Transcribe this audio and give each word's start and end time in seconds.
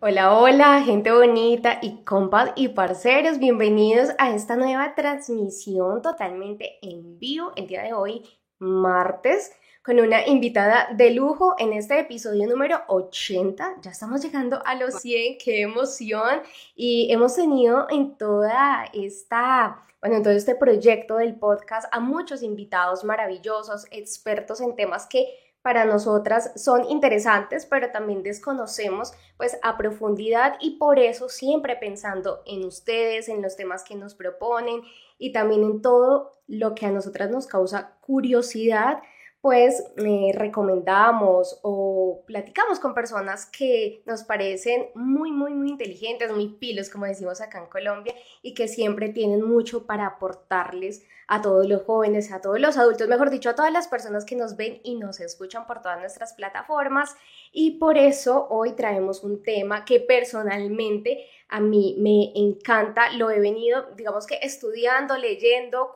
Hola, 0.00 0.38
hola, 0.38 0.80
gente 0.82 1.10
bonita 1.10 1.80
y 1.82 2.04
compas 2.04 2.52
y 2.54 2.68
parceros, 2.68 3.40
bienvenidos 3.40 4.10
a 4.18 4.32
esta 4.32 4.54
nueva 4.54 4.94
transmisión 4.94 6.02
totalmente 6.02 6.78
en 6.82 7.18
vivo 7.18 7.50
el 7.56 7.66
día 7.66 7.82
de 7.82 7.94
hoy, 7.94 8.22
martes, 8.60 9.50
con 9.82 9.98
una 9.98 10.24
invitada 10.24 10.86
de 10.94 11.10
lujo 11.10 11.56
en 11.58 11.72
este 11.72 11.98
episodio 11.98 12.46
número 12.46 12.80
80. 12.86 13.78
Ya 13.82 13.90
estamos 13.90 14.22
llegando 14.22 14.62
a 14.64 14.76
los 14.76 15.00
100, 15.00 15.38
qué 15.42 15.62
emoción. 15.62 16.42
Y 16.76 17.12
hemos 17.12 17.34
tenido 17.34 17.88
en 17.90 18.16
toda 18.16 18.84
esta, 18.92 19.84
bueno, 20.00 20.18
en 20.18 20.22
todo 20.22 20.32
este 20.32 20.54
proyecto 20.54 21.16
del 21.16 21.34
podcast 21.34 21.88
a 21.90 21.98
muchos 21.98 22.44
invitados 22.44 23.02
maravillosos, 23.02 23.86
expertos 23.90 24.60
en 24.60 24.76
temas 24.76 25.08
que 25.08 25.26
para 25.62 25.84
nosotras 25.84 26.52
son 26.56 26.84
interesantes, 26.88 27.66
pero 27.66 27.90
también 27.90 28.22
desconocemos 28.22 29.12
pues 29.36 29.58
a 29.62 29.76
profundidad 29.76 30.54
y 30.60 30.78
por 30.78 30.98
eso 30.98 31.28
siempre 31.28 31.76
pensando 31.76 32.42
en 32.46 32.64
ustedes, 32.64 33.28
en 33.28 33.42
los 33.42 33.56
temas 33.56 33.84
que 33.84 33.94
nos 33.94 34.14
proponen 34.14 34.82
y 35.18 35.32
también 35.32 35.64
en 35.64 35.82
todo 35.82 36.38
lo 36.46 36.74
que 36.74 36.86
a 36.86 36.90
nosotras 36.90 37.30
nos 37.30 37.46
causa 37.46 37.98
curiosidad, 38.00 39.02
pues 39.40 39.84
eh, 39.96 40.32
recomendamos 40.34 41.60
o 41.62 42.24
platicamos 42.26 42.80
con 42.80 42.92
personas 42.92 43.46
que 43.46 44.02
nos 44.04 44.24
parecen 44.24 44.86
muy, 44.94 45.30
muy, 45.30 45.54
muy 45.54 45.70
inteligentes, 45.70 46.32
muy 46.32 46.48
pilos, 46.48 46.90
como 46.90 47.06
decimos 47.06 47.40
acá 47.40 47.58
en 47.58 47.66
Colombia, 47.66 48.14
y 48.42 48.54
que 48.54 48.66
siempre 48.66 49.10
tienen 49.10 49.42
mucho 49.42 49.86
para 49.86 50.06
aportarles 50.06 51.04
a 51.28 51.40
todos 51.40 51.68
los 51.68 51.82
jóvenes, 51.82 52.32
a 52.32 52.40
todos 52.40 52.58
los 52.58 52.76
adultos, 52.78 53.06
mejor 53.06 53.30
dicho, 53.30 53.50
a 53.50 53.54
todas 53.54 53.72
las 53.72 53.86
personas 53.86 54.24
que 54.24 54.34
nos 54.34 54.56
ven 54.56 54.80
y 54.82 54.96
nos 54.96 55.20
escuchan 55.20 55.66
por 55.66 55.82
todas 55.82 56.00
nuestras 56.00 56.32
plataformas. 56.32 57.14
Y 57.52 57.78
por 57.78 57.96
eso 57.96 58.48
hoy 58.50 58.72
traemos 58.72 59.22
un 59.22 59.42
tema 59.42 59.84
que 59.84 60.00
personalmente 60.00 61.26
a 61.48 61.60
mí 61.60 61.96
me 61.98 62.32
encanta, 62.34 63.12
lo 63.12 63.30
he 63.30 63.40
venido, 63.40 63.86
digamos 63.96 64.26
que 64.26 64.38
estudiando, 64.42 65.16
leyendo, 65.16 65.94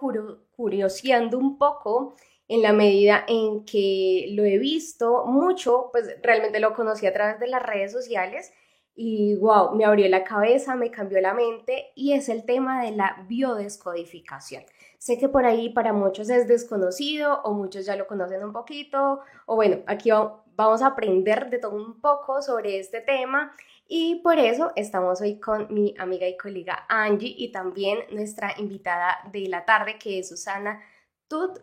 curioseando 0.55 1.39
un 1.39 1.59
poco 1.59 2.15
en 2.53 2.61
la 2.61 2.75
medida 2.75 3.25
en 3.29 3.65
que 3.65 4.27
lo 4.33 4.45
he 4.45 4.59
visto 4.59 5.25
mucho, 5.25 5.89
pues 5.91 6.17
realmente 6.23 6.61
lo 6.61 6.75
conocí 6.75 7.07
a 7.07 7.13
través 7.15 7.41
de 7.41 7.47
las 7.47 7.63
redes 7.63 7.93
sociales 7.93 8.53
y 8.95 9.37
wow, 9.37 9.75
me 9.75 9.87
abrió 9.87 10.07
la 10.11 10.23
cabeza, 10.23 10.77
me 10.77 10.91
cambió 10.91 11.19
la 11.23 11.33
mente 11.33 11.93
y 11.95 12.13
es 12.13 12.29
el 12.29 12.45
tema 12.45 12.85
de 12.85 12.91
la 12.91 13.25
biodescodificación. 13.27 14.65
Sé 14.99 15.17
que 15.17 15.31
por 15.31 15.47
ahí 15.47 15.71
para 15.71 15.95
muchos 15.95 16.29
es 16.29 16.47
desconocido 16.47 17.41
o 17.43 17.55
muchos 17.55 17.87
ya 17.87 17.97
lo 17.97 18.07
conocen 18.07 18.45
un 18.45 18.53
poquito 18.53 19.21
o 19.47 19.57
bueno, 19.57 19.79
aquí 19.87 20.11
vamos 20.55 20.83
a 20.83 20.89
aprender 20.89 21.49
de 21.49 21.59
todo 21.59 21.75
un 21.75 22.03
poco 22.03 22.43
sobre 22.43 22.79
este 22.79 23.01
tema 23.01 23.57
y 23.89 24.17
por 24.17 24.39
eso 24.39 24.73
estamos 24.77 25.23
hoy 25.23 25.41
con 25.41 25.73
mi 25.73 25.95
amiga 25.99 26.29
y 26.29 26.37
colega 26.37 26.85
Angie 26.91 27.35
y 27.35 27.51
también 27.51 28.01
nuestra 28.11 28.53
invitada 28.59 29.21
de 29.33 29.49
la 29.49 29.65
tarde 29.65 29.97
que 29.99 30.19
es 30.19 30.29
Susana 30.29 30.83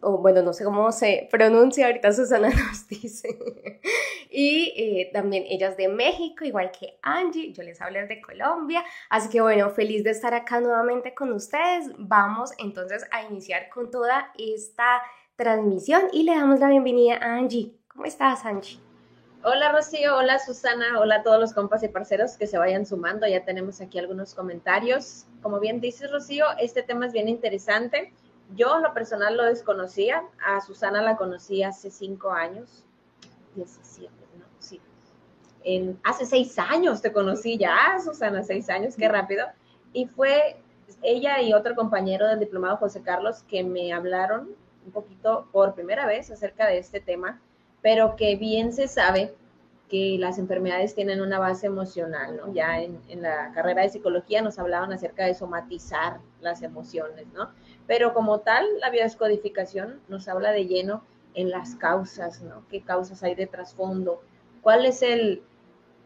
o 0.02 0.17
bueno, 0.17 0.42
no 0.42 0.53
sé 0.53 0.64
cómo 0.64 0.92
se 0.92 1.28
pronuncia, 1.31 1.88
ahorita 1.88 2.12
Susana 2.12 2.50
nos 2.67 2.88
dice. 2.88 3.38
y 4.30 4.74
eh, 4.75 5.09
también 5.13 5.44
ellas 5.47 5.78
de 5.78 5.88
México, 5.88 6.46
igual 6.46 6.72
que 6.72 6.97
Angie, 7.02 7.53
yo 7.53 7.63
les 7.63 7.81
hablo 7.81 8.00
de 8.06 8.22
Colombia. 8.22 8.84
Así 9.09 9.29
que 9.29 9.41
bueno, 9.41 9.69
feliz 9.69 10.03
de 10.03 10.12
estar 10.12 10.34
acá 10.34 10.59
nuevamente 10.59 11.13
con 11.13 11.31
ustedes. 11.34 11.91
Vamos 11.97 12.52
entonces 12.58 13.06
a 13.12 13.24
iniciar 13.24 13.69
con 13.69 13.91
toda 13.91 14.31
esta 14.38 15.02
transmisión 15.35 16.03
y 16.12 16.24
le 16.24 16.35
damos 16.35 16.59
la 16.59 16.69
bienvenida 16.69 17.16
a 17.16 17.35
Angie. 17.35 17.74
¿Cómo 17.88 18.06
estás, 18.06 18.46
Angie? 18.46 18.79
Hola 19.41 19.72
Rocío, 19.72 20.18
hola 20.18 20.38
Susana, 20.38 21.00
hola 21.00 21.16
a 21.16 21.24
todos 21.24 21.40
los 21.40 21.53
compas 21.53 21.81
y 21.84 21.88
parceros 21.88 22.35
que 22.35 22.46
se 22.46 22.58
vayan 22.58 22.85
sumando. 22.85 23.25
Ya 23.25 23.46
tenemos 23.46 23.79
aquí 23.79 23.97
algunos 23.97 24.35
comentarios. 24.35 25.25
Como 25.41 25.62
bien 25.62 25.79
dices, 25.79 26.12
Rocío, 26.12 26.46
este 26.59 26.84
tema 26.84 27.06
es 27.06 27.13
bien 27.13 27.29
interesante 27.29 28.12
yo 28.55 28.79
lo 28.79 28.93
personal 28.93 29.37
lo 29.37 29.43
desconocía, 29.43 30.23
a 30.45 30.61
Susana 30.61 31.01
la 31.01 31.17
conocí 31.17 31.63
hace 31.63 31.91
cinco 31.91 32.31
años, 32.31 32.83
17, 33.55 34.11
no, 34.37 34.45
sí. 34.59 34.79
En, 35.63 35.99
hace 36.03 36.25
seis 36.25 36.57
años 36.57 37.01
te 37.01 37.11
conocí 37.11 37.57
ya, 37.57 37.97
Susana, 38.03 38.43
seis 38.43 38.69
años, 38.69 38.95
qué 38.95 39.07
rápido. 39.07 39.45
Y 39.93 40.07
fue 40.07 40.57
ella 41.01 41.41
y 41.41 41.53
otro 41.53 41.75
compañero 41.75 42.27
del 42.27 42.39
diplomado 42.39 42.77
José 42.77 43.01
Carlos 43.01 43.43
que 43.43 43.63
me 43.63 43.93
hablaron 43.93 44.49
un 44.85 44.91
poquito 44.91 45.47
por 45.51 45.75
primera 45.75 46.05
vez 46.05 46.31
acerca 46.31 46.67
de 46.67 46.79
este 46.79 46.99
tema, 46.99 47.39
pero 47.81 48.16
que 48.16 48.35
bien 48.35 48.73
se 48.73 48.87
sabe 48.87 49.33
que 49.89 50.17
las 50.19 50.37
enfermedades 50.37 50.95
tienen 50.95 51.21
una 51.21 51.39
base 51.39 51.67
emocional, 51.67 52.37
¿no? 52.37 52.53
Ya 52.53 52.81
en, 52.81 52.99
en, 53.09 53.23
la 53.23 53.51
carrera 53.53 53.81
de 53.81 53.89
psicología 53.89 54.41
nos 54.41 54.59
hablaban 54.59 54.93
acerca 54.93 55.25
de 55.25 55.33
somatizar 55.33 56.19
las 56.41 56.61
emociones, 56.61 57.25
¿no? 57.33 57.49
Pero 57.89 58.13
como 58.13 58.41
tal, 58.41 58.67
la 58.81 58.91
biodescodificación 58.91 60.00
nos 60.09 60.27
habla 60.27 60.51
de 60.51 60.67
lleno 60.67 61.03
en 61.33 61.50
las 61.50 61.73
causas, 61.73 62.39
¿no? 62.44 62.63
¿Qué 62.69 62.81
causas 62.81 63.23
hay 63.23 63.33
de 63.33 63.47
trasfondo? 63.47 64.22
¿Cuál 64.61 64.85
es 64.85 65.01
el, 65.01 65.41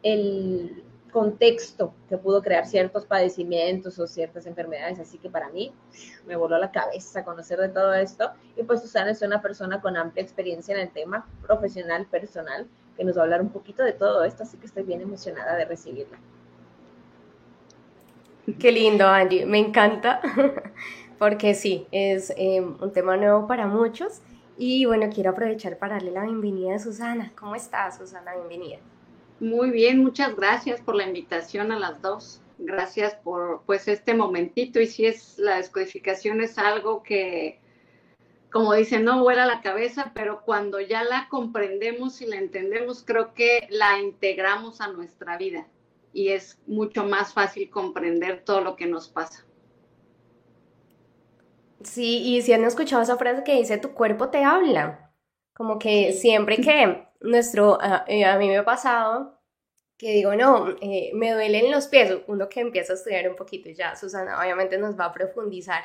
el 0.01 0.81
contexto 1.11 1.93
que 2.07 2.17
pudo 2.17 2.41
crear 2.41 2.65
ciertos 2.67 3.05
padecimientos 3.05 3.99
o 3.99 4.07
ciertas 4.07 4.45
enfermedades? 4.45 4.97
Así 4.97 5.17
que 5.17 5.29
para 5.29 5.49
mí 5.49 5.73
me 6.25 6.37
voló 6.37 6.57
la 6.57 6.71
cabeza 6.71 7.25
conocer 7.25 7.59
de 7.59 7.67
todo 7.67 7.93
esto. 7.93 8.31
Y 8.55 8.63
pues 8.63 8.79
Susana 8.81 9.11
es 9.11 9.21
una 9.21 9.41
persona 9.41 9.81
con 9.81 9.97
amplia 9.97 10.23
experiencia 10.23 10.73
en 10.73 10.79
el 10.79 10.89
tema 10.89 11.27
profesional, 11.41 12.05
personal, 12.05 12.65
que 12.95 13.03
nos 13.03 13.17
va 13.17 13.21
a 13.21 13.23
hablar 13.25 13.41
un 13.41 13.49
poquito 13.49 13.83
de 13.83 13.91
todo 13.91 14.23
esto, 14.23 14.43
así 14.43 14.55
que 14.55 14.67
estoy 14.67 14.83
bien 14.83 15.01
emocionada 15.01 15.57
de 15.57 15.65
recibirla. 15.65 16.17
Qué 18.59 18.71
lindo, 18.71 19.05
Angie, 19.05 19.45
me 19.45 19.59
encanta. 19.59 20.21
porque 21.19 21.53
sí, 21.53 21.87
es 21.91 22.33
em, 22.37 22.75
un 22.81 22.91
tema 22.91 23.17
nuevo 23.17 23.47
para 23.47 23.67
muchos. 23.67 24.21
Y 24.57 24.85
bueno, 24.85 25.09
quiero 25.13 25.31
aprovechar 25.31 25.77
para 25.77 25.95
darle 25.95 26.11
la 26.11 26.23
bienvenida 26.23 26.75
a 26.75 26.79
Susana. 26.79 27.31
¿Cómo 27.35 27.55
estás, 27.55 27.97
Susana? 27.97 28.35
Bienvenida. 28.35 28.79
Muy 29.39 29.71
bien, 29.71 30.03
muchas 30.03 30.35
gracias 30.35 30.79
por 30.81 30.95
la 30.95 31.05
invitación 31.05 31.71
a 31.71 31.79
las 31.79 32.01
dos. 32.01 32.41
Gracias 32.59 33.15
por 33.15 33.63
pues 33.65 33.87
este 33.87 34.13
momentito 34.13 34.79
y 34.79 34.87
si 34.87 35.05
es 35.05 35.37
la 35.39 35.57
descodificación 35.57 36.39
es 36.41 36.57
algo 36.57 37.01
que 37.03 37.59
como 38.53 38.75
dicen, 38.75 39.03
no 39.03 39.23
vuela 39.23 39.47
la 39.47 39.61
cabeza, 39.61 40.11
pero 40.13 40.43
cuando 40.45 40.79
ya 40.79 41.03
la 41.03 41.27
comprendemos 41.27 42.21
y 42.21 42.27
la 42.27 42.35
entendemos, 42.35 43.03
creo 43.03 43.33
que 43.33 43.67
la 43.71 43.99
integramos 43.99 44.79
a 44.79 44.89
nuestra 44.89 45.37
vida 45.37 45.67
y 46.13 46.29
es 46.29 46.59
mucho 46.67 47.03
más 47.03 47.33
fácil 47.33 47.71
comprender 47.71 48.43
todo 48.45 48.61
lo 48.61 48.75
que 48.75 48.85
nos 48.85 49.09
pasa. 49.09 49.43
Sí, 51.83 52.35
y 52.35 52.41
si 52.41 52.53
han 52.53 52.63
escuchado 52.63 53.01
esa 53.01 53.17
frase 53.17 53.43
que 53.43 53.55
dice 53.55 53.77
tu 53.77 53.93
cuerpo 53.93 54.29
te 54.29 54.43
habla, 54.43 55.11
como 55.53 55.79
que 55.79 56.13
siempre 56.13 56.57
que 56.57 57.07
nuestro, 57.21 57.79
eh, 58.07 58.25
a, 58.25 58.37
mí 58.37 58.47
me 58.47 58.57
ha 58.57 58.65
pasado 58.65 59.39
que 59.97 60.11
digo, 60.11 60.35
no, 60.35 60.69
eh, 60.81 61.11
me 61.13 61.31
duelen 61.31 61.71
los 61.71 61.87
pies, 61.87 62.13
uno 62.27 62.49
que 62.49 62.59
empieza 62.61 62.93
a 62.93 62.95
estudiar 62.95 63.29
un 63.29 63.35
poquito 63.35 63.69
ya, 63.69 63.95
Susana 63.95 64.39
obviamente 64.39 64.77
nos 64.77 64.99
va 64.99 65.05
a 65.05 65.13
profundizar, 65.13 65.83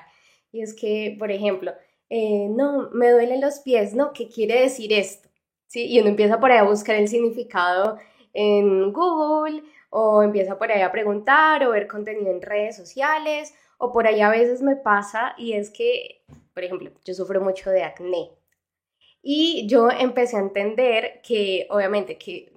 y 0.50 0.62
es 0.62 0.74
que, 0.74 1.16
por 1.18 1.30
ejemplo, 1.30 1.72
eh, 2.10 2.48
no, 2.50 2.90
me 2.92 3.10
duelen 3.10 3.40
los 3.40 3.60
pies, 3.60 3.94
no, 3.94 4.12
¿qué 4.12 4.28
quiere 4.28 4.62
decir 4.62 4.92
esto? 4.92 5.28
¿Sí? 5.66 5.86
Y 5.86 6.00
uno 6.00 6.08
empieza 6.08 6.40
por 6.40 6.50
ahí 6.50 6.58
a 6.58 6.62
buscar 6.64 6.96
el 6.96 7.08
significado 7.08 7.98
en 8.32 8.92
Google 8.92 9.62
o 9.90 10.22
empieza 10.22 10.58
por 10.58 10.72
ahí 10.72 10.80
a 10.80 10.92
preguntar 10.92 11.64
o 11.64 11.70
ver 11.70 11.86
contenido 11.86 12.30
en 12.30 12.40
redes 12.42 12.76
sociales 12.76 13.54
o 13.78 13.92
por 13.92 14.06
ahí 14.06 14.20
a 14.20 14.30
veces 14.30 14.60
me 14.60 14.76
pasa 14.76 15.34
y 15.38 15.54
es 15.54 15.70
que, 15.70 16.22
por 16.52 16.64
ejemplo, 16.64 16.90
yo 17.04 17.14
sufro 17.14 17.40
mucho 17.40 17.70
de 17.70 17.84
acné. 17.84 18.30
Y 19.22 19.66
yo 19.68 19.90
empecé 19.90 20.36
a 20.36 20.40
entender 20.40 21.20
que 21.22 21.66
obviamente 21.70 22.18
que 22.18 22.52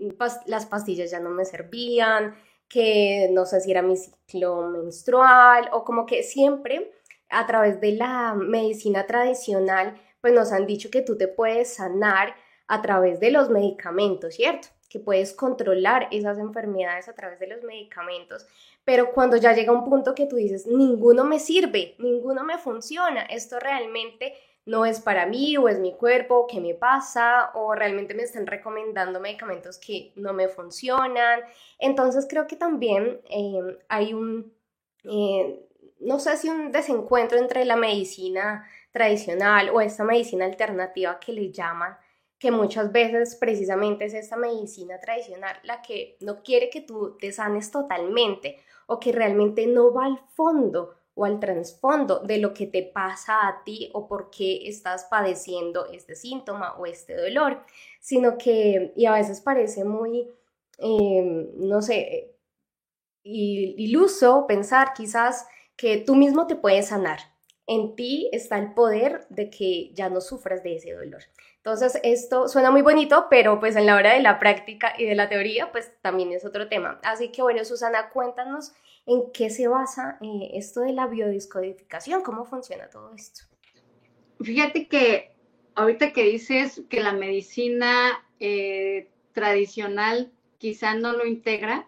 las 0.46 0.66
pastillas 0.66 1.12
ya 1.12 1.20
no 1.20 1.30
me 1.30 1.46
servían, 1.46 2.36
que 2.68 3.30
no 3.32 3.46
sé 3.46 3.62
si 3.62 3.72
era 3.72 3.82
mi 3.82 3.98
ciclo 3.98 4.70
menstrual 4.70 5.70
o 5.74 5.84
como 5.84 6.06
que 6.06 6.24
siempre 6.24 6.92
a 7.30 7.46
través 7.46 7.82
de 7.82 7.94
la 7.94 8.34
medicina 8.34 9.08
tradicional 9.08 10.00
pues 10.22 10.34
nos 10.34 10.52
han 10.52 10.68
dicho 10.68 10.90
que 10.92 11.02
tú 11.02 11.18
te 11.18 11.28
puedes 11.28 11.74
sanar 11.74 12.36
a 12.68 12.82
través 12.82 13.20
de 13.20 13.32
los 13.32 13.50
medicamentos, 13.50 14.36
¿cierto? 14.36 14.70
Que 14.92 15.00
puedes 15.00 15.34
controlar 15.34 16.10
esas 16.12 16.38
enfermedades 16.38 17.08
a 17.08 17.14
través 17.14 17.40
de 17.40 17.48
los 17.48 17.64
medicamentos, 17.64 18.46
pero 18.84 19.14
cuando 19.14 19.38
ya 19.38 19.54
llega 19.54 19.72
un 19.72 19.86
punto 19.90 20.14
que 20.14 20.26
tú 20.26 20.36
dices, 20.36 20.68
ninguno 20.68 21.24
me 21.24 21.40
sirve, 21.40 21.96
ninguno 21.98 22.44
me 22.44 22.58
funciona, 22.58 23.22
esto 23.24 23.58
realmente 23.60 24.34
no 24.66 24.86
es 24.86 25.00
para 25.00 25.26
mí 25.26 25.56
o 25.58 25.70
es 25.70 25.80
mi 25.80 25.94
cuerpo, 25.94 26.46
¿qué 26.46 26.60
me 26.60 26.74
pasa? 26.74 27.52
O 27.56 27.74
realmente 27.74 28.14
me 28.14 28.24
están 28.24 28.46
recomendando 28.46 29.20
medicamentos 29.20 29.78
que 29.78 30.12
no 30.16 30.34
me 30.34 30.50
funcionan. 30.50 31.42
Entonces 31.80 32.28
creo 32.30 32.46
que 32.46 32.58
también 32.58 33.22
em, 33.30 33.78
hay 33.88 34.14
un, 34.14 34.54
eh, 35.06 35.68
no 36.00 36.20
sé 36.20 36.38
si 36.38 36.50
un 36.50 36.72
desencuentro 36.72 37.40
entre 37.40 37.66
la 37.66 37.76
medicina 37.76 38.68
tradicional 38.92 39.70
o 39.70 39.82
esta 39.82 40.04
medicina 40.04 40.46
alternativa 40.46 41.20
que 41.20 41.34
le 41.34 41.52
llaman, 41.52 41.98
que 42.42 42.50
muchas 42.50 42.92
veces 42.92 43.36
precisamente 43.36 44.06
es 44.06 44.16
esta 44.16 44.36
medicina 44.36 45.00
tradicional 45.00 45.56
la 45.62 45.84
que 45.84 46.18
no 46.22 46.42
quiere 46.42 46.72
que 46.72 46.82
tú 46.82 47.16
te 47.20 47.32
sanes 47.32 47.70
totalmente 47.70 48.58
o 48.88 49.00
que 49.00 49.12
realmente 49.12 49.68
no 49.68 49.94
va 49.94 50.06
al 50.06 50.18
fondo 50.34 50.96
o 51.14 51.24
al 51.24 51.40
trasfondo 51.40 52.18
de 52.22 52.40
lo 52.40 52.52
que 52.56 52.66
te 52.66 52.82
pasa 52.82 53.48
a 53.48 53.64
ti 53.64 53.92
o 53.94 54.08
por 54.08 54.32
qué 54.32 54.68
estás 54.68 55.06
padeciendo 55.06 55.86
este 55.86 56.16
síntoma 56.16 56.76
o 56.80 56.88
este 56.88 57.16
dolor, 57.16 57.64
sino 58.00 58.40
que, 58.40 58.92
y 58.96 59.06
a 59.06 59.14
veces 59.14 59.40
parece 59.40 59.84
muy, 59.84 60.28
em, 60.80 61.48
no 61.58 61.84
sé, 61.84 62.38
iluso 63.24 64.48
pensar 64.48 64.94
quizás 64.96 65.46
que 65.76 65.98
tú 65.98 66.16
mismo 66.16 66.48
te 66.48 66.56
puedes 66.56 66.88
sanar. 66.88 67.20
En 67.68 67.96
ti 67.96 68.30
está 68.32 68.58
el 68.58 68.74
poder 68.74 69.28
de 69.30 69.52
que 69.52 69.94
ya 69.94 70.10
no 70.10 70.22
sufras 70.22 70.64
de 70.64 70.78
ese 70.78 70.94
dolor. 70.94 71.22
Entonces, 71.64 72.00
esto 72.04 72.48
suena 72.48 72.72
muy 72.72 72.82
bonito, 72.82 73.28
pero 73.30 73.60
pues 73.60 73.76
en 73.76 73.86
la 73.86 73.96
hora 73.96 74.14
de 74.16 74.22
la 74.22 74.40
práctica 74.40 74.96
y 74.98 75.06
de 75.06 75.14
la 75.14 75.30
teoría, 75.30 75.72
pues 75.72 75.92
también 76.02 76.32
es 76.32 76.44
otro 76.44 76.68
tema. 76.68 77.00
Así 77.04 77.30
que 77.30 77.44
bueno, 77.44 77.64
Susana, 77.64 78.10
cuéntanos 78.10 78.72
en 79.06 79.32
qué 79.32 79.52
se 79.52 79.68
basa 79.68 80.18
eh, 80.22 80.50
esto 80.54 80.82
de 80.82 80.94
la 80.94 81.06
biodiscodificación, 81.06 82.24
cómo 82.24 82.46
funciona 82.46 82.90
todo 82.90 83.14
esto. 83.14 83.44
Fíjate 84.40 84.88
que 84.88 85.36
ahorita 85.76 86.14
que 86.14 86.24
dices 86.24 86.82
que 86.90 87.00
la 87.00 87.14
medicina 87.14 88.26
eh, 88.40 89.12
tradicional 89.32 90.32
quizá 90.58 90.96
no 90.96 91.14
lo 91.14 91.28
integra, 91.28 91.88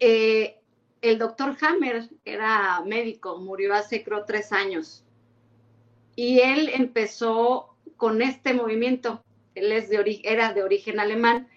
eh, 0.00 0.58
el 1.00 1.18
doctor 1.18 1.56
Hammer 1.60 2.08
era 2.24 2.82
médico, 2.84 3.38
murió 3.38 3.72
hace 3.72 4.02
creo 4.02 4.24
tres 4.24 4.50
años. 4.50 5.04
Y 6.16 6.40
él 6.40 6.70
empezó 6.74 7.73
con 7.96 8.22
este 8.22 8.54
movimiento. 8.54 9.24
Él 9.54 9.72
es 9.72 9.88
de 9.88 10.20
era 10.24 10.52
de 10.52 10.62
origen 10.62 11.00
alemán 11.00 11.48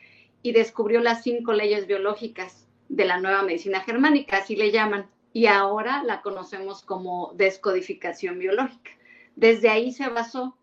y 0.42 0.51
descubrió 0.51 1.00
las 1.00 1.24
cinco 1.24 1.54
leyes 1.54 1.88
biológicas 1.88 2.68
de 2.89 3.06
la 3.06 3.19
nueva 3.19 3.44
medicina 3.44 3.81
germánica, 3.81 4.38
así 4.38 4.56
le 4.56 4.72
llaman, 4.72 5.10
y 5.34 5.48
ahora 5.48 6.04
la 6.04 6.22
conocemos 6.22 6.81
como 6.81 7.34
descodificación 7.36 8.39
biológica. 8.39 8.92
Desde 9.36 9.69
ahí 9.69 9.92
se 9.92 10.07
basó 10.10 10.57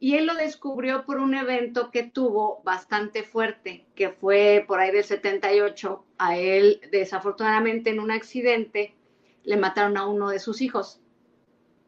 y 0.00 0.14
él 0.14 0.26
lo 0.26 0.34
descubrió 0.34 1.04
por 1.04 1.18
un 1.18 1.34
evento 1.34 1.90
que 1.90 2.04
tuvo 2.04 2.62
bastante 2.64 3.24
fuerte, 3.24 3.84
que 3.94 4.10
fue 4.10 4.64
por 4.66 4.78
ahí 4.78 4.92
del 4.92 5.04
78. 5.04 6.04
A 6.18 6.36
él, 6.36 6.80
desafortunadamente, 6.92 7.90
en 7.90 8.00
un 8.00 8.10
accidente, 8.10 8.94
le 9.42 9.56
mataron 9.56 9.96
a 9.96 10.06
uno 10.06 10.30
de 10.30 10.38
sus 10.38 10.60
hijos. 10.60 11.00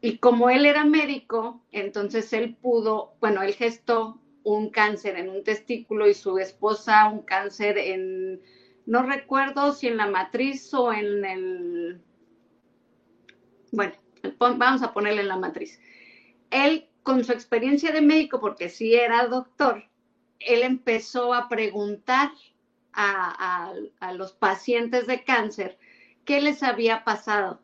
Y 0.00 0.18
como 0.18 0.48
él 0.48 0.64
era 0.64 0.84
médico, 0.84 1.60
entonces 1.72 2.32
él 2.32 2.56
pudo, 2.56 3.14
bueno, 3.20 3.42
él 3.42 3.54
gestó 3.54 4.18
un 4.42 4.70
cáncer 4.70 5.16
en 5.16 5.28
un 5.28 5.44
testículo 5.44 6.08
y 6.08 6.14
su 6.14 6.38
esposa 6.38 7.08
un 7.10 7.22
cáncer 7.22 7.76
en, 7.76 8.40
no 8.86 9.02
recuerdo 9.02 9.72
si 9.72 9.88
en 9.88 9.98
la 9.98 10.06
matriz 10.06 10.72
o 10.72 10.92
en 10.92 11.24
el, 11.24 12.00
bueno, 13.72 13.92
vamos 14.38 14.82
a 14.82 14.94
ponerle 14.94 15.20
en 15.20 15.28
la 15.28 15.36
matriz. 15.36 15.78
Él, 16.50 16.88
con 17.02 17.22
su 17.22 17.32
experiencia 17.32 17.92
de 17.92 18.00
médico, 18.00 18.40
porque 18.40 18.70
sí 18.70 18.94
era 18.94 19.26
doctor, 19.26 19.84
él 20.38 20.62
empezó 20.62 21.34
a 21.34 21.48
preguntar 21.50 22.30
a, 22.94 23.72
a 24.00 24.12
los 24.14 24.32
pacientes 24.32 25.06
de 25.06 25.22
cáncer 25.24 25.78
qué 26.24 26.40
les 26.40 26.62
había 26.62 27.04
pasado 27.04 27.60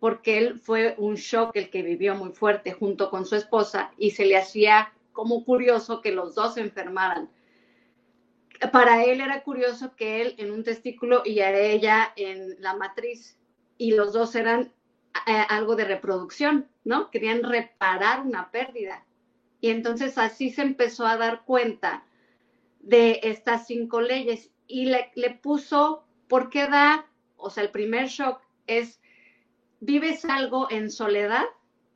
porque 0.00 0.38
él 0.38 0.58
fue 0.58 0.94
un 0.98 1.14
shock 1.14 1.54
el 1.54 1.70
que 1.70 1.82
vivió 1.82 2.14
muy 2.16 2.30
fuerte 2.30 2.72
junto 2.72 3.10
con 3.10 3.26
su 3.26 3.36
esposa 3.36 3.92
y 3.98 4.12
se 4.12 4.24
le 4.24 4.36
hacía 4.38 4.92
como 5.12 5.44
curioso 5.44 6.00
que 6.00 6.10
los 6.10 6.34
dos 6.34 6.54
se 6.54 6.62
enfermaran. 6.62 7.30
Para 8.72 9.04
él 9.04 9.20
era 9.20 9.42
curioso 9.42 9.94
que 9.96 10.22
él 10.22 10.34
en 10.38 10.50
un 10.50 10.64
testículo 10.64 11.22
y 11.24 11.40
ella 11.40 12.12
en 12.16 12.60
la 12.60 12.74
matriz 12.74 13.38
y 13.76 13.92
los 13.92 14.12
dos 14.12 14.34
eran 14.34 14.72
eh, 15.26 15.44
algo 15.48 15.76
de 15.76 15.84
reproducción, 15.84 16.66
¿no? 16.84 17.10
Querían 17.10 17.42
reparar 17.42 18.20
una 18.20 18.50
pérdida. 18.50 19.04
Y 19.60 19.70
entonces 19.70 20.16
así 20.16 20.50
se 20.50 20.62
empezó 20.62 21.06
a 21.06 21.18
dar 21.18 21.44
cuenta 21.44 22.04
de 22.80 23.20
estas 23.22 23.66
cinco 23.66 24.00
leyes 24.00 24.50
y 24.66 24.86
le, 24.86 25.10
le 25.14 25.30
puso, 25.30 26.04
¿por 26.28 26.48
qué 26.48 26.66
da? 26.68 27.06
O 27.36 27.50
sea, 27.50 27.64
el 27.64 27.70
primer 27.70 28.08
shock 28.08 28.40
es 28.66 29.00
vives 29.80 30.24
algo 30.24 30.70
en 30.70 30.90
soledad, 30.90 31.44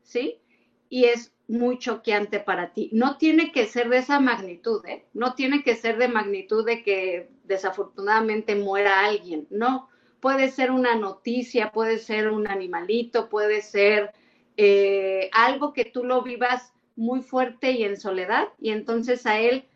¿sí? 0.03 0.41
Y 0.89 1.05
es 1.05 1.35
muy 1.47 1.79
choqueante 1.79 2.41
para 2.41 2.73
ti. 2.73 2.91
No 2.93 3.19
tiene 3.19 3.53
que 3.53 3.67
ser 3.67 3.89
de 3.89 3.99
esa 3.99 4.21
magnitud, 4.21 4.85
¿eh? 4.87 5.07
No 5.13 5.35
tiene 5.35 5.63
que 5.63 5.77
ser 5.77 5.99
de 5.99 6.09
magnitud 6.09 6.65
de 6.65 6.83
que 6.83 7.31
desafortunadamente 7.45 8.55
muera 8.55 9.05
alguien, 9.05 9.47
no. 9.51 9.89
Puede 10.21 10.51
ser 10.51 10.71
una 10.71 10.95
noticia, 10.95 11.71
puede 11.71 11.99
ser 11.99 12.31
un 12.31 12.49
animalito, 12.49 13.29
puede 13.29 13.61
ser 13.61 14.13
eh, 14.57 15.29
algo 15.33 15.75
que 15.75 15.85
tú 15.85 16.05
lo 16.05 16.23
vivas 16.23 16.73
muy 16.97 17.21
fuerte 17.23 17.73
y 17.73 17.85
en 17.85 17.99
soledad, 17.99 18.49
y 18.59 18.71
entonces 18.71 19.27
a 19.27 19.39
él 19.39 19.67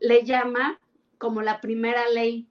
le 0.00 0.24
llama 0.24 0.80
como 1.18 1.42
la 1.42 1.60
primera 1.60 2.08
ley, 2.08 2.48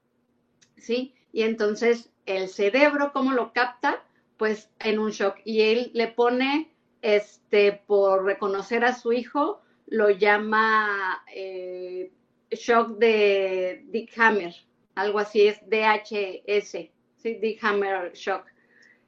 ¿sí? 0.77 1.15
Y 1.31 1.41
entonces 1.41 2.11
el 2.27 2.49
cerebro, 2.49 3.11
¿cómo 3.13 3.31
lo 3.31 3.53
capta? 3.53 4.03
Pues 4.39 4.71
en 4.79 4.97
un 4.97 5.11
shock. 5.11 5.35
Y 5.43 5.61
él 5.61 5.91
le 5.93 6.07
pone, 6.07 6.71
este, 7.01 7.73
por 7.85 8.23
reconocer 8.23 8.85
a 8.85 8.95
su 8.95 9.11
hijo, 9.11 9.61
lo 9.85 10.09
llama 10.09 11.23
eh, 11.35 12.11
shock 12.49 12.97
de 12.97 13.83
Dick 13.89 14.17
Hammer, 14.17 14.55
algo 14.95 15.19
así 15.19 15.47
es 15.47 15.59
DHS, 15.69 16.89
¿sí? 17.17 17.33
Dick 17.35 17.63
Hammer 17.63 18.13
shock. 18.13 18.45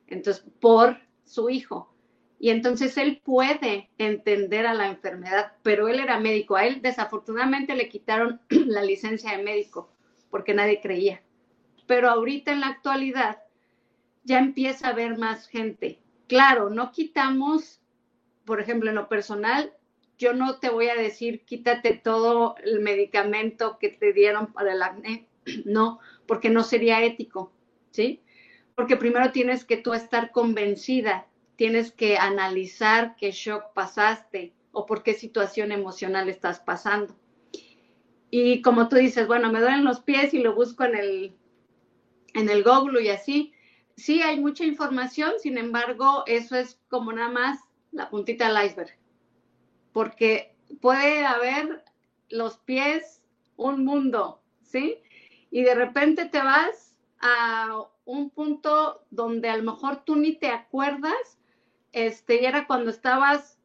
Entonces, 0.07 0.45
por 0.59 0.97
su 1.23 1.49
hijo. 1.49 1.93
Y 2.37 2.49
entonces 2.49 2.97
él 2.97 3.21
puede 3.23 3.89
entender 3.97 4.65
a 4.65 4.73
la 4.73 4.87
enfermedad, 4.87 5.53
pero 5.63 5.87
él 5.87 5.99
era 5.99 6.19
médico. 6.19 6.57
A 6.57 6.65
él 6.65 6.81
desafortunadamente 6.81 7.75
le 7.75 7.87
quitaron 7.87 8.41
la 8.49 8.83
licencia 8.83 9.37
de 9.37 9.43
médico 9.43 9.89
porque 10.29 10.53
nadie 10.53 10.81
creía. 10.81 11.21
Pero 11.87 12.09
ahorita 12.09 12.51
en 12.51 12.61
la 12.61 12.67
actualidad 12.67 13.37
ya 14.23 14.39
empieza 14.39 14.87
a 14.87 14.91
haber 14.91 15.17
más 15.17 15.47
gente. 15.47 15.99
Claro, 16.27 16.69
no 16.69 16.91
quitamos, 16.91 17.81
por 18.45 18.61
ejemplo, 18.61 18.89
en 18.89 18.95
lo 18.95 19.07
personal, 19.07 19.73
yo 20.17 20.33
no 20.33 20.59
te 20.59 20.69
voy 20.69 20.87
a 20.87 20.95
decir 20.95 21.43
quítate 21.45 21.93
todo 21.93 22.55
el 22.63 22.79
medicamento 22.79 23.77
que 23.79 23.89
te 23.89 24.13
dieron 24.13 24.53
para 24.53 24.73
el 24.73 24.81
acné, 24.83 25.27
no, 25.65 25.99
porque 26.27 26.49
no 26.49 26.63
sería 26.63 27.03
ético, 27.03 27.51
¿sí? 27.89 28.21
Porque 28.75 28.97
primero 28.97 29.31
tienes 29.31 29.65
que 29.65 29.77
tú 29.77 29.93
estar 29.93 30.31
convencida, 30.31 31.27
tienes 31.55 31.91
que 31.91 32.17
analizar 32.17 33.15
qué 33.17 33.31
shock 33.31 33.73
pasaste 33.73 34.53
o 34.71 34.85
por 34.85 35.03
qué 35.03 35.13
situación 35.13 35.71
emocional 35.71 36.29
estás 36.29 36.59
pasando. 36.59 37.15
Y 38.29 38.61
como 38.61 38.87
tú 38.87 38.95
dices, 38.95 39.27
bueno, 39.27 39.51
me 39.51 39.59
duelen 39.59 39.83
los 39.83 39.99
pies 39.99 40.33
y 40.33 40.39
lo 40.39 40.55
busco 40.55 40.85
en 40.85 40.95
el, 40.95 41.35
en 42.33 42.49
el 42.49 42.63
Google 42.63 43.03
y 43.03 43.09
así, 43.09 43.53
sí 44.01 44.21
hay 44.21 44.39
mucha 44.39 44.63
información, 44.63 45.33
sin 45.39 45.57
embargo, 45.57 46.23
eso 46.25 46.55
es 46.55 46.79
como 46.89 47.13
nada 47.13 47.29
más 47.29 47.59
la 47.91 48.09
puntita 48.09 48.47
del 48.47 48.65
iceberg, 48.65 48.97
porque 49.93 50.55
puede 50.81 51.25
haber 51.25 51.83
los 52.29 52.57
pies 52.57 53.21
un 53.57 53.85
mundo, 53.85 54.41
¿sí? 54.63 54.97
Y 55.51 55.61
de 55.63 55.75
repente 55.75 56.25
te 56.25 56.39
vas 56.39 56.97
a 57.19 57.83
un 58.05 58.31
punto 58.31 59.05
donde 59.11 59.49
a 59.49 59.57
lo 59.57 59.63
mejor 59.63 60.03
tú 60.03 60.15
ni 60.15 60.35
te 60.35 60.49
acuerdas, 60.49 61.37
este, 61.91 62.41
y 62.41 62.45
era 62.45 62.65
cuando 62.65 62.89
estabas 62.89 63.59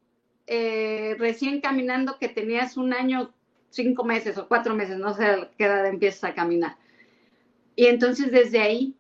eh, 0.47 1.17
recién 1.19 1.61
caminando 1.61 2.19
que 2.19 2.29
tenías 2.29 2.77
un 2.77 2.93
año, 2.93 3.33
cinco 3.71 4.05
meses 4.05 4.37
o 4.37 4.49
cuatro 4.49 4.75
meses, 4.75 4.99
no 4.99 5.15
sé 5.15 5.49
qué 5.57 5.65
edad 5.65 5.87
empiezas 5.87 6.25
a 6.25 6.35
caminar. 6.35 6.77
Y 7.75 7.87
entonces 7.87 8.31
desde 8.31 8.59
ahí 8.61 8.97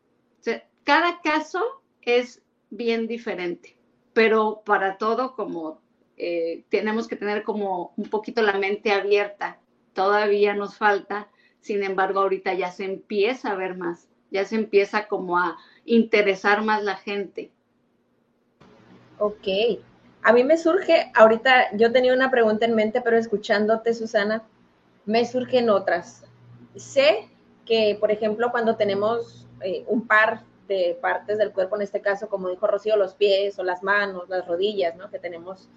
cada 0.86 1.20
caso 1.20 1.82
es 2.02 2.40
bien 2.70 3.08
diferente, 3.08 3.76
pero 4.12 4.62
para 4.64 4.98
todo 4.98 5.34
como 5.34 5.80
eh, 6.16 6.64
tenemos 6.70 7.08
que 7.08 7.16
tener 7.16 7.42
como 7.42 7.92
un 7.96 8.08
poquito 8.08 8.40
la 8.40 8.56
mente 8.56 8.92
abierta. 8.92 9.58
Todavía 9.92 10.54
nos 10.54 10.76
falta 10.76 11.28
Sin 11.60 11.82
embargo, 11.82 12.20
ahorita 12.20 12.54
ya 12.54 12.70
se 12.70 12.84
empieza 12.84 13.50
a 13.50 13.56
ver 13.56 13.76
más, 13.76 14.08
ya 14.30 14.44
se 14.44 14.54
empieza 14.54 15.08
como 15.08 15.36
a 15.36 15.56
interesar 15.84 16.62
más 16.62 16.84
la 16.84 16.94
gente. 16.94 17.50
Ok. 19.18 19.48
A 20.22 20.32
mí 20.32 20.44
me 20.44 20.56
surge, 20.56 21.10
ahorita 21.14 21.76
yo 21.76 21.90
tenía 21.90 22.14
una 22.14 22.30
pregunta 22.30 22.66
en 22.66 22.76
mente, 22.76 23.00
pero 23.00 23.18
escuchándote, 23.18 23.94
Susana, 23.94 24.44
me 25.06 25.24
surgen 25.24 25.68
otras. 25.68 26.24
Sé 26.76 27.28
que, 27.64 27.96
por 27.98 28.12
ejemplo, 28.12 28.52
cuando 28.52 28.76
tenemos 28.76 29.48
eh, 29.62 29.82
un 29.88 30.06
par 30.06 30.44
de 30.66 30.99
partes 31.00 31.38
del 31.38 31.52
cuerpo, 31.52 31.76
en 31.76 31.82
este 31.82 32.00
caso, 32.00 32.28
como 32.28 32.49
dijo 32.49 32.66
Rocío, 32.66 32.96
los 32.96 33.14
pies 33.14 33.58
o 33.58 33.64
las 33.64 33.82
manos, 33.82 34.28
las 34.28 34.46
rodillas, 34.46 34.96
¿no? 34.96 35.11
Que 35.11 35.18
tenemos 35.18 35.68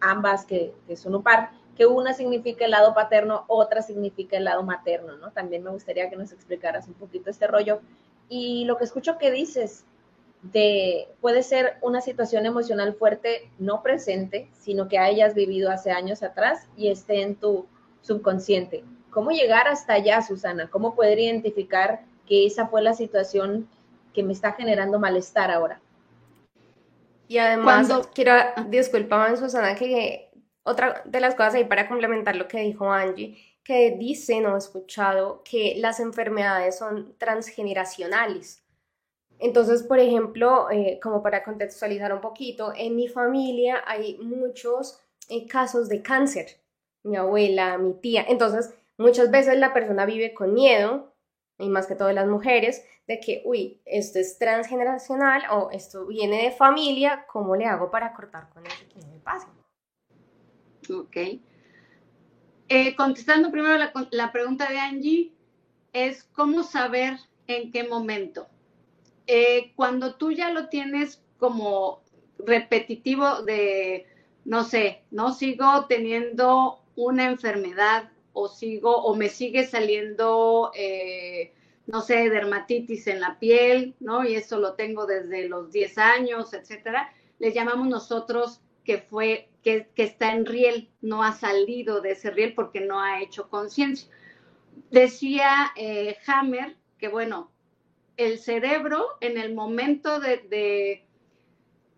ambas 0.00 0.44
que, 0.44 0.74
que 0.86 0.96
son 0.96 1.14
un 1.14 1.22
par, 1.22 1.50
que 1.76 1.86
una 1.86 2.14
significa 2.14 2.64
el 2.64 2.70
lado 2.70 2.94
paterno, 2.94 3.44
otra 3.48 3.82
significa 3.82 4.36
el 4.36 4.44
lado 4.44 4.62
materno, 4.62 5.16
¿no? 5.16 5.32
También 5.32 5.62
me 5.62 5.70
gustaría 5.70 6.10
que 6.10 6.16
nos 6.16 6.32
explicaras 6.32 6.86
un 6.86 6.94
poquito 6.94 7.30
este 7.30 7.46
rollo. 7.46 7.80
Y 8.28 8.64
lo 8.64 8.76
que 8.76 8.84
escucho 8.84 9.18
que 9.18 9.30
dices, 9.30 9.84
de, 10.52 11.08
puede 11.20 11.42
ser 11.42 11.78
una 11.80 12.00
situación 12.00 12.46
emocional 12.46 12.94
fuerte, 12.94 13.50
no 13.58 13.82
presente, 13.82 14.48
sino 14.52 14.88
que 14.88 14.98
hayas 14.98 15.34
vivido 15.34 15.70
hace 15.70 15.90
años 15.90 16.22
atrás 16.22 16.68
y 16.76 16.88
esté 16.88 17.22
en 17.22 17.36
tu 17.36 17.66
subconsciente. 18.02 18.84
¿Cómo 19.10 19.30
llegar 19.30 19.68
hasta 19.68 19.94
allá, 19.94 20.20
Susana? 20.22 20.68
¿Cómo 20.70 20.94
poder 20.94 21.18
identificar 21.18 22.04
que 22.26 22.46
esa 22.46 22.66
fue 22.66 22.82
la 22.82 22.94
situación 22.94 23.68
que 24.14 24.22
me 24.22 24.32
está 24.32 24.52
generando 24.52 24.98
malestar 24.98 25.50
ahora? 25.50 25.80
Y 27.28 27.38
además, 27.38 27.88
quiero 28.14 28.32
disculpar, 28.68 29.36
Susana, 29.36 29.74
que 29.74 30.30
otra 30.62 31.02
de 31.04 31.20
las 31.20 31.34
cosas 31.34 31.54
ahí 31.54 31.64
para 31.64 31.88
complementar 31.88 32.36
lo 32.36 32.48
que 32.48 32.60
dijo 32.60 32.90
Angie, 32.90 33.36
que 33.62 33.96
dicen 33.98 34.46
o 34.46 34.54
he 34.54 34.58
escuchado 34.58 35.42
que 35.42 35.74
las 35.78 36.00
enfermedades 36.00 36.78
son 36.78 37.16
transgeneracionales. 37.18 38.62
Entonces, 39.38 39.82
por 39.82 39.98
ejemplo, 39.98 40.70
eh, 40.70 41.00
como 41.02 41.22
para 41.22 41.42
contextualizar 41.42 42.12
un 42.12 42.20
poquito, 42.20 42.72
en 42.76 42.94
mi 42.94 43.08
familia 43.08 43.82
hay 43.86 44.18
muchos 44.18 45.00
eh, 45.28 45.46
casos 45.46 45.88
de 45.88 46.02
cáncer. 46.02 46.46
Mi 47.02 47.16
abuela, 47.16 47.76
mi 47.78 47.94
tía. 47.94 48.24
Entonces, 48.28 48.74
muchas 48.96 49.30
veces 49.30 49.58
la 49.58 49.72
persona 49.72 50.06
vive 50.06 50.34
con 50.34 50.54
miedo, 50.54 51.13
y 51.58 51.68
más 51.68 51.86
que 51.86 51.94
todo 51.94 52.12
las 52.12 52.26
mujeres, 52.26 52.84
de 53.06 53.20
que, 53.20 53.42
uy, 53.44 53.80
esto 53.84 54.18
es 54.18 54.38
transgeneracional 54.38 55.42
o 55.50 55.70
esto 55.70 56.06
viene 56.06 56.42
de 56.42 56.50
familia, 56.50 57.26
¿cómo 57.30 57.54
le 57.54 57.66
hago 57.66 57.90
para 57.90 58.12
cortar 58.12 58.48
con 58.50 58.66
eso 58.66 58.84
que 58.92 59.00
no 59.00 59.12
me 59.12 59.18
pasa? 59.20 59.48
Ok. 60.90 61.16
Eh, 62.68 62.96
contestando 62.96 63.50
primero 63.50 63.76
la, 63.76 63.92
la 64.10 64.32
pregunta 64.32 64.68
de 64.70 64.78
Angie, 64.78 65.32
es 65.92 66.24
cómo 66.24 66.62
saber 66.62 67.18
en 67.46 67.70
qué 67.70 67.84
momento. 67.84 68.48
Eh, 69.26 69.72
cuando 69.76 70.16
tú 70.16 70.32
ya 70.32 70.50
lo 70.50 70.68
tienes 70.68 71.22
como 71.38 72.02
repetitivo 72.38 73.42
de, 73.42 74.06
no 74.44 74.64
sé, 74.64 75.04
no 75.10 75.32
sigo 75.32 75.86
teniendo 75.86 76.80
una 76.96 77.26
enfermedad 77.26 78.10
o 78.34 78.48
sigo 78.48 78.94
o 78.94 79.14
me 79.14 79.30
sigue 79.30 79.66
saliendo, 79.66 80.72
eh, 80.74 81.54
no 81.86 82.02
sé, 82.02 82.28
dermatitis 82.28 83.06
en 83.06 83.20
la 83.20 83.38
piel, 83.38 83.94
¿no? 84.00 84.24
Y 84.24 84.34
eso 84.34 84.58
lo 84.58 84.74
tengo 84.74 85.06
desde 85.06 85.48
los 85.48 85.72
10 85.72 85.98
años, 85.98 86.52
etcétera. 86.52 87.12
Les 87.38 87.54
llamamos 87.54 87.88
nosotros 87.88 88.60
que 88.84 88.98
fue, 88.98 89.48
que, 89.62 89.88
está 89.96 90.32
en 90.32 90.44
riel, 90.44 90.90
no 91.00 91.22
ha 91.22 91.32
salido 91.32 92.00
de 92.00 92.12
ese 92.12 92.30
riel 92.30 92.54
porque 92.54 92.80
no 92.80 93.00
ha 93.00 93.22
hecho 93.22 93.48
conciencia. 93.48 94.10
Decía 94.90 95.72
eh, 95.76 96.18
Hammer 96.26 96.76
que, 96.98 97.08
bueno, 97.08 97.50
el 98.16 98.38
cerebro 98.38 99.06
en 99.20 99.38
el 99.38 99.54
momento 99.54 100.20
de, 100.20 101.04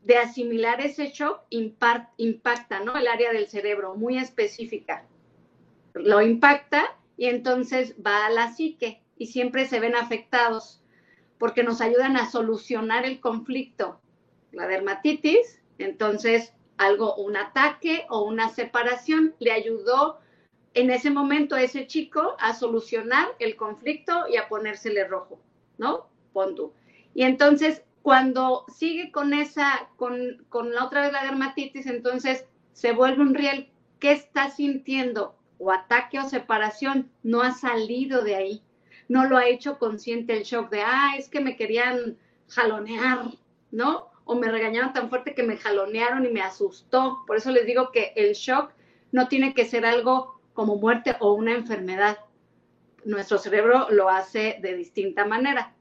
de, 0.05 0.17
asimilar 0.19 0.81
ese 0.81 1.09
shock 1.09 1.43
impacta, 1.51 2.81
¿no? 2.81 2.97
El 2.97 3.09
área 3.09 3.33
del 3.33 3.49
cerebro 3.49 3.95
muy 3.95 4.19
específica. 4.19 5.07
Lo 5.97 6.23
impacta 6.23 6.97
y 7.17 7.27
entonces 7.27 7.95
va 8.05 8.27
a 8.27 8.31
la 8.31 8.53
psique 8.53 9.03
y 9.17 9.27
siempre 9.27 9.67
se 9.67 9.81
ven 9.81 9.97
afectados 9.97 10.83
porque 11.39 11.63
nos 11.63 11.81
ayudan 11.81 12.17
a 12.17 12.31
solucionar 12.31 13.05
el 13.05 13.21
conflicto. 13.21 14.01
La 14.53 14.67
dermatitis, 14.67 15.61
entonces 15.79 16.55
algo, 16.79 17.15
un 17.17 17.37
ataque 17.37 18.07
o 18.09 18.25
una 18.25 18.49
separación 18.51 19.35
le 19.39 19.53
ayudó 19.53 20.19
en 20.75 20.91
ese 20.91 21.11
momento 21.11 21.55
a 21.55 21.63
ese 21.63 21.87
chico 21.87 22.37
a 22.39 22.55
solucionar 22.55 23.29
el 23.39 23.57
conflicto 23.57 24.27
y 24.31 24.37
a 24.37 24.49
ponérsele 24.49 25.05
rojo. 25.05 25.41
¿no? 25.79 26.09
Pon 26.33 26.55
Y 27.15 27.23
entonces, 27.23 27.83
cuando 28.03 28.65
sigue 28.69 29.11
con 29.11 29.33
esa, 29.33 29.89
con, 29.97 30.45
con 30.49 30.75
la 30.75 30.85
otra 30.85 31.03
vez 31.03 31.13
la 31.13 31.25
dermatitis, 31.25 31.87
entonces 31.87 32.47
se 32.73 32.93
vuelve 32.93 33.23
un 33.23 33.35
riel. 33.35 33.71
¿Qué 33.99 34.13
está 34.13 34.51
sintiendo? 34.51 35.35
O 35.59 35.73
ataque 35.73 36.19
o 36.19 36.29
separación, 36.29 37.11
no 37.23 37.43
ha 37.43 37.53
salido 37.53 38.23
de 38.23 38.37
ahí. 38.37 38.63
No 39.09 39.25
lo 39.25 39.37
ha 39.37 39.47
hecho 39.47 39.79
consciente 39.79 40.37
el 40.37 40.45
shock 40.45 40.71
de, 40.71 40.83
ah, 40.83 41.15
es 41.17 41.29
que 41.29 41.41
me 41.41 41.57
querían 41.57 42.19
jalonear, 42.49 43.31
¿no? 43.71 44.11
O 44.25 44.35
me 44.35 44.51
regañaron 44.51 44.93
tan 44.93 45.09
fuerte 45.09 45.35
que 45.35 45.43
me 45.43 45.57
jalonearon 45.57 46.27
y 46.27 46.31
me 46.31 46.43
asustó. 46.43 47.23
Por 47.27 47.37
eso 47.37 47.51
les 47.51 47.67
digo 47.67 47.93
que 47.93 48.13
el 48.17 48.35
shock 48.35 48.73
no 49.13 49.29
tiene 49.29 49.55
que 49.55 49.65
ser 49.65 49.87
algo 49.87 50.41
como 50.53 50.77
muerte 50.77 51.17
o 51.21 51.35
una 51.35 51.53
enfermedad 51.53 52.19
nuestro 53.07 53.39
cerebro 53.39 53.87
lo 53.91 54.11
hace 54.11 54.59
de 54.61 54.75
distinta 54.75 55.25
manera. 55.25 55.73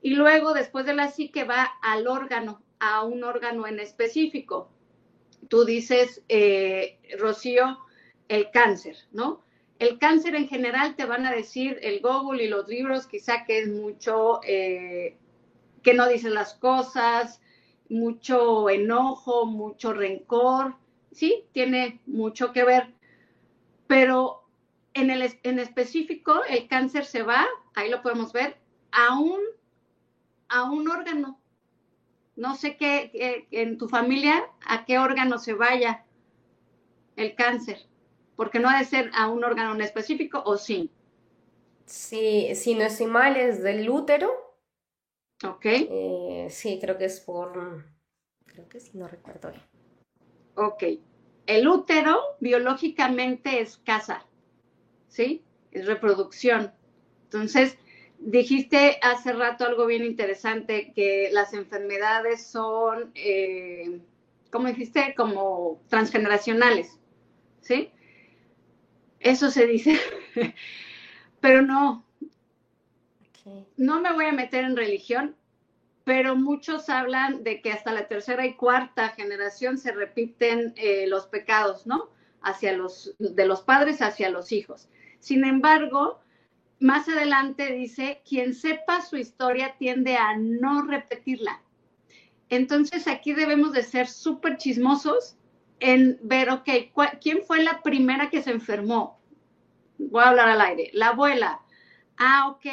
Y 0.00 0.14
luego, 0.14 0.54
después 0.54 0.86
de 0.86 0.94
la 0.94 1.10
psique, 1.10 1.44
va 1.44 1.68
al 1.82 2.06
órgano, 2.06 2.62
a 2.78 3.04
un 3.04 3.22
órgano 3.24 3.66
en 3.66 3.80
específico. 3.80 4.70
Tú 5.48 5.64
dices, 5.64 6.22
eh, 6.28 6.98
Rocío, 7.18 7.78
el 8.30 8.50
cáncer, 8.52 8.96
¿no? 9.10 9.42
El 9.80 9.98
cáncer 9.98 10.36
en 10.36 10.46
general 10.46 10.94
te 10.94 11.04
van 11.04 11.26
a 11.26 11.32
decir 11.32 11.78
el 11.82 12.00
Google 12.00 12.44
y 12.44 12.48
los 12.48 12.68
libros, 12.68 13.08
quizá 13.08 13.44
que 13.44 13.58
es 13.58 13.68
mucho, 13.68 14.40
eh, 14.44 15.18
que 15.82 15.94
no 15.94 16.08
dicen 16.08 16.34
las 16.34 16.54
cosas, 16.54 17.40
mucho 17.88 18.70
enojo, 18.70 19.46
mucho 19.46 19.92
rencor, 19.92 20.76
sí, 21.10 21.44
tiene 21.52 22.00
mucho 22.06 22.52
que 22.52 22.62
ver, 22.62 22.94
pero 23.88 24.44
en, 24.94 25.10
el, 25.10 25.22
en 25.42 25.58
específico, 25.58 26.44
el 26.48 26.68
cáncer 26.68 27.04
se 27.04 27.24
va, 27.24 27.48
ahí 27.74 27.90
lo 27.90 28.00
podemos 28.00 28.32
ver, 28.32 28.58
a 28.92 29.18
un, 29.18 29.40
a 30.48 30.70
un 30.70 30.88
órgano. 30.88 31.40
No 32.36 32.54
sé 32.54 32.76
qué, 32.76 33.48
en 33.50 33.76
tu 33.76 33.88
familia, 33.88 34.48
a 34.64 34.84
qué 34.84 35.00
órgano 35.00 35.38
se 35.38 35.54
vaya 35.54 36.04
el 37.16 37.34
cáncer, 37.34 37.89
porque 38.40 38.58
no 38.58 38.70
ha 38.70 38.78
de 38.78 38.86
ser 38.86 39.10
a 39.12 39.28
un 39.28 39.44
órgano 39.44 39.74
en 39.74 39.82
específico 39.82 40.42
o 40.46 40.56
sí. 40.56 40.90
Sí, 41.84 42.54
si 42.54 42.74
no 42.74 42.84
estoy 42.84 43.04
mal, 43.04 43.36
es 43.36 43.62
del 43.62 43.86
útero. 43.90 44.30
Ok. 45.44 45.66
Eh, 45.66 46.46
sí, 46.48 46.78
creo 46.80 46.96
que 46.96 47.04
es 47.04 47.20
por, 47.20 47.84
creo 48.46 48.66
que 48.66 48.80
sí, 48.80 48.92
no 48.94 49.08
recuerdo. 49.08 49.52
Ok. 50.54 50.84
El 51.44 51.68
útero 51.68 52.18
biológicamente 52.40 53.60
es 53.60 53.76
casa. 53.76 54.24
¿sí? 55.08 55.44
Es 55.70 55.84
reproducción. 55.84 56.72
Entonces, 57.24 57.76
dijiste 58.20 59.00
hace 59.02 59.34
rato 59.34 59.66
algo 59.66 59.84
bien 59.84 60.02
interesante, 60.02 60.94
que 60.96 61.28
las 61.30 61.52
enfermedades 61.52 62.46
son, 62.46 63.12
eh, 63.16 64.00
¿cómo 64.50 64.68
dijiste? 64.68 65.14
Como 65.14 65.82
transgeneracionales, 65.90 66.98
¿sí? 67.60 67.92
Eso 69.20 69.50
se 69.50 69.66
dice, 69.66 70.00
pero 71.40 71.62
no. 71.62 72.04
No 73.76 74.00
me 74.00 74.12
voy 74.12 74.26
a 74.26 74.32
meter 74.32 74.64
en 74.64 74.76
religión, 74.76 75.36
pero 76.04 76.36
muchos 76.36 76.88
hablan 76.88 77.44
de 77.44 77.60
que 77.60 77.72
hasta 77.72 77.92
la 77.92 78.08
tercera 78.08 78.46
y 78.46 78.54
cuarta 78.54 79.10
generación 79.10 79.78
se 79.78 79.92
repiten 79.92 80.72
eh, 80.76 81.06
los 81.06 81.26
pecados, 81.26 81.86
¿no? 81.86 82.10
Hacia 82.42 82.72
los, 82.72 83.14
de 83.18 83.46
los 83.46 83.62
padres 83.62 84.00
hacia 84.00 84.30
los 84.30 84.52
hijos. 84.52 84.88
Sin 85.18 85.44
embargo, 85.44 86.20
más 86.78 87.08
adelante 87.08 87.72
dice, 87.74 88.22
quien 88.26 88.54
sepa 88.54 89.02
su 89.02 89.16
historia 89.16 89.76
tiende 89.78 90.16
a 90.16 90.36
no 90.36 90.82
repetirla. 90.82 91.62
Entonces 92.48 93.06
aquí 93.06 93.34
debemos 93.34 93.72
de 93.72 93.82
ser 93.82 94.08
súper 94.08 94.56
chismosos 94.56 95.36
en 95.80 96.18
ver, 96.22 96.50
ok, 96.50 96.68
¿quién 97.20 97.42
fue 97.44 97.62
la 97.62 97.82
primera 97.82 98.30
que 98.30 98.42
se 98.42 98.50
enfermó? 98.50 99.20
Voy 99.98 100.22
a 100.24 100.28
hablar 100.30 100.48
al 100.50 100.60
aire. 100.62 100.90
La 100.94 101.08
abuela. 101.10 101.62
Ah, 102.18 102.48
ok. 102.50 102.66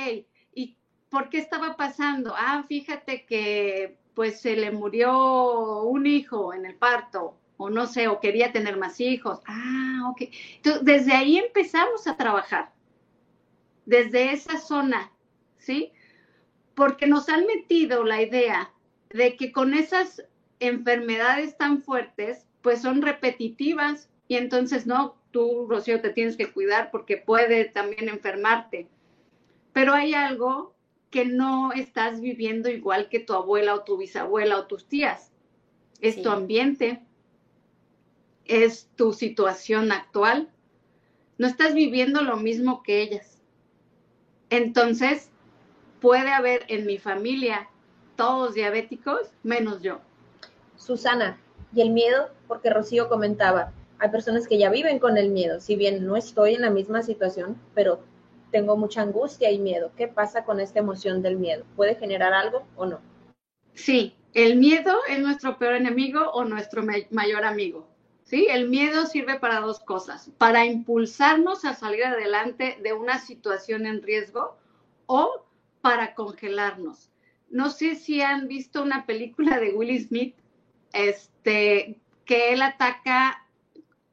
¿Y 0.55 0.77
por 1.09 1.29
qué 1.29 1.39
estaba 1.39 1.77
pasando? 1.77 2.33
Ah, 2.37 2.65
fíjate 2.67 3.25
que 3.25 3.99
pues 4.15 4.41
se 4.41 4.55
le 4.55 4.71
murió 4.71 5.83
un 5.83 6.07
hijo 6.07 6.53
en 6.53 6.65
el 6.65 6.75
parto 6.77 7.39
o 7.57 7.69
no 7.69 7.87
sé, 7.87 8.07
o 8.07 8.19
quería 8.19 8.51
tener 8.51 8.77
más 8.77 8.99
hijos. 8.99 9.41
Ah, 9.47 10.07
ok. 10.11 10.23
Entonces, 10.57 10.85
desde 10.85 11.13
ahí 11.13 11.37
empezamos 11.37 12.07
a 12.07 12.17
trabajar. 12.17 12.73
desde 13.85 14.31
esa 14.33 14.57
zona, 14.59 15.11
¿sí? 15.57 15.91
Porque 16.75 17.07
nos 17.07 17.29
han 17.29 17.45
metido 17.47 18.03
la 18.05 18.21
idea 18.21 18.73
de 19.11 19.35
que 19.37 19.51
con 19.51 19.73
esas 19.73 20.23
enfermedades 20.59 21.57
tan 21.57 21.81
fuertes, 21.83 22.46
pues 22.67 22.81
son 22.81 23.01
repetitivas 23.01 24.09
y 24.27 24.35
entonces 24.35 24.85
no, 24.85 25.15
tú, 25.31 25.67
Rocío, 25.69 26.01
te 26.01 26.09
tienes 26.09 26.35
que 26.35 26.51
cuidar 26.51 26.91
porque 26.91 27.15
puede 27.15 27.63
también 27.63 28.09
enfermarte. 28.09 28.89
Pero 29.71 29.93
hay 29.93 30.13
algo 30.13 30.75
que 31.09 31.23
no 31.23 31.71
estás 31.71 32.19
viviendo 32.19 32.69
igual 32.69 33.07
que 33.07 33.21
tu 33.21 33.31
abuela 33.31 33.73
o 33.73 33.85
tu 33.85 33.95
bisabuela 33.95 34.57
o 34.57 34.67
tus 34.67 34.85
tías. 34.85 35.31
Es 36.01 36.21
tu 36.21 36.29
ambiente, 36.29 36.99
es 38.43 38.89
tu 38.97 39.13
situación 39.13 39.93
actual. 39.93 40.49
No 41.37 41.47
estás 41.47 41.73
viviendo 41.73 42.21
lo 42.21 42.35
mismo 42.35 42.83
que 42.83 43.01
ellas. 43.01 43.41
Entonces, 44.49 45.29
puede 46.01 46.31
haber 46.31 46.65
en 46.67 46.85
mi 46.85 46.97
familia 46.97 47.69
todos 48.17 48.55
diabéticos, 48.55 49.31
menos 49.41 49.81
yo. 49.81 50.01
Susana, 50.75 51.39
y 51.77 51.81
el 51.81 51.91
miedo, 51.91 52.31
porque 52.47 52.71
Rocío 52.71 53.07
comentaba, 53.07 53.71
hay 53.99 54.09
personas 54.09 54.47
que 54.47 54.57
ya 54.57 54.71
viven 54.71 54.97
con 54.97 55.15
el 55.15 55.29
miedo, 55.29 55.59
si 55.59 55.75
bien 55.75 56.07
no 56.07 56.17
estoy 56.17 56.55
en 56.55 56.61
la 56.61 56.71
misma 56.71 57.03
situación, 57.03 57.55
pero 57.75 57.99
tengo 58.51 58.75
mucha 58.75 59.03
angustia 59.03 59.51
y 59.51 59.59
miedo. 59.59 59.91
¿Qué 59.95 60.07
pasa 60.07 60.43
con 60.43 60.59
esta 60.59 60.79
emoción 60.79 61.21
del 61.21 61.37
miedo? 61.37 61.65
¿Puede 61.75 61.93
generar 61.93 62.33
algo 62.33 62.63
o 62.75 62.87
no? 62.87 62.99
Sí, 63.75 64.15
el 64.33 64.55
miedo 64.55 64.97
es 65.07 65.19
nuestro 65.19 65.59
peor 65.59 65.75
enemigo 65.75 66.31
o 66.31 66.45
nuestro 66.45 66.81
mayor 67.11 67.45
amigo. 67.45 67.87
¿Sí? 68.23 68.47
El 68.49 68.69
miedo 68.69 69.05
sirve 69.05 69.39
para 69.39 69.59
dos 69.59 69.79
cosas, 69.79 70.31
para 70.39 70.65
impulsarnos 70.65 71.63
a 71.63 71.75
salir 71.75 72.05
adelante 72.05 72.79
de 72.81 72.93
una 72.93 73.19
situación 73.19 73.85
en 73.85 74.01
riesgo 74.01 74.57
o 75.05 75.45
para 75.81 76.15
congelarnos. 76.15 77.11
No 77.51 77.69
sé 77.69 77.93
si 77.93 78.21
han 78.21 78.47
visto 78.47 78.81
una 78.81 79.05
película 79.05 79.59
de 79.59 79.75
Will 79.75 80.03
Smith, 80.03 80.35
este, 80.93 81.99
que 82.25 82.53
él 82.53 82.61
ataca, 82.61 83.45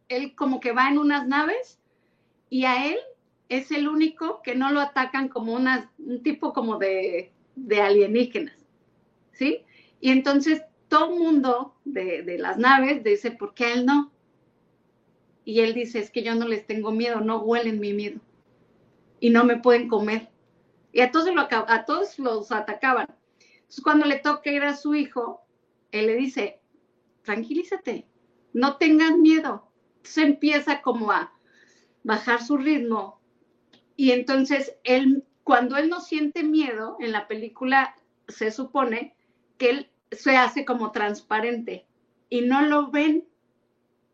él 0.09 0.35
como 0.35 0.61
que 0.61 0.73
va 0.73 0.89
en 0.89 0.99
unas 0.99 1.27
naves 1.27 1.79
y 2.51 2.65
a 2.65 2.87
él 2.87 2.99
es 3.49 3.71
el 3.71 3.89
único 3.89 4.43
que 4.43 4.55
no 4.55 4.71
lo 4.73 4.81
atacan 4.81 5.29
como 5.29 5.55
un 5.55 6.23
tipo 6.23 6.53
como 6.53 6.79
de, 6.79 7.33
alienígenas, 7.83 8.57
¿sí? 9.33 9.65
Y 10.01 10.11
entonces 10.11 10.63
todo 10.89 11.11
mundo 11.11 11.75
de, 11.85 12.23
de, 12.23 12.39
las 12.39 12.59
naves 12.59 13.03
dice, 13.05 13.31
¿por 13.31 13.55
qué 13.55 13.73
él 13.73 13.87
no? 13.87 14.13
Y 15.45 15.61
él 15.61 15.75
dice, 15.75 15.99
es 15.99 16.11
que 16.11 16.23
yo 16.23 16.35
no 16.35 16.47
les 16.47 16.67
tengo 16.67 16.91
miedo, 16.91 17.21
no 17.21 17.41
huelen 17.41 17.81
mi 17.81 17.93
miedo 17.93 18.21
y 19.21 19.31
no 19.31 19.45
me 19.45 19.57
pueden 19.57 19.89
comer. 19.89 20.29
Y 20.93 21.01
a 21.01 21.11
todos, 21.11 21.29
a 21.51 21.85
todos 21.85 22.19
los 22.19 22.53
atacaban. 22.53 23.09
Entonces 23.55 23.83
cuando 23.83 24.07
le 24.07 24.19
toca 24.19 24.51
ir 24.51 24.63
a 24.63 24.77
su 24.77 24.95
hijo, 24.95 25.43
él 25.93 26.07
le 26.07 26.15
dice, 26.15 26.61
tranquilízate, 27.25 28.07
no 28.53 28.77
tengas 28.77 29.17
miedo. 29.17 29.71
Se 30.03 30.23
empieza 30.23 30.83
como 30.83 31.11
a 31.11 31.33
bajar 32.05 32.43
su 32.43 32.57
ritmo, 32.57 33.21
y 33.97 34.11
entonces, 34.11 34.77
él, 34.85 35.25
cuando 35.45 35.77
él 35.77 35.89
no 35.89 36.01
siente 36.01 36.43
miedo, 36.43 36.97
en 37.01 37.13
la 37.13 37.29
película 37.29 37.95
se 38.29 38.51
supone 38.51 39.15
que 39.59 39.71
él 39.71 39.91
se 40.11 40.37
hace 40.37 40.65
como 40.65 40.93
transparente 40.93 41.87
y 42.29 42.43
no 42.43 42.63
lo 42.63 42.91
ven, 42.91 43.29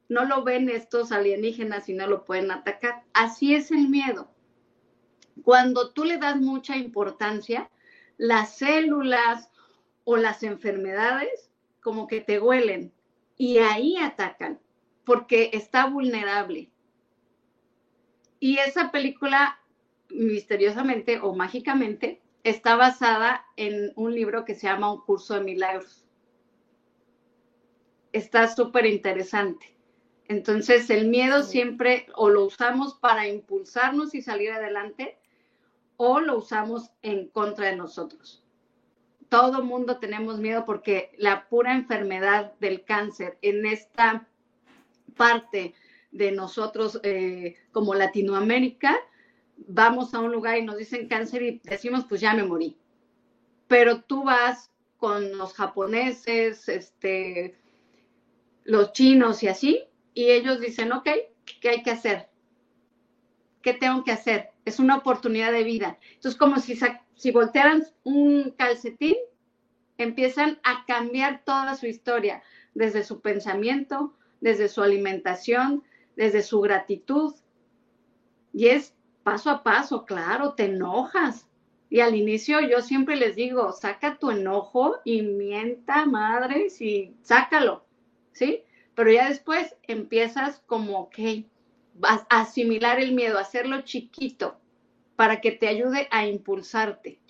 no 0.09 0.25
lo 0.25 0.45
ven 0.45 0.69
estos 0.69 1.12
alienígenas 1.12 1.88
y 1.88 1.95
no 1.95 2.07
lo 2.07 2.25
pueden 2.25 2.50
atacar. 2.50 3.05
Así 3.14 3.55
es 3.55 3.71
el 3.71 3.88
miedo. 3.88 4.31
Cuando 5.43 5.93
tú 5.93 6.05
le 6.05 6.19
das 6.19 6.37
mucha 6.37 6.76
importancia, 6.76 7.71
las 8.19 8.59
células 8.59 9.50
o 10.05 10.17
las 10.17 10.43
enfermedades 10.43 11.50
como 11.81 12.07
que 12.07 12.21
te 12.21 12.38
huelen 12.38 12.93
y 13.40 13.56
ahí 13.56 13.97
atacan 13.97 14.61
porque 15.02 15.49
está 15.54 15.87
vulnerable. 15.87 16.71
Y 18.38 18.58
esa 18.58 18.91
película 18.91 19.58
misteriosamente 20.10 21.21
o 21.21 21.34
mágicamente 21.34 22.21
está 22.45 22.76
basada 22.76 23.47
en 23.56 23.95
un 23.97 24.15
libro 24.15 24.45
que 24.45 24.54
se 24.54 24.67
llama 24.67 24.93
Un 24.93 25.00
curso 25.00 25.32
de 25.32 25.41
milagros. 25.41 26.04
Está 28.12 28.47
súper 28.54 28.84
interesante. 28.84 29.75
Entonces, 30.28 30.91
el 30.91 31.08
miedo 31.08 31.43
siempre 31.43 32.08
o 32.17 32.28
lo 32.28 32.45
usamos 32.45 32.93
para 32.97 33.26
impulsarnos 33.26 34.15
y 34.15 34.21
salir 34.21 34.52
adelante 34.52 35.17
o 35.97 36.21
lo 36.21 36.36
usamos 36.36 36.91
en 37.00 37.28
contra 37.28 37.69
de 37.69 37.76
nosotros. 37.76 38.45
Todo 39.30 39.64
mundo 39.64 39.99
tenemos 39.99 40.38
miedo 40.38 40.66
porque 40.66 41.12
la 41.16 41.49
pura 41.49 41.73
enfermedad 41.73 42.52
del 42.58 42.84
cáncer 42.84 43.38
en 43.40 43.64
esta 43.64 44.28
parte 45.16 45.73
de 46.10 46.32
nosotros 46.32 47.00
eh, 47.04 47.56
como 47.73 47.95
Latinoamérica 47.95 48.99
vamos 49.66 50.14
a 50.14 50.19
un 50.19 50.32
lugar 50.32 50.58
y 50.58 50.64
nos 50.64 50.76
dicen 50.76 51.08
cáncer 51.08 51.43
y 51.43 51.60
decimos, 51.62 52.04
pues 52.08 52.21
ya 52.21 52.34
me 52.34 52.45
morí. 52.45 52.76
Pero 53.69 54.02
tú 54.02 54.25
vas 54.25 54.71
con 54.97 55.36
los 55.38 55.54
japoneses, 55.54 56.69
este, 56.69 57.56
los 58.64 58.93
chinos 58.93 59.43
y 59.43 59.49
así, 59.49 59.84
y 60.12 60.30
ellos 60.30 60.60
dicen, 60.60 60.93
ok, 60.93 61.08
¿qué 61.60 61.69
hay 61.69 61.82
que 61.82 61.90
hacer? 61.90 62.28
¿Qué 63.62 63.75
tengo 63.75 64.02
que 64.02 64.12
hacer? 64.12 64.50
Es 64.64 64.78
una 64.78 64.97
oportunidad 64.97 65.52
de 65.52 65.64
vida. 65.64 65.99
Entonces, 66.14 66.36
como 66.36 66.58
si, 66.58 66.78
si 67.21 67.33
voltearan 67.33 67.85
un 68.02 68.54
calcetín, 68.56 69.17
empiezan 69.99 70.59
a 70.63 70.87
cambiar 70.87 71.43
toda 71.45 71.75
su 71.75 71.87
historia, 71.87 72.43
desde 72.73 73.04
su 73.04 73.21
pensamiento, 73.21 74.15
desde 74.41 74.71
su 74.71 74.83
alimentación, 74.83 75.85
desde 76.17 76.43
su 76.43 76.63
gratitud. 76.63 77.35
Y 78.54 78.69
es 78.69 78.95
paso 79.23 79.50
a 79.50 79.63
paso, 79.63 80.06
claro, 80.06 80.54
te 80.54 80.65
enojas. 80.65 81.47
Y 81.91 82.00
al 82.00 82.15
inicio 82.15 82.61
yo 82.61 82.80
siempre 82.80 83.17
les 83.17 83.37
digo, 83.37 83.71
saca 83.73 84.17
tu 84.17 84.30
enojo 84.30 84.97
y 85.04 85.21
mienta 85.21 86.06
madres 86.06 86.80
y 86.80 87.15
sácalo, 87.21 87.85
¿sí? 88.33 88.65
Pero 88.95 89.13
ya 89.13 89.28
después 89.28 89.76
empiezas 89.83 90.61
como, 90.61 91.00
ok, 91.00 91.19
vas 91.97 92.23
a 92.30 92.41
asimilar 92.41 92.99
el 92.99 93.13
miedo, 93.13 93.39
hacerlo 93.39 93.83
chiquito 93.83 94.56
para 95.21 95.43
que 95.43 95.52
te 95.52 95.69
ayude 95.69 96.09
a 96.11 96.26
impulsarte. 96.26 97.21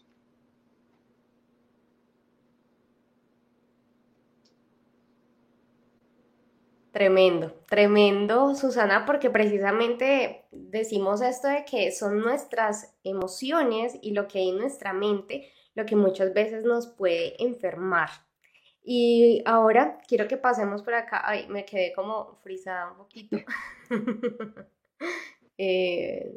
Tremendo, 6.92 7.53
tremendo, 7.68 8.55
Susana, 8.55 9.05
porque 9.07 9.29
precisamente 9.29 10.44
decimos 10.53 11.20
esto 11.20 11.48
de 11.48 11.64
que 11.64 11.90
son 11.90 12.20
nuestras 12.20 12.94
emociones 13.03 13.98
y 14.00 14.12
lo 14.12 14.29
que 14.29 14.38
hay 14.38 14.50
en 14.50 14.59
nuestra 14.59 14.92
mente 14.92 15.50
lo 15.74 15.85
que 15.85 15.96
muchas 15.96 16.33
veces 16.33 16.62
nos 16.62 16.87
puede 16.87 17.42
enfermar. 17.42 18.11
Y 18.85 19.42
ahora 19.46 19.98
quiero 20.07 20.29
que 20.29 20.37
pasemos 20.37 20.85
por 20.85 20.94
acá. 20.94 21.22
Ay, 21.24 21.48
me 21.48 21.64
quedé 21.64 21.92
como 21.92 22.37
frisada 22.37 22.92
un 22.92 22.98
poquito. 22.98 23.37
Eh, 25.62 26.33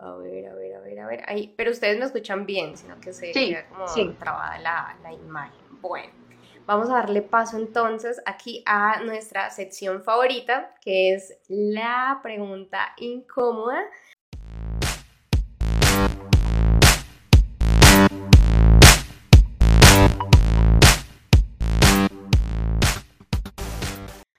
a 0.00 0.16
ver, 0.16 0.46
a 0.48 0.54
ver, 0.54 0.74
a 0.74 0.80
ver, 0.80 1.00
a 1.00 1.06
ver. 1.06 1.22
Ahí, 1.26 1.54
pero 1.56 1.70
ustedes 1.70 1.98
me 1.98 2.04
escuchan 2.04 2.46
bien, 2.46 2.76
sino 2.76 3.00
que 3.00 3.12
se 3.12 3.32
sí, 3.32 3.56
como 3.68 3.88
sí. 3.88 4.14
trabada 4.18 4.58
la, 4.58 4.96
la 5.02 5.12
imagen. 5.12 5.80
Bueno. 5.80 6.26
Vamos 6.66 6.90
a 6.90 6.94
darle 6.94 7.22
paso 7.22 7.58
entonces 7.58 8.20
aquí 8.26 8.64
a 8.66 9.00
nuestra 9.04 9.50
sección 9.50 10.02
favorita, 10.02 10.74
que 10.80 11.14
es 11.14 11.38
la 11.46 12.18
pregunta 12.24 12.92
incómoda. 12.96 13.84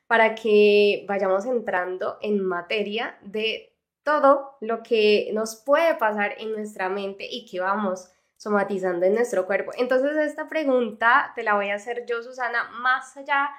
Para 0.07 0.35
que 0.35 1.05
vayamos 1.07 1.45
entrando 1.45 2.17
en 2.21 2.43
materia 2.43 3.17
de 3.21 3.76
todo 4.07 4.55
lo 4.61 4.83
que 4.83 5.29
nos 5.33 5.57
puede 5.57 5.93
pasar 5.95 6.35
en 6.37 6.53
nuestra 6.53 6.87
mente 6.87 7.27
y 7.29 7.45
que 7.45 7.59
vamos 7.59 8.09
somatizando 8.37 9.05
en 9.05 9.15
nuestro 9.15 9.45
cuerpo. 9.45 9.71
Entonces 9.77 10.15
esta 10.15 10.47
pregunta 10.47 11.33
te 11.35 11.43
la 11.43 11.55
voy 11.55 11.71
a 11.71 11.75
hacer 11.75 12.05
yo, 12.05 12.23
Susana, 12.23 12.69
más 12.79 13.17
allá 13.17 13.49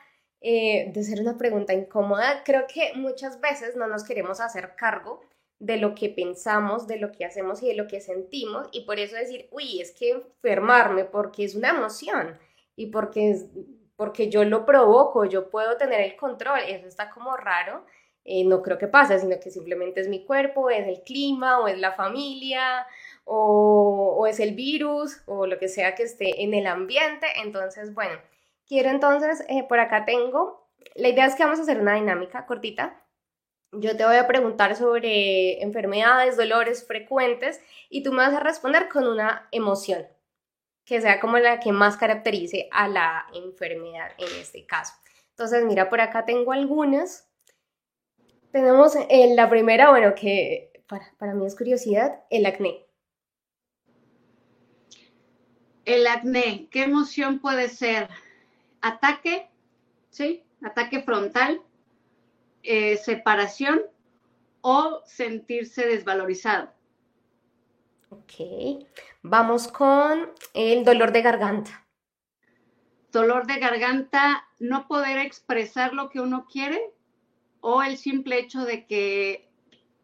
eh, 0.41 0.91
de 0.95 1.03
ser 1.03 1.21
una 1.21 1.37
pregunta 1.37 1.75
incómoda, 1.75 2.45
creo 2.45 2.65
que 2.67 2.93
muchas 2.95 3.43
veces 3.43 3.77
no 3.77 3.89
nos 3.89 4.05
queremos 4.05 4.41
hacer 4.41 4.75
cargo 4.75 5.21
de 5.59 5.77
lo 5.77 5.95
que 5.95 6.09
pensamos, 6.09 6.87
de 6.87 6.99
lo 6.99 7.13
que 7.13 7.27
hacemos 7.27 7.63
y 7.63 7.69
de 7.69 7.75
lo 7.75 7.87
que 7.87 8.01
sentimos 8.01 8.69
y 8.73 8.87
por 8.87 8.99
eso 8.99 9.17
decir, 9.17 9.49
uy, 9.51 9.83
es 9.83 9.93
que 9.93 10.13
enfermarme 10.13 11.05
porque 11.05 11.45
es 11.45 11.57
una 11.57 11.69
emoción 11.69 12.39
y 12.75 12.87
porque, 12.87 13.33
es, 13.33 13.49
porque 13.97 14.31
yo 14.31 14.45
lo 14.45 14.65
provoco, 14.65 15.27
yo 15.27 15.51
puedo 15.51 15.77
tener 15.77 16.01
el 16.01 16.17
control, 16.17 16.61
eso 16.67 16.87
está 16.87 17.11
como 17.11 17.37
raro. 17.37 17.85
Eh, 18.31 18.45
no 18.45 18.61
creo 18.61 18.77
que 18.77 18.89
pase, 18.89 19.19
sino 19.19 19.41
que 19.41 19.51
simplemente 19.51 20.03
es 20.03 20.09
mi 20.09 20.23
cuerpo, 20.23 20.69
es 20.69 20.87
el 20.87 21.01
clima 21.03 21.61
o 21.61 21.67
es 21.67 21.79
la 21.79 21.93
familia 21.93 22.87
o, 23.25 24.27
es 24.29 24.39
el 24.39 24.55
virus 24.55 25.23
o 25.25 25.47
lo 25.47 25.59
que 25.59 25.69
sea 25.69 25.95
que 25.95 26.03
esté 26.03 26.43
en 26.43 26.53
el 26.53 26.67
ambiente. 26.67 27.27
Entonces, 27.43 27.95
bueno, 27.95 28.21
quiero 28.67 28.91
entonces, 28.91 29.43
eh, 29.49 29.65
por 29.67 29.81
acá 29.81 30.05
tengo, 30.05 30.69
la 30.95 31.09
idea 31.09 31.25
es 31.25 31.37
que 31.37 31.45
vamos 31.45 31.59
a 31.59 31.63
hacer 31.63 31.81
una 31.81 31.95
dinámica 31.95 32.45
cortita. 32.45 33.03
Yo 33.73 33.97
te 33.97 34.05
voy 34.05 34.17
a 34.17 34.27
preguntar 34.27 34.77
sobre 34.77 35.63
enfermedades, 35.63 36.37
dolores 36.37 36.87
frecuentes 36.87 37.63
y 37.89 38.03
tú 38.03 38.13
me 38.13 38.19
vas 38.19 38.35
a 38.35 38.41
responder 38.41 38.91
con 38.91 39.07
una 39.09 39.49
emoción 39.53 40.07
que 40.85 41.01
sea 41.01 41.19
como 41.19 41.39
la 41.39 41.61
que 41.61 41.73
más 41.73 41.97
caracterice 41.97 42.69
a 42.73 42.89
la 42.89 43.27
enfermedad 43.33 44.11
en 44.19 44.39
este 44.39 44.67
caso. 44.67 44.93
Entonces, 45.31 45.65
mira, 45.65 45.89
por 45.89 46.03
acá 46.03 46.27
tengo 46.27 46.53
algunas. 46.53 47.28
Tenemos 48.53 48.95
en 49.09 49.37
la 49.37 49.51
primera, 49.51 49.91
bueno, 49.91 50.15
que 50.15 50.83
para, 50.89 51.13
para 51.19 51.35
mí 51.35 51.47
es 51.47 51.55
curiosidad, 51.55 52.23
el 52.31 52.47
acné. 52.47 52.87
El 55.85 56.07
acné, 56.07 56.69
¿qué 56.71 56.85
emoción 56.85 57.41
puede 57.41 57.69
ser? 57.69 58.09
Ataque, 58.81 59.49
¿sí? 60.11 60.45
Ataque 60.63 61.03
frontal, 61.03 61.63
eh, 62.63 62.97
separación 62.97 63.83
o 64.61 65.03
sentirse 65.07 65.87
desvalorizado. 65.87 66.73
Ok, 68.11 68.85
vamos 69.23 69.69
con 69.69 70.33
el 70.55 70.85
dolor 70.85 71.13
de 71.13 71.23
garganta. 71.23 71.87
Dolor 73.13 73.47
de 73.47 73.59
garganta, 73.59 74.47
no 74.59 74.89
poder 74.89 75.19
expresar 75.19 75.93
lo 75.93 76.09
que 76.09 76.21
uno 76.21 76.47
quiere 76.51 76.95
o 77.61 77.83
el 77.83 77.97
simple 77.97 78.39
hecho 78.39 78.65
de 78.65 78.87
que 78.87 79.49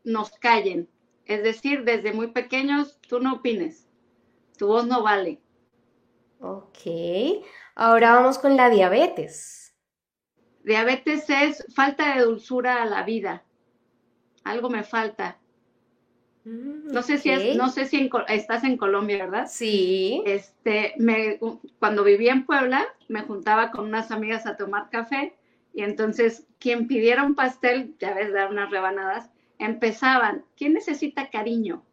nos 0.04 0.30
callen. 0.32 0.88
Es 1.26 1.42
decir, 1.42 1.84
desde 1.84 2.12
muy 2.12 2.28
pequeños, 2.28 2.98
tú 3.08 3.20
no 3.20 3.34
opines, 3.34 3.88
tu 4.58 4.66
voz 4.66 4.86
no 4.86 5.02
vale. 5.02 5.40
Ok, 6.40 6.78
ahora 7.74 8.14
vamos 8.14 8.38
con 8.38 8.56
la 8.56 8.68
diabetes. 8.68 9.74
Diabetes 10.62 11.28
es 11.30 11.64
falta 11.74 12.14
de 12.14 12.22
dulzura 12.22 12.82
a 12.82 12.86
la 12.86 13.02
vida. 13.02 13.44
Algo 14.44 14.68
me 14.68 14.82
falta. 14.82 15.38
Mm, 16.44 16.92
No 16.92 17.02
sé 17.02 17.18
si 17.18 17.30
es, 17.30 17.56
no 17.56 17.70
sé 17.70 17.86
si 17.86 17.96
en 17.96 18.10
estás 18.28 18.64
en 18.64 18.76
Colombia, 18.76 19.24
¿verdad? 19.24 19.46
Sí. 19.48 20.22
Este, 20.26 20.94
me, 20.98 21.38
cuando 21.78 22.04
vivía 22.04 22.32
en 22.32 22.44
Puebla, 22.44 22.86
me 23.08 23.22
juntaba 23.22 23.70
con 23.70 23.86
unas 23.86 24.10
amigas 24.10 24.46
a 24.46 24.56
tomar 24.56 24.90
café 24.90 25.34
y 25.74 25.82
entonces 25.82 26.46
quien 26.58 26.86
pidiera 26.86 27.24
un 27.24 27.34
pastel, 27.34 27.96
ya 27.98 28.14
ves, 28.14 28.32
dar 28.32 28.50
unas 28.50 28.70
rebanadas, 28.70 29.30
empezaban, 29.58 30.44
¿quién 30.56 30.72
necesita 30.72 31.30
cariño? 31.30 31.84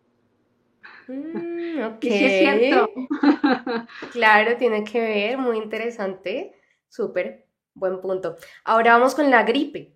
Mm, 1.08 1.82
ok. 1.84 2.04
Y 2.04 2.10
sí 2.10 2.26
es 2.26 2.39
cierto. 2.39 2.89
Claro, 4.12 4.56
tiene 4.58 4.84
que 4.84 5.00
ver, 5.02 5.38
muy 5.38 5.58
interesante. 5.58 6.54
Súper, 6.89 7.48
buen 7.74 8.00
punto. 8.02 8.38
Ahora 8.63 8.94
vamos 8.94 9.15
con 9.15 9.30
la 9.30 9.44
gripe. 9.44 9.94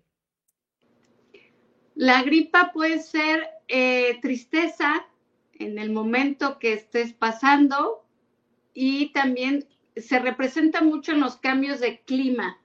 La 1.94 2.22
gripa 2.22 2.72
puede 2.72 3.00
ser 3.00 3.48
eh, 3.68 4.18
tristeza 4.20 5.06
en 5.54 5.78
el 5.78 5.90
momento 5.90 6.58
que 6.58 6.72
estés 6.72 7.12
pasando 7.12 8.04
y 8.74 9.12
también 9.12 9.66
se 9.96 10.18
representa 10.18 10.82
mucho 10.82 11.12
en 11.12 11.20
los 11.20 11.36
cambios 11.36 11.80
de 11.80 12.00
clima, 12.00 12.60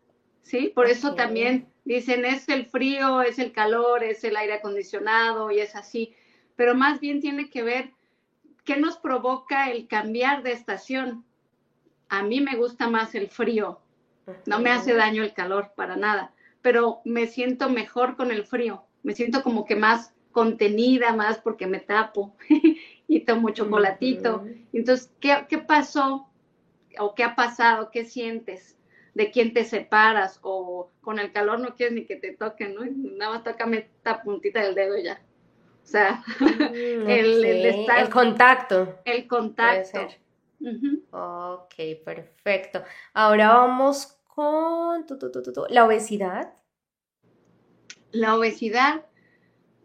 ¿sí? 0.51 0.69
Por 0.75 0.87
eso 0.87 1.15
también 1.15 1.65
dicen 1.85 2.25
es 2.25 2.49
el 2.49 2.65
frío, 2.65 3.21
es 3.21 3.39
el 3.39 3.53
calor, 3.53 4.03
es 4.03 4.21
el 4.25 4.35
aire 4.35 4.55
acondicionado 4.55 5.49
y 5.49 5.61
es 5.61 5.77
así, 5.77 6.13
pero 6.57 6.75
más 6.75 6.99
bien 6.99 7.21
tiene 7.21 7.49
que 7.49 7.63
ver 7.63 7.91
qué 8.65 8.75
nos 8.75 8.97
provoca 8.97 9.71
el 9.71 9.87
cambiar 9.87 10.43
de 10.43 10.51
estación. 10.51 11.23
A 12.09 12.23
mí 12.23 12.41
me 12.41 12.57
gusta 12.57 12.89
más 12.89 13.15
el 13.15 13.29
frío, 13.29 13.79
no 14.45 14.59
me 14.59 14.71
hace 14.71 14.93
daño 14.93 15.23
el 15.23 15.33
calor 15.33 15.71
para 15.73 15.95
nada, 15.95 16.33
pero 16.61 16.99
me 17.05 17.27
siento 17.27 17.69
mejor 17.69 18.17
con 18.17 18.29
el 18.29 18.43
frío. 18.43 18.83
Me 19.03 19.15
siento 19.15 19.43
como 19.43 19.65
que 19.65 19.77
más 19.77 20.13
contenida, 20.33 21.13
más 21.13 21.39
porque 21.39 21.65
me 21.65 21.79
tapo 21.79 22.35
y 23.07 23.21
tomo 23.21 23.51
chocolatito. 23.51 24.45
Entonces, 24.73 25.09
¿qué, 25.21 25.45
¿qué 25.47 25.59
pasó 25.59 26.27
o 26.99 27.15
qué 27.15 27.23
ha 27.23 27.35
pasado? 27.35 27.89
¿Qué 27.89 28.03
sientes? 28.03 28.77
¿De 29.13 29.29
quién 29.31 29.53
te 29.53 29.65
separas? 29.65 30.39
O 30.41 30.89
con 31.01 31.19
el 31.19 31.31
calor 31.33 31.59
no 31.59 31.75
quieres 31.75 31.93
ni 31.95 32.05
que 32.05 32.15
te 32.15 32.31
toquen, 32.33 32.75
¿no? 32.75 32.81
Nada 32.85 33.33
más 33.33 33.43
tócame 33.43 33.77
esta 33.79 34.23
puntita 34.23 34.61
del 34.61 34.75
dedo 34.75 34.97
y 34.97 35.03
ya. 35.03 35.21
O 35.83 35.85
sea, 35.85 36.23
Mm, 36.39 37.09
el- 37.09 37.45
el 37.45 37.65
ok, 37.65 37.75
estar- 37.75 37.99
el 38.05 38.09
contacto. 38.09 38.99
el 39.05 39.27
contacto. 39.27 39.89
ser. 39.89 40.19
Ujú. 40.61 41.03
Ok, 41.11 41.73
perfecto. 42.05 42.83
Ahora 43.13 43.53
vamos 43.53 44.17
con 44.27 45.05
tu, 45.05 45.17
tu, 45.17 45.29
tu, 45.31 45.41
tu, 45.43 45.51
tu, 45.51 45.65
la 45.69 45.85
obesidad. 45.85 46.53
La 48.11 48.35
obesidad, 48.35 49.05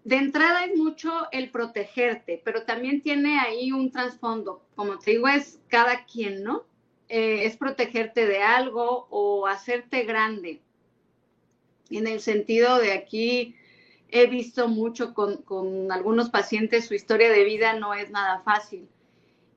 de 0.04 0.16
entrada 0.16 0.64
es 0.66 0.76
mucho 0.76 1.10
el 1.32 1.50
protegerte, 1.50 2.40
pero 2.44 2.62
también 2.62 3.00
tiene 3.02 3.40
ahí 3.40 3.72
un 3.72 3.90
trasfondo. 3.90 4.62
Como 4.76 4.98
te 4.98 5.12
digo, 5.12 5.26
es 5.28 5.60
cada 5.68 6.04
quien, 6.04 6.44
¿no? 6.44 6.64
Eh, 7.08 7.44
es 7.44 7.56
protegerte 7.56 8.26
de 8.26 8.42
algo 8.42 9.06
o 9.10 9.46
hacerte 9.46 10.02
grande. 10.04 10.60
En 11.90 12.06
el 12.06 12.20
sentido 12.20 12.78
de 12.78 12.92
aquí, 12.92 13.54
he 14.08 14.26
visto 14.26 14.68
mucho 14.68 15.14
con, 15.14 15.42
con 15.42 15.92
algunos 15.92 16.30
pacientes, 16.30 16.86
su 16.86 16.94
historia 16.94 17.30
de 17.30 17.44
vida 17.44 17.74
no 17.74 17.94
es 17.94 18.10
nada 18.10 18.40
fácil 18.40 18.88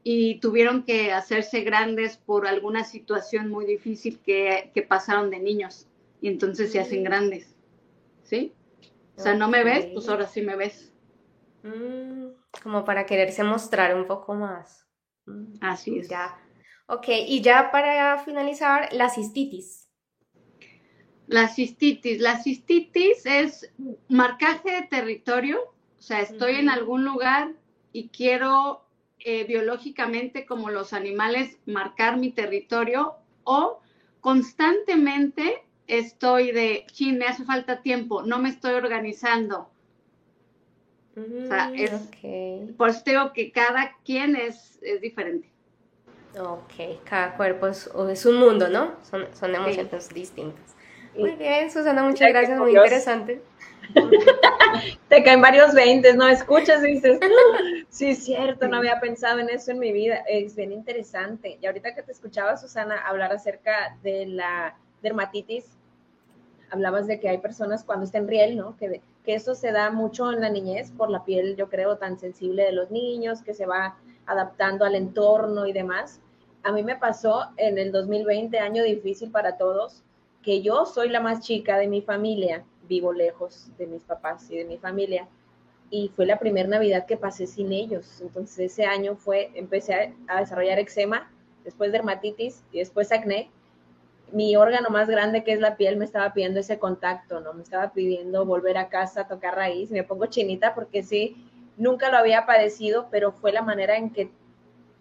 y 0.03 0.39
tuvieron 0.39 0.83
que 0.83 1.12
hacerse 1.12 1.62
grandes 1.62 2.17
por 2.17 2.47
alguna 2.47 2.83
situación 2.83 3.49
muy 3.49 3.65
difícil 3.65 4.19
que, 4.19 4.71
que 4.73 4.81
pasaron 4.81 5.29
de 5.29 5.39
niños 5.39 5.88
y 6.21 6.27
entonces 6.29 6.71
se 6.71 6.79
hacen 6.79 7.01
Mm. 7.01 7.03
grandes. 7.05 7.55
¿Sí? 8.23 8.53
O 9.17 9.21
sea, 9.21 9.33
no 9.33 9.49
me 9.49 9.63
ves, 9.63 9.88
pues 9.88 10.07
ahora 10.07 10.27
sí 10.27 10.41
me 10.41 10.55
ves. 10.55 10.93
Mm, 11.63 12.27
como 12.63 12.85
para 12.85 13.05
quererse 13.05 13.43
mostrar 13.43 13.95
un 13.95 14.05
poco 14.07 14.33
más. 14.35 14.85
Mm, 15.25 15.55
Así 15.62 15.99
es. 15.99 16.07
Ya. 16.09 16.39
Ok, 16.89 17.08
y 17.28 17.41
ya 17.41 17.71
para 17.71 18.17
finalizar, 18.19 18.89
la 18.91 19.10
cistitis. 19.10 19.88
La 21.28 21.47
cistitis. 21.47 22.19
La 22.19 22.38
cistitis 22.41 23.25
es 23.25 23.71
marcaje 24.10 24.71
de 24.71 24.82
territorio. 24.88 25.60
O 25.99 26.02
sea, 26.02 26.21
estoy 26.21 26.56
en 26.56 26.69
algún 26.69 27.06
lugar 27.06 27.54
y 27.93 28.10
quiero 28.10 28.86
eh, 29.19 29.43
biológicamente, 29.45 30.45
como 30.45 30.69
los 30.71 30.93
animales, 30.93 31.58
marcar 31.65 32.17
mi 32.17 32.32
territorio 32.32 33.15
o 33.43 33.80
constantemente 34.21 35.63
estoy 35.88 36.52
de, 36.52 36.86
chin, 36.91 37.17
me 37.17 37.25
hace 37.25 37.43
falta 37.45 37.82
tiempo, 37.82 38.23
no 38.23 38.39
me 38.39 38.49
estoy 38.49 38.73
organizando. 38.73 39.69
sea, 41.47 41.71
Mm, 41.71 41.84
es- 41.84 41.91
ok. 42.08 42.78
Por 42.78 42.89
eso 42.89 43.02
digo 43.06 43.34
que 43.34 43.52
cada 43.52 43.95
quien 44.06 44.36
es, 44.36 44.80
es 44.82 45.02
diferente. 45.02 45.48
Ok, 46.39 47.04
cada 47.04 47.36
cuerpo 47.36 47.67
es, 47.67 47.89
un 48.25 48.36
mundo, 48.38 48.69
¿no? 48.69 48.93
Son, 49.04 49.28
son 49.34 49.54
emociones 49.56 50.10
distintas. 50.10 50.75
Muy 51.17 51.32
bien, 51.32 51.69
Susana, 51.69 52.04
muchas 52.04 52.28
Mira 52.28 52.39
gracias, 52.39 52.60
muy 52.60 52.71
interesante. 52.71 53.41
Te 55.10 55.23
caen 55.23 55.41
varios 55.41 55.73
veintes, 55.73 56.15
¿no? 56.15 56.28
Escuchas 56.28 56.82
y 56.84 56.93
dices, 56.93 57.19
"Ah, 57.21 57.58
sí, 57.89 58.12
es 58.12 58.23
cierto, 58.23 58.67
no 58.67 58.78
había 58.78 58.99
pensado 58.99 59.39
en 59.39 59.49
eso 59.49 59.71
en 59.71 59.80
mi 59.80 59.91
vida. 59.91 60.23
Es 60.30 60.56
bien 60.56 60.71
interesante. 60.71 61.58
Y 61.62 61.65
ahorita 61.65 61.93
que 61.95 62.04
te 62.04 62.12
escuchaba, 62.12 62.56
Susana, 62.56 63.02
hablar 63.06 63.34
acerca 63.34 63.97
de 64.04 64.28
la 64.28 64.78
dermatitis, 65.02 65.65
hablabas 66.71 67.08
de 67.08 67.19
que 67.19 67.28
hay 67.30 67.39
personas 67.39 67.84
cuando 67.84 68.06
está 68.06 68.19
en 68.19 68.28
riel, 68.28 68.56
¿no? 68.56 68.78
Que, 68.78 68.88
de- 68.89 69.02
que 69.25 69.34
eso 69.34 69.56
se 69.56 69.71
da 69.71 69.89
mucho 69.89 70.32
en 70.32 70.41
la 70.41 70.49
niñez 70.49 70.91
por 70.91 71.10
la 71.10 71.25
piel, 71.25 71.56
yo 71.56 71.67
creo, 71.69 71.97
tan 71.97 72.17
sensible 72.19 72.63
de 72.63 72.71
los 72.71 72.91
niños, 72.91 73.41
que 73.41 73.54
se 73.54 73.65
va 73.65 73.97
adaptando 74.25 74.86
al 74.86 74.95
entorno 74.95 75.65
y 75.65 75.73
demás. 75.73 76.21
A 76.63 76.72
mí 76.72 76.84
me 76.84 76.95
pasó 76.95 77.48
en 77.58 77.78
el 77.78 77.91
2020, 77.91 78.60
año 78.60 78.84
difícil 78.84 79.32
para 79.32 79.58
todos, 79.58 80.04
que 80.43 80.62
yo 80.62 80.86
soy 80.86 81.10
la 81.10 81.22
más 81.22 81.41
chica 81.41 81.78
de 81.78 81.88
mi 81.88 82.02
familia, 82.02 82.63
vivo 82.88 83.13
lejos 83.13 83.69
de 83.78 83.88
mis 83.88 84.04
papás 84.04 84.50
y 84.52 84.58
de 84.58 84.65
mi 84.65 84.78
familia, 84.78 85.28
y 85.89 86.10
fue 86.10 86.26
la 86.26 86.38
primera 86.38 86.67
Navidad 86.67 87.06
que 87.06 87.17
pasé 87.17 87.48
sin 87.48 87.72
ellos. 87.72 88.22
Entonces 88.22 88.72
ese 88.72 88.86
año 88.86 89.15
fue, 89.15 89.52
empecé 89.56 90.15
a, 90.28 90.39
desarrollar 90.39 90.80
eczema, 90.80 91.32
después 91.63 91.91
dermatitis 91.91 92.63
y 92.72 92.80
después 92.80 93.12
acné. 93.12 93.50
Mi 94.32 94.56
órgano 94.56 94.89
más 94.89 95.10
grande, 95.10 95.43
que 95.43 95.54
es 95.54 95.60
la 95.60 95.76
piel, 95.76 95.98
me 95.98 96.06
estaba 96.06 96.34
pidiendo 96.34 96.60
ese 96.60 96.78
contacto, 96.78 97.39
¿no? 97.39 97.54
Me 97.54 97.63
estaba 97.63 97.91
pidiendo 97.93 98.45
volver 98.45 98.78
a 98.78 98.89
casa, 98.89 99.28
tocar 99.28 99.56
raíz. 99.56 99.89
Me 99.89 100.04
pongo 100.04 100.28
chinita 100.28 100.76
porque 100.76 101.02
sí, 101.02 101.43
nunca 101.78 102.12
lo 102.12 102.17
había 102.17 102.45
padecido, 102.45 103.08
pero 103.10 103.32
fue 103.32 103.52
la 103.52 103.63
manera 103.63 103.98
en 103.98 104.12
que, 104.12 104.30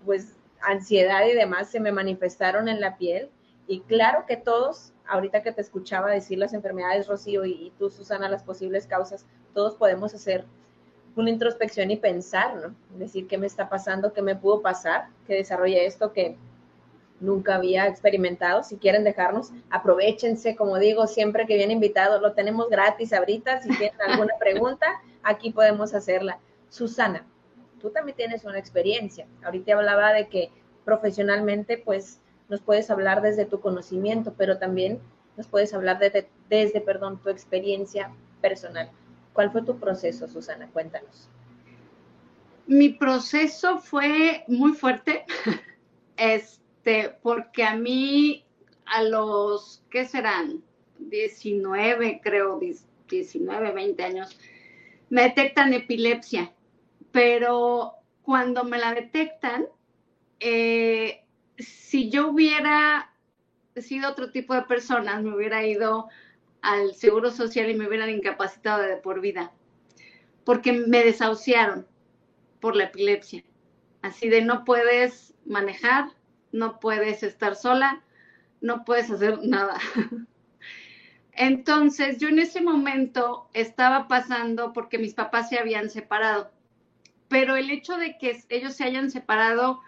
pues, 0.06 0.37
ansiedad 0.60 1.26
y 1.26 1.34
demás 1.34 1.70
se 1.70 1.80
me 1.80 1.92
manifestaron 1.92 2.68
en 2.68 2.80
la 2.80 2.96
piel. 2.96 3.30
Y 3.66 3.80
claro 3.80 4.24
que 4.26 4.36
todos, 4.36 4.92
ahorita 5.06 5.42
que 5.42 5.52
te 5.52 5.60
escuchaba 5.60 6.10
decir 6.10 6.38
las 6.38 6.54
enfermedades, 6.54 7.06
Rocío, 7.06 7.44
y, 7.44 7.52
y 7.52 7.72
tú, 7.78 7.90
Susana, 7.90 8.28
las 8.28 8.42
posibles 8.42 8.86
causas, 8.86 9.26
todos 9.54 9.74
podemos 9.74 10.14
hacer 10.14 10.44
una 11.16 11.30
introspección 11.30 11.90
y 11.90 11.96
pensar, 11.96 12.56
¿no? 12.56 12.74
Decir 12.98 13.26
qué 13.26 13.38
me 13.38 13.46
está 13.46 13.68
pasando, 13.68 14.12
qué 14.12 14.22
me 14.22 14.36
pudo 14.36 14.62
pasar, 14.62 15.08
que 15.26 15.34
desarrolle 15.34 15.84
esto 15.84 16.12
que 16.12 16.36
nunca 17.20 17.56
había 17.56 17.86
experimentado. 17.86 18.62
Si 18.62 18.76
quieren 18.76 19.04
dejarnos, 19.04 19.50
aprovechense, 19.70 20.56
como 20.56 20.78
digo, 20.78 21.06
siempre 21.06 21.46
que 21.46 21.56
viene 21.56 21.72
invitado, 21.72 22.20
lo 22.20 22.32
tenemos 22.32 22.68
gratis 22.70 23.12
ahorita. 23.12 23.60
Si 23.62 23.68
tienen 23.76 24.00
alguna 24.00 24.34
pregunta, 24.40 24.86
aquí 25.22 25.50
podemos 25.50 25.94
hacerla. 25.94 26.38
Susana, 26.68 27.26
tú 27.78 27.90
también 27.90 28.16
tienes 28.16 28.44
una 28.44 28.58
experiencia. 28.58 29.26
Ahorita 29.42 29.74
hablaba 29.74 30.12
de 30.12 30.28
que 30.28 30.50
profesionalmente, 30.84 31.78
pues, 31.78 32.20
nos 32.48 32.60
puedes 32.60 32.90
hablar 32.90 33.22
desde 33.22 33.44
tu 33.44 33.60
conocimiento, 33.60 34.34
pero 34.36 34.58
también 34.58 35.00
nos 35.36 35.46
puedes 35.46 35.72
hablar 35.74 35.98
desde, 35.98 36.28
desde 36.48 36.80
perdón, 36.80 37.20
tu 37.22 37.28
experiencia 37.28 38.10
personal. 38.40 38.90
¿Cuál 39.32 39.52
fue 39.52 39.62
tu 39.62 39.78
proceso, 39.78 40.26
Susana? 40.26 40.68
Cuéntanos. 40.72 41.28
Mi 42.66 42.90
proceso 42.90 43.78
fue 43.78 44.44
muy 44.48 44.72
fuerte, 44.72 45.24
este, 46.16 47.16
porque 47.22 47.64
a 47.64 47.76
mí 47.76 48.44
a 48.84 49.02
los, 49.02 49.82
¿qué 49.90 50.04
serán? 50.06 50.62
19, 50.98 52.20
creo, 52.22 52.58
19, 53.08 53.72
20 53.72 54.02
años, 54.02 54.38
me 55.10 55.22
detectan 55.22 55.72
epilepsia, 55.72 56.52
pero 57.18 57.94
cuando 58.22 58.62
me 58.62 58.78
la 58.78 58.94
detectan, 58.94 59.66
eh, 60.38 61.24
si 61.58 62.10
yo 62.10 62.28
hubiera 62.28 63.12
sido 63.74 64.08
otro 64.08 64.30
tipo 64.30 64.54
de 64.54 64.62
persona, 64.62 65.20
me 65.20 65.34
hubiera 65.34 65.66
ido 65.66 66.06
al 66.62 66.94
Seguro 66.94 67.32
Social 67.32 67.68
y 67.68 67.74
me 67.74 67.88
hubieran 67.88 68.10
incapacitado 68.10 68.82
de 68.82 68.98
por 68.98 69.20
vida, 69.20 69.50
porque 70.44 70.72
me 70.72 71.02
desahuciaron 71.02 71.88
por 72.60 72.76
la 72.76 72.84
epilepsia. 72.84 73.42
Así 74.00 74.28
de 74.28 74.42
no 74.42 74.62
puedes 74.64 75.34
manejar, 75.44 76.10
no 76.52 76.78
puedes 76.78 77.24
estar 77.24 77.56
sola, 77.56 78.00
no 78.60 78.84
puedes 78.84 79.10
hacer 79.10 79.40
nada. 79.42 79.80
Entonces 81.32 82.18
yo 82.18 82.28
en 82.28 82.38
ese 82.38 82.60
momento 82.60 83.48
estaba 83.54 84.06
pasando 84.06 84.72
porque 84.72 84.98
mis 84.98 85.14
papás 85.14 85.48
se 85.48 85.58
habían 85.58 85.90
separado, 85.90 86.52
pero 87.28 87.56
el 87.56 87.70
hecho 87.70 87.96
de 87.96 88.18
que 88.18 88.42
ellos 88.48 88.74
se 88.74 88.84
hayan 88.84 89.10
separado 89.10 89.80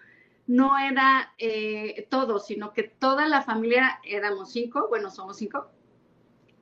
no 0.47 0.79
era 0.79 1.33
eh, 1.39 2.07
todo, 2.11 2.39
sino 2.39 2.73
que 2.73 2.83
toda 2.83 3.29
la 3.29 3.43
familia, 3.43 4.01
éramos 4.05 4.53
cinco, 4.53 4.89
bueno, 4.89 5.11
somos 5.11 5.37
cinco, 5.37 5.71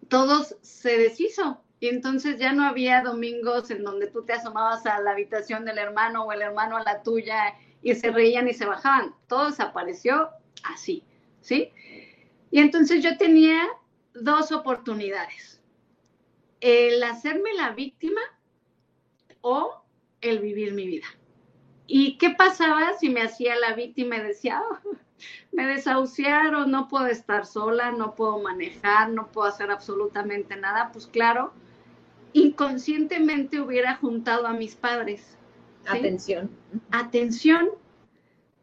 todos 0.08 0.56
se 0.62 0.98
deshizo. 0.98 1.62
Y 1.80 1.88
entonces 1.88 2.38
ya 2.38 2.52
no 2.52 2.64
había 2.64 3.02
domingos 3.02 3.70
en 3.70 3.84
donde 3.84 4.08
tú 4.08 4.24
te 4.24 4.32
asomabas 4.32 4.84
a 4.86 5.00
la 5.00 5.12
habitación 5.12 5.64
del 5.64 5.78
hermano 5.78 6.24
o 6.24 6.32
el 6.32 6.42
hermano 6.42 6.76
a 6.76 6.82
la 6.82 7.02
tuya 7.02 7.54
y 7.82 7.94
se 7.94 8.10
reían 8.10 8.48
y 8.48 8.54
se 8.54 8.66
bajaban. 8.66 9.14
Todo 9.28 9.46
desapareció 9.46 10.30
así, 10.64 11.04
¿sí? 11.40 11.72
Y 12.50 12.60
entonces 12.60 13.02
yo 13.02 13.16
tenía 13.16 13.62
dos 14.12 14.50
oportunidades. 14.50 15.60
El 16.60 17.02
hacerme 17.04 17.54
la 17.54 17.70
víctima 17.70 18.20
o 19.40 19.84
el 20.20 20.38
vivir 20.40 20.72
mi 20.72 20.86
vida. 20.86 21.06
¿Y 21.86 22.18
qué 22.18 22.30
pasaba 22.30 22.92
si 22.98 23.08
me 23.08 23.22
hacía 23.22 23.56
la 23.56 23.74
víctima 23.74 24.16
y 24.16 24.22
decía, 24.22 24.62
oh, 24.62 24.78
me 25.52 25.66
desahuciaron, 25.66 26.70
no 26.70 26.88
puedo 26.88 27.06
estar 27.06 27.46
sola, 27.46 27.92
no 27.92 28.14
puedo 28.14 28.38
manejar, 28.38 29.10
no 29.10 29.28
puedo 29.28 29.48
hacer 29.48 29.70
absolutamente 29.70 30.56
nada, 30.56 30.90
pues 30.92 31.06
claro, 31.06 31.52
inconscientemente 32.32 33.60
hubiera 33.60 33.96
juntado 33.96 34.46
a 34.46 34.52
mis 34.52 34.76
padres. 34.76 35.36
Atención. 35.86 36.50
Atención, 36.90 37.70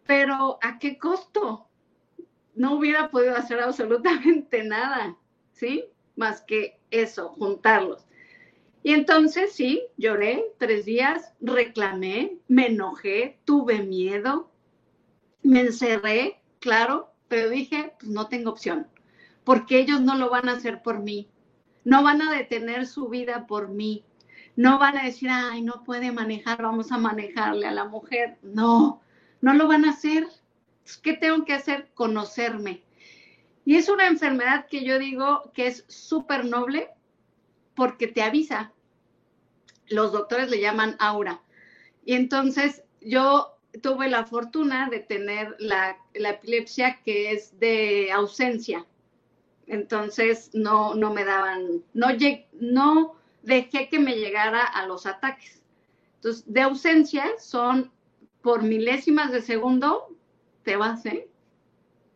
pero 0.05 0.59
¿a 0.61 0.77
qué 0.77 0.97
costo? 0.97 1.67
No 2.53 2.75
hubiera 2.75 3.09
podido 3.09 3.35
hacer 3.35 3.59
absolutamente 3.59 4.63
nada, 4.63 5.17
¿sí? 5.51 5.85
Más 6.15 6.41
que 6.41 6.79
eso, 6.91 7.29
juntarlos. 7.29 8.04
Y 8.85 8.93
entonces 8.93 9.51
sí, 9.51 9.81
lloré 9.97 10.45
tres 10.59 10.85
días, 10.85 11.33
reclamé, 11.41 12.37
me 12.47 12.67
enojé, 12.67 13.39
tuve 13.43 13.81
miedo, 13.81 14.51
me 15.41 15.61
encerré, 15.61 16.39
claro, 16.59 17.11
pero 17.27 17.49
dije, 17.49 17.93
pues 17.99 18.11
no 18.11 18.27
tengo 18.27 18.51
opción, 18.51 18.85
porque 19.43 19.79
ellos 19.79 20.01
no 20.01 20.13
lo 20.13 20.29
van 20.29 20.49
a 20.49 20.51
hacer 20.51 20.83
por 20.83 20.99
mí, 20.99 21.27
no 21.83 22.03
van 22.03 22.21
a 22.21 22.31
detener 22.31 22.85
su 22.85 23.09
vida 23.09 23.47
por 23.47 23.69
mí, 23.69 24.05
no 24.55 24.77
van 24.77 24.99
a 24.99 25.05
decir, 25.05 25.29
ay, 25.31 25.63
no 25.63 25.83
puede 25.83 26.11
manejar, 26.11 26.61
vamos 26.61 26.91
a 26.91 26.99
manejarle 26.99 27.65
a 27.65 27.73
la 27.73 27.85
mujer, 27.85 28.37
no, 28.43 29.01
no 29.41 29.55
lo 29.55 29.67
van 29.67 29.85
a 29.85 29.93
hacer. 29.93 30.27
¿Qué 31.01 31.13
tengo 31.13 31.43
que 31.43 31.53
hacer? 31.53 31.89
Conocerme. 31.95 32.83
Y 33.65 33.77
es 33.77 33.89
una 33.89 34.05
enfermedad 34.05 34.67
que 34.67 34.85
yo 34.85 34.99
digo 34.99 35.51
que 35.55 35.65
es 35.65 35.85
súper 35.87 36.45
noble 36.45 36.91
porque 37.75 38.07
te 38.07 38.21
avisa. 38.21 38.71
Los 39.87 40.11
doctores 40.11 40.49
le 40.49 40.59
llaman 40.59 40.95
aura. 40.99 41.41
Y 42.05 42.13
entonces 42.13 42.83
yo 43.01 43.57
tuve 43.81 44.09
la 44.09 44.25
fortuna 44.25 44.89
de 44.89 44.99
tener 44.99 45.55
la, 45.59 45.97
epilepsia 46.13 47.01
que 47.03 47.31
es 47.31 47.59
de 47.59 48.11
ausencia. 48.11 48.85
Entonces 49.67 50.51
no, 50.53 50.95
no 50.95 51.13
me 51.13 51.25
daban, 51.25 51.83
no, 51.93 53.15
dejé 53.41 53.89
que 53.89 53.99
me 53.99 54.15
llegara 54.15 54.63
a 54.63 54.87
los 54.87 55.05
ataques. 55.05 55.61
Entonces, 56.15 56.43
de 56.47 56.61
ausencia 56.61 57.25
son 57.39 57.91
por 58.41 58.63
milésimas 58.63 59.31
de 59.31 59.41
segundo, 59.41 60.15
te 60.63 60.75
vas, 60.75 61.05
¿eh? 61.05 61.27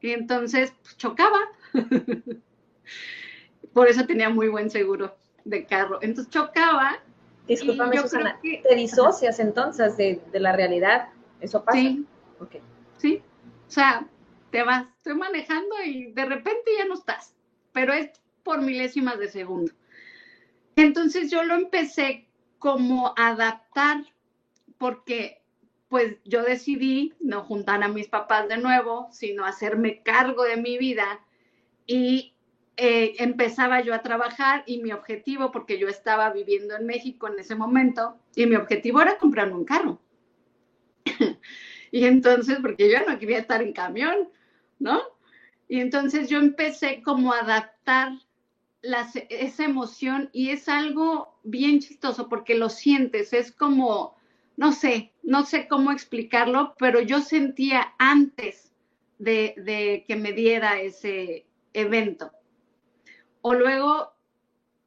Y 0.01 0.11
entonces 0.11 0.73
pues, 0.81 0.97
chocaba. 0.97 1.39
por 3.73 3.87
eso 3.87 4.05
tenía 4.05 4.29
muy 4.29 4.47
buen 4.47 4.69
seguro 4.69 5.15
de 5.49 5.65
carro. 5.65 5.99
Entonces 6.01 6.31
chocaba. 6.31 6.99
Discúlpame, 7.47 7.97
Susana, 7.97 8.39
te 8.41 8.75
disocias 8.75 9.39
entonces 9.39 9.97
de, 9.97 10.21
de 10.31 10.39
la 10.39 10.53
realidad. 10.53 11.09
¿Eso 11.41 11.63
pasa? 11.63 11.79
Sí. 11.79 12.05
Sí. 12.97 13.23
O 13.67 13.71
sea, 13.71 14.05
te 14.51 14.63
vas, 14.63 14.85
estoy 14.97 15.15
manejando 15.15 15.75
y 15.83 16.11
de 16.11 16.25
repente 16.25 16.71
ya 16.77 16.85
no 16.85 16.93
estás, 16.93 17.33
pero 17.71 17.93
es 17.93 18.09
por 18.43 18.61
milésimas 18.61 19.17
de 19.17 19.29
segundo. 19.29 19.71
Entonces 20.75 21.31
yo 21.31 21.43
lo 21.43 21.55
empecé 21.55 22.27
como 22.59 23.13
adaptar 23.17 24.05
porque 24.77 25.41
pues 25.87 26.17
yo 26.23 26.43
decidí 26.43 27.13
no 27.19 27.43
juntar 27.43 27.83
a 27.83 27.87
mis 27.87 28.07
papás 28.07 28.47
de 28.47 28.57
nuevo, 28.57 29.07
sino 29.11 29.45
hacerme 29.45 30.03
cargo 30.03 30.43
de 30.43 30.57
mi 30.57 30.77
vida 30.77 31.19
y 31.87 32.33
eh, 32.81 33.15
empezaba 33.19 33.81
yo 33.81 33.93
a 33.93 34.01
trabajar 34.01 34.63
y 34.65 34.81
mi 34.81 34.93
objetivo, 34.93 35.51
porque 35.51 35.77
yo 35.77 35.89
estaba 35.89 36.31
viviendo 36.31 36.77
en 36.77 36.85
México 36.85 37.27
en 37.27 37.37
ese 37.37 37.53
momento, 37.53 38.17
y 38.35 38.45
mi 38.45 38.55
objetivo 38.55 39.01
era 39.01 39.17
comprarme 39.17 39.55
un 39.55 39.65
carro. 39.65 39.99
y 41.91 42.05
entonces, 42.05 42.59
porque 42.61 42.89
yo 42.89 42.99
no 43.05 43.19
quería 43.19 43.39
estar 43.39 43.61
en 43.61 43.73
camión, 43.73 44.29
¿no? 44.79 45.01
Y 45.67 45.81
entonces 45.81 46.29
yo 46.29 46.39
empecé 46.39 47.01
como 47.03 47.33
a 47.33 47.39
adaptar 47.39 48.13
esa 48.81 49.65
emoción 49.65 50.29
y 50.31 50.51
es 50.51 50.69
algo 50.69 51.37
bien 51.43 51.81
chistoso 51.81 52.29
porque 52.29 52.55
lo 52.55 52.69
sientes, 52.69 53.33
es 53.33 53.51
como, 53.51 54.15
no 54.55 54.71
sé, 54.71 55.11
no 55.21 55.45
sé 55.45 55.67
cómo 55.67 55.91
explicarlo, 55.91 56.75
pero 56.79 57.01
yo 57.01 57.19
sentía 57.19 57.93
antes 57.97 58.71
de, 59.17 59.53
de 59.57 60.05
que 60.07 60.15
me 60.15 60.31
diera 60.31 60.79
ese 60.79 61.45
evento. 61.73 62.31
O 63.41 63.53
luego 63.53 64.11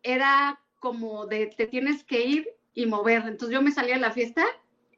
era 0.02 0.60
como 0.78 1.26
de 1.26 1.46
te 1.46 1.66
tienes 1.66 2.04
que 2.04 2.24
ir 2.24 2.48
y 2.74 2.86
mover. 2.86 3.22
Entonces 3.26 3.50
yo 3.54 3.62
me 3.62 3.70
salía 3.70 3.96
a 3.96 4.00
la 4.00 4.12
fiesta 4.12 4.44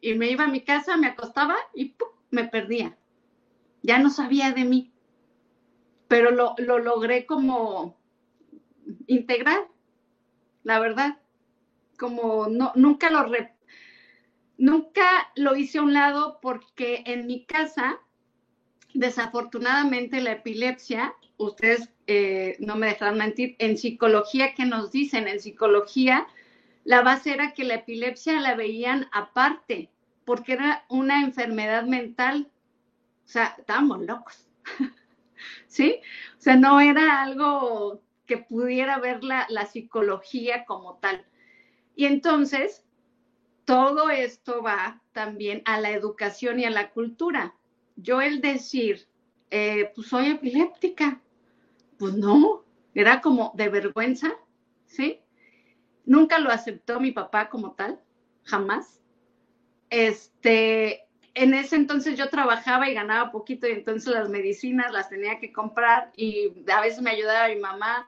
y 0.00 0.14
me 0.14 0.30
iba 0.30 0.44
a 0.44 0.48
mi 0.48 0.60
casa, 0.60 0.96
me 0.96 1.08
acostaba 1.08 1.56
y 1.74 1.94
me 2.30 2.44
perdía. 2.44 2.96
Ya 3.82 3.98
no 3.98 4.10
sabía 4.10 4.52
de 4.52 4.64
mí, 4.64 4.92
pero 6.08 6.30
lo, 6.30 6.54
logré 6.58 7.26
como 7.26 7.96
integrar, 9.06 9.68
la 10.62 10.78
verdad, 10.78 11.18
como 11.98 12.46
no, 12.48 12.72
nunca 12.74 13.10
lo 13.10 13.24
nunca 14.56 15.30
lo 15.36 15.56
hice 15.56 15.78
a 15.78 15.82
un 15.82 15.92
lado 15.92 16.38
porque 16.40 17.02
en 17.06 17.26
mi 17.26 17.44
casa, 17.44 18.00
desafortunadamente 18.94 20.20
la 20.20 20.32
epilepsia, 20.32 21.14
ustedes 21.36 21.90
eh, 22.06 22.56
no 22.58 22.76
me 22.76 22.88
dejarán 22.88 23.18
mentir, 23.18 23.56
en 23.58 23.78
psicología, 23.78 24.54
¿qué 24.54 24.66
nos 24.66 24.90
dicen? 24.90 25.26
En 25.26 25.40
psicología, 25.40 26.26
la 26.84 27.02
base 27.02 27.32
era 27.32 27.52
que 27.52 27.64
la 27.64 27.76
epilepsia 27.76 28.40
la 28.40 28.54
veían 28.54 29.08
aparte, 29.12 29.90
porque 30.24 30.52
era 30.52 30.84
una 30.88 31.22
enfermedad 31.22 31.84
mental. 31.84 32.50
O 33.24 33.28
sea, 33.28 33.54
estábamos 33.58 34.04
locos. 34.04 34.46
¿Sí? 35.66 36.00
O 36.38 36.40
sea, 36.40 36.56
no 36.56 36.80
era 36.80 37.22
algo 37.22 38.02
que 38.26 38.38
pudiera 38.38 38.98
ver 38.98 39.24
la, 39.24 39.66
psicología 39.66 40.64
como 40.66 40.96
tal. 40.96 41.24
Y 41.96 42.06
entonces, 42.06 42.84
todo 43.64 44.10
esto 44.10 44.62
va 44.62 45.00
también 45.12 45.62
a 45.64 45.80
la 45.80 45.90
educación 45.90 46.60
y 46.60 46.64
a 46.64 46.70
la 46.70 46.90
cultura. 46.90 47.54
Yo 47.96 48.20
el 48.20 48.40
decir, 48.40 49.06
eh, 49.50 49.90
pues 49.94 50.08
soy 50.08 50.28
epiléptica, 50.28 51.20
pues 51.98 52.14
no, 52.14 52.64
era 52.94 53.20
como 53.20 53.52
de 53.54 53.68
vergüenza, 53.68 54.32
¿sí? 54.86 55.20
Nunca 56.04 56.38
lo 56.38 56.50
aceptó 56.50 57.00
mi 57.00 57.12
papá 57.12 57.48
como 57.48 57.72
tal, 57.72 58.00
jamás. 58.44 59.00
Este, 59.90 61.04
en 61.34 61.54
ese 61.54 61.76
entonces 61.76 62.16
yo 62.16 62.28
trabajaba 62.28 62.88
y 62.88 62.94
ganaba 62.94 63.32
poquito 63.32 63.66
y 63.66 63.72
entonces 63.72 64.12
las 64.12 64.28
medicinas 64.28 64.92
las 64.92 65.08
tenía 65.08 65.38
que 65.40 65.52
comprar 65.52 66.12
y 66.16 66.52
a 66.70 66.80
veces 66.80 67.02
me 67.02 67.10
ayudaba 67.10 67.48
mi 67.48 67.56
mamá 67.56 68.06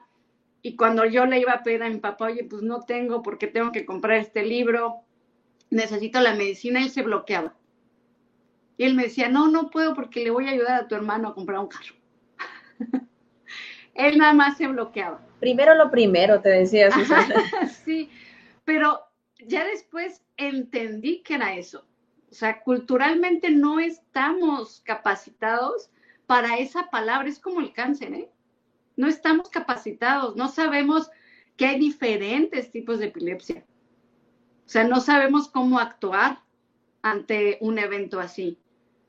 y 0.61 0.75
cuando 0.75 1.05
yo 1.05 1.25
le 1.25 1.39
iba 1.39 1.53
a 1.53 1.63
pedir 1.63 1.83
a 1.83 1.89
mi 1.89 1.97
papá, 1.97 2.25
oye, 2.25 2.43
pues 2.43 2.61
no 2.61 2.81
tengo 2.81 3.21
porque 3.21 3.47
tengo 3.47 3.71
que 3.71 3.85
comprar 3.85 4.17
este 4.17 4.43
libro, 4.43 5.01
necesito 5.69 6.19
la 6.19 6.33
medicina, 6.33 6.81
él 6.81 6.89
se 6.89 7.03
bloqueaba. 7.03 7.55
Y 8.77 8.85
él 8.85 8.93
me 8.93 9.03
decía, 9.03 9.29
no, 9.29 9.47
no 9.47 9.69
puedo 9.69 9.93
porque 9.93 10.23
le 10.23 10.29
voy 10.29 10.47
a 10.47 10.51
ayudar 10.51 10.81
a 10.81 10.87
tu 10.87 10.95
hermano 10.95 11.29
a 11.29 11.33
comprar 11.33 11.59
un 11.59 11.67
carro. 11.67 11.95
Él 13.97 14.17
nada 14.17 14.33
más 14.33 14.57
se 14.57 14.67
bloqueaba. 14.67 15.19
Primero 15.39 15.75
lo 15.75 15.91
primero, 15.91 16.39
te 16.41 16.49
decía 16.49 16.89
sí, 17.85 18.09
pero 18.63 19.01
ya 19.39 19.65
después 19.65 20.23
entendí 20.37 21.21
que 21.23 21.35
era 21.35 21.55
eso. 21.55 21.85
O 22.31 22.33
sea, 22.33 22.61
culturalmente 22.61 23.49
no 23.49 23.79
estamos 23.79 24.81
capacitados 24.85 25.89
para 26.25 26.57
esa 26.57 26.89
palabra. 26.89 27.27
Es 27.27 27.39
como 27.39 27.59
el 27.59 27.73
cáncer, 27.73 28.13
¿eh? 28.13 28.29
No 28.95 29.07
estamos 29.07 29.49
capacitados, 29.49 30.35
no 30.35 30.47
sabemos 30.47 31.09
que 31.55 31.65
hay 31.65 31.79
diferentes 31.79 32.71
tipos 32.71 32.99
de 32.99 33.07
epilepsia. 33.07 33.65
O 34.65 34.69
sea, 34.69 34.83
no 34.83 34.99
sabemos 34.99 35.47
cómo 35.47 35.79
actuar 35.79 36.39
ante 37.01 37.57
un 37.61 37.79
evento 37.79 38.19
así. 38.19 38.59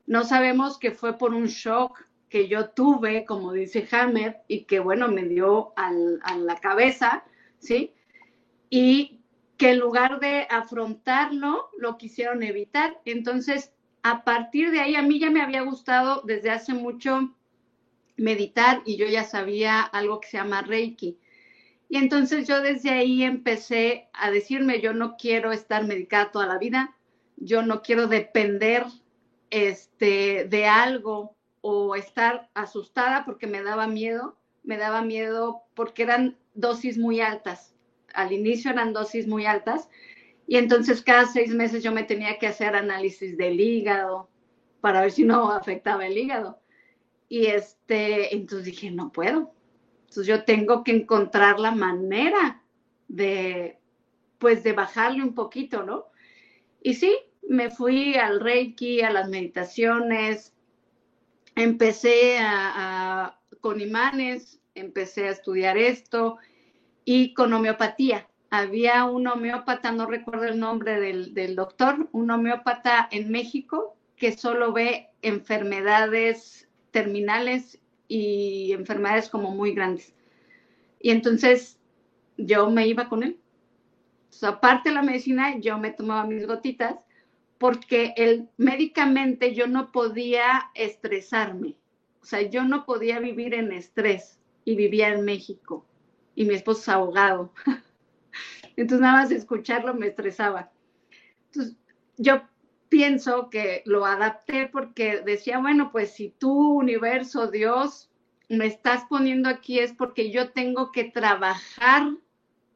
No 0.05 0.23
sabemos 0.23 0.77
que 0.77 0.91
fue 0.91 1.17
por 1.17 1.33
un 1.33 1.47
shock 1.47 2.08
que 2.29 2.47
yo 2.47 2.69
tuve, 2.69 3.25
como 3.25 3.53
dice 3.53 3.87
Hammer, 3.91 4.41
y 4.47 4.65
que 4.65 4.79
bueno, 4.79 5.07
me 5.07 5.23
dio 5.23 5.73
a 5.75 5.91
la 6.37 6.55
cabeza, 6.57 7.23
¿sí? 7.57 7.93
Y 8.69 9.19
que 9.57 9.71
en 9.71 9.79
lugar 9.79 10.19
de 10.19 10.47
afrontarlo, 10.49 11.69
lo 11.77 11.97
quisieron 11.97 12.43
evitar. 12.43 13.01
Entonces, 13.05 13.73
a 14.03 14.23
partir 14.23 14.71
de 14.71 14.79
ahí, 14.79 14.95
a 14.95 15.01
mí 15.01 15.19
ya 15.19 15.29
me 15.29 15.41
había 15.41 15.63
gustado 15.63 16.21
desde 16.25 16.51
hace 16.51 16.73
mucho 16.73 17.35
meditar 18.15 18.81
y 18.85 18.97
yo 18.97 19.07
ya 19.07 19.23
sabía 19.23 19.81
algo 19.81 20.19
que 20.19 20.29
se 20.29 20.37
llama 20.37 20.61
Reiki. 20.61 21.17
Y 21.89 21.97
entonces 21.97 22.47
yo 22.47 22.61
desde 22.61 22.91
ahí 22.91 23.23
empecé 23.23 24.07
a 24.13 24.29
decirme, 24.29 24.79
yo 24.79 24.93
no 24.93 25.17
quiero 25.17 25.51
estar 25.51 25.85
medicada 25.85 26.31
toda 26.31 26.45
la 26.45 26.59
vida, 26.59 26.95
yo 27.35 27.63
no 27.63 27.81
quiero 27.81 28.07
depender 28.07 28.85
este, 29.49 30.45
de 30.45 30.67
algo 30.67 31.35
o 31.61 31.95
estar 31.95 32.49
asustada 32.53 33.25
porque 33.25 33.47
me 33.47 33.63
daba 33.63 33.87
miedo, 33.87 34.37
me 34.63 34.77
daba 34.77 35.01
miedo 35.01 35.63
porque 35.73 36.03
eran 36.03 36.37
dosis 36.53 36.97
muy 36.97 37.21
altas. 37.21 37.75
Al 38.13 38.31
inicio 38.31 38.71
eran 38.71 38.93
dosis 38.93 39.27
muy 39.27 39.45
altas 39.45 39.89
y 40.47 40.57
entonces 40.57 41.01
cada 41.01 41.25
seis 41.25 41.53
meses 41.53 41.83
yo 41.83 41.91
me 41.91 42.03
tenía 42.03 42.39
que 42.39 42.47
hacer 42.47 42.75
análisis 42.75 43.37
del 43.37 43.59
hígado 43.59 44.29
para 44.81 45.01
ver 45.01 45.11
si 45.11 45.23
no 45.23 45.51
afectaba 45.51 46.05
el 46.05 46.17
hígado. 46.17 46.59
Y 47.27 47.45
este, 47.45 48.35
entonces 48.35 48.65
dije, 48.65 48.89
no 48.89 49.11
puedo, 49.11 49.53
entonces 50.09 50.25
yo 50.25 50.43
tengo 50.43 50.83
que 50.83 50.91
encontrar 50.91 51.59
la 51.59 51.69
manera 51.69 52.63
de, 53.07 53.77
pues, 54.39 54.63
de 54.63 54.73
bajarle 54.73 55.21
un 55.21 55.35
poquito, 55.35 55.83
¿no? 55.83 56.05
Y 56.81 56.95
sí, 56.95 57.15
me 57.47 57.69
fui 57.69 58.15
al 58.15 58.39
Reiki, 58.39 59.01
a 59.01 59.11
las 59.11 59.29
meditaciones, 59.29 60.55
empecé 61.59 62.39
con 63.61 63.81
imanes, 63.81 64.59
empecé 64.75 65.27
a 65.27 65.31
estudiar 65.31 65.77
esto 65.77 66.37
y 67.05 67.33
con 67.33 67.53
homeopatía. 67.53 68.27
Había 68.49 69.05
un 69.05 69.27
homeópata, 69.27 69.91
no 69.91 70.05
recuerdo 70.05 70.45
el 70.45 70.59
nombre 70.59 70.99
del, 70.99 71.33
del 71.33 71.55
doctor, 71.55 72.07
un 72.11 72.31
homeópata 72.31 73.07
en 73.11 73.29
México 73.29 73.95
que 74.15 74.35
solo 74.35 74.73
ve 74.73 75.09
enfermedades 75.21 76.67
terminales 76.91 77.79
y 78.07 78.71
enfermedades 78.71 79.29
como 79.29 79.51
muy 79.51 79.73
grandes. 79.73 80.13
Y 80.99 81.11
entonces 81.11 81.77
yo 82.37 82.69
me 82.69 82.87
iba 82.87 83.09
con 83.09 83.23
él. 83.23 83.39
aparte 84.41 84.89
de 84.89 84.95
la 84.95 85.01
medicina, 85.01 85.57
yo 85.59 85.77
me 85.77 85.91
tomaba 85.91 86.25
mis 86.25 86.47
gotitas 86.47 86.95
porque 87.59 88.13
el, 88.17 88.49
médicamente 88.57 89.53
yo 89.53 89.67
no 89.67 89.91
podía 89.91 90.71
estresarme. 90.73 91.75
O 92.21 92.25
sea, 92.25 92.41
yo 92.41 92.63
no 92.63 92.85
podía 92.85 93.19
vivir 93.19 93.53
en 93.53 93.71
estrés 93.71 94.39
y 94.65 94.75
vivía 94.75 95.09
en 95.09 95.23
México 95.23 95.85
y 96.35 96.45
mi 96.45 96.55
esposo 96.55 96.81
es 96.81 96.89
abogado. 96.89 97.53
Entonces 98.75 99.01
nada 99.01 99.21
más 99.21 99.31
escucharlo 99.31 99.93
me 99.93 100.07
estresaba. 100.07 100.71
Entonces 101.47 101.75
yo 102.17 102.41
pienso 102.87 103.49
que 103.49 103.83
lo 103.85 104.05
adapté 104.05 104.67
porque 104.71 105.21
decía, 105.21 105.59
bueno, 105.59 105.91
pues 105.91 106.13
si 106.13 106.29
tú, 106.29 106.77
universo, 106.77 107.51
Dios, 107.51 108.09
me 108.47 108.65
estás 108.65 109.03
poniendo 109.09 109.49
aquí 109.49 109.79
es 109.79 109.93
porque 109.93 110.31
yo 110.31 110.51
tengo 110.51 110.91
que 110.91 111.03
trabajar 111.03 112.09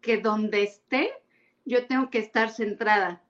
que 0.01 0.17
donde 0.17 0.63
esté, 0.63 1.11
yo 1.65 1.87
tengo 1.87 2.09
que 2.09 2.19
estar 2.19 2.51
centrada. 2.51 3.22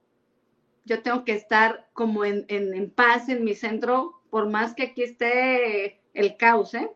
Yo 0.85 1.01
tengo 1.01 1.23
que 1.23 1.33
estar 1.33 1.89
como 1.93 2.25
en, 2.25 2.45
en, 2.49 2.89
paz 2.91 3.29
en 3.29 3.43
mi 3.43 3.55
centro, 3.55 4.21
por 4.29 4.49
más 4.49 4.73
que 4.73 4.83
aquí 4.83 5.03
esté 5.03 6.01
el 6.13 6.37
caos, 6.37 6.73
¿eh? 6.73 6.91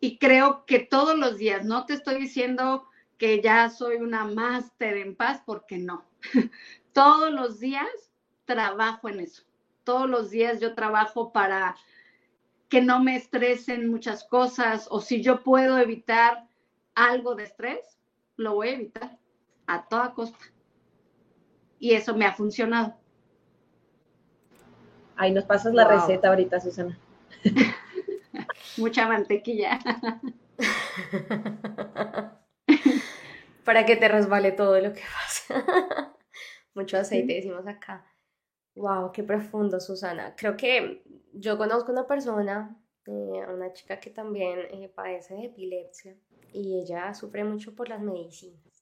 Y 0.00 0.18
creo 0.18 0.64
que 0.64 0.78
todos 0.78 1.18
los 1.18 1.36
días, 1.36 1.64
no 1.64 1.84
te 1.86 1.94
estoy 1.94 2.20
diciendo 2.20 2.88
que 3.18 3.42
ya 3.42 3.68
soy 3.68 3.96
una 3.96 4.24
máster 4.24 4.96
en 4.96 5.14
paz, 5.14 5.42
porque 5.44 5.76
no. 5.78 6.06
todos 6.92 7.32
los 7.32 7.60
días 7.60 7.88
trabajo 8.44 9.08
en 9.08 9.20
eso. 9.20 9.42
Todos 9.84 10.08
los 10.08 10.30
días 10.30 10.60
yo 10.60 10.74
trabajo 10.74 11.32
para 11.32 11.76
que 12.68 12.80
no 12.80 13.02
me 13.02 13.16
estresen 13.16 13.90
muchas 13.90 14.24
cosas 14.24 14.86
o 14.90 15.00
si 15.00 15.22
yo 15.22 15.42
puedo 15.42 15.78
evitar 15.78 16.48
algo 16.94 17.34
de 17.34 17.44
estrés, 17.44 17.98
lo 18.36 18.54
voy 18.54 18.68
a 18.68 18.72
evitar 18.72 19.18
a 19.66 19.86
toda 19.88 20.14
costa. 20.14 20.38
Y 21.80 21.94
eso 21.94 22.14
me 22.14 22.26
ha 22.26 22.32
funcionado. 22.32 22.94
Ahí 25.16 25.32
nos 25.32 25.44
pasas 25.44 25.74
la 25.74 25.88
receta 25.88 26.28
ahorita, 26.28 26.60
Susana. 26.60 26.98
Mucha 28.76 29.08
mantequilla. 29.08 29.78
Para 33.64 33.86
que 33.86 33.96
te 33.96 34.08
resbale 34.08 34.52
todo 34.52 34.78
lo 34.80 34.92
que 34.92 35.00
pasa. 35.00 36.14
Mucho 36.74 36.98
aceite, 36.98 37.34
decimos 37.34 37.66
acá. 37.66 38.06
Wow, 38.74 39.10
qué 39.12 39.22
profundo, 39.22 39.80
Susana. 39.80 40.34
Creo 40.36 40.56
que 40.56 41.02
yo 41.32 41.56
conozco 41.56 41.92
una 41.92 42.06
persona, 42.06 42.76
eh, 43.06 43.44
una 43.48 43.72
chica 43.72 43.98
que 44.00 44.10
también 44.10 44.60
eh, 44.70 44.92
padece 44.94 45.34
de 45.34 45.46
epilepsia 45.46 46.14
y 46.52 46.80
ella 46.80 47.14
sufre 47.14 47.42
mucho 47.44 47.74
por 47.74 47.88
las 47.88 48.00
medicinas 48.00 48.79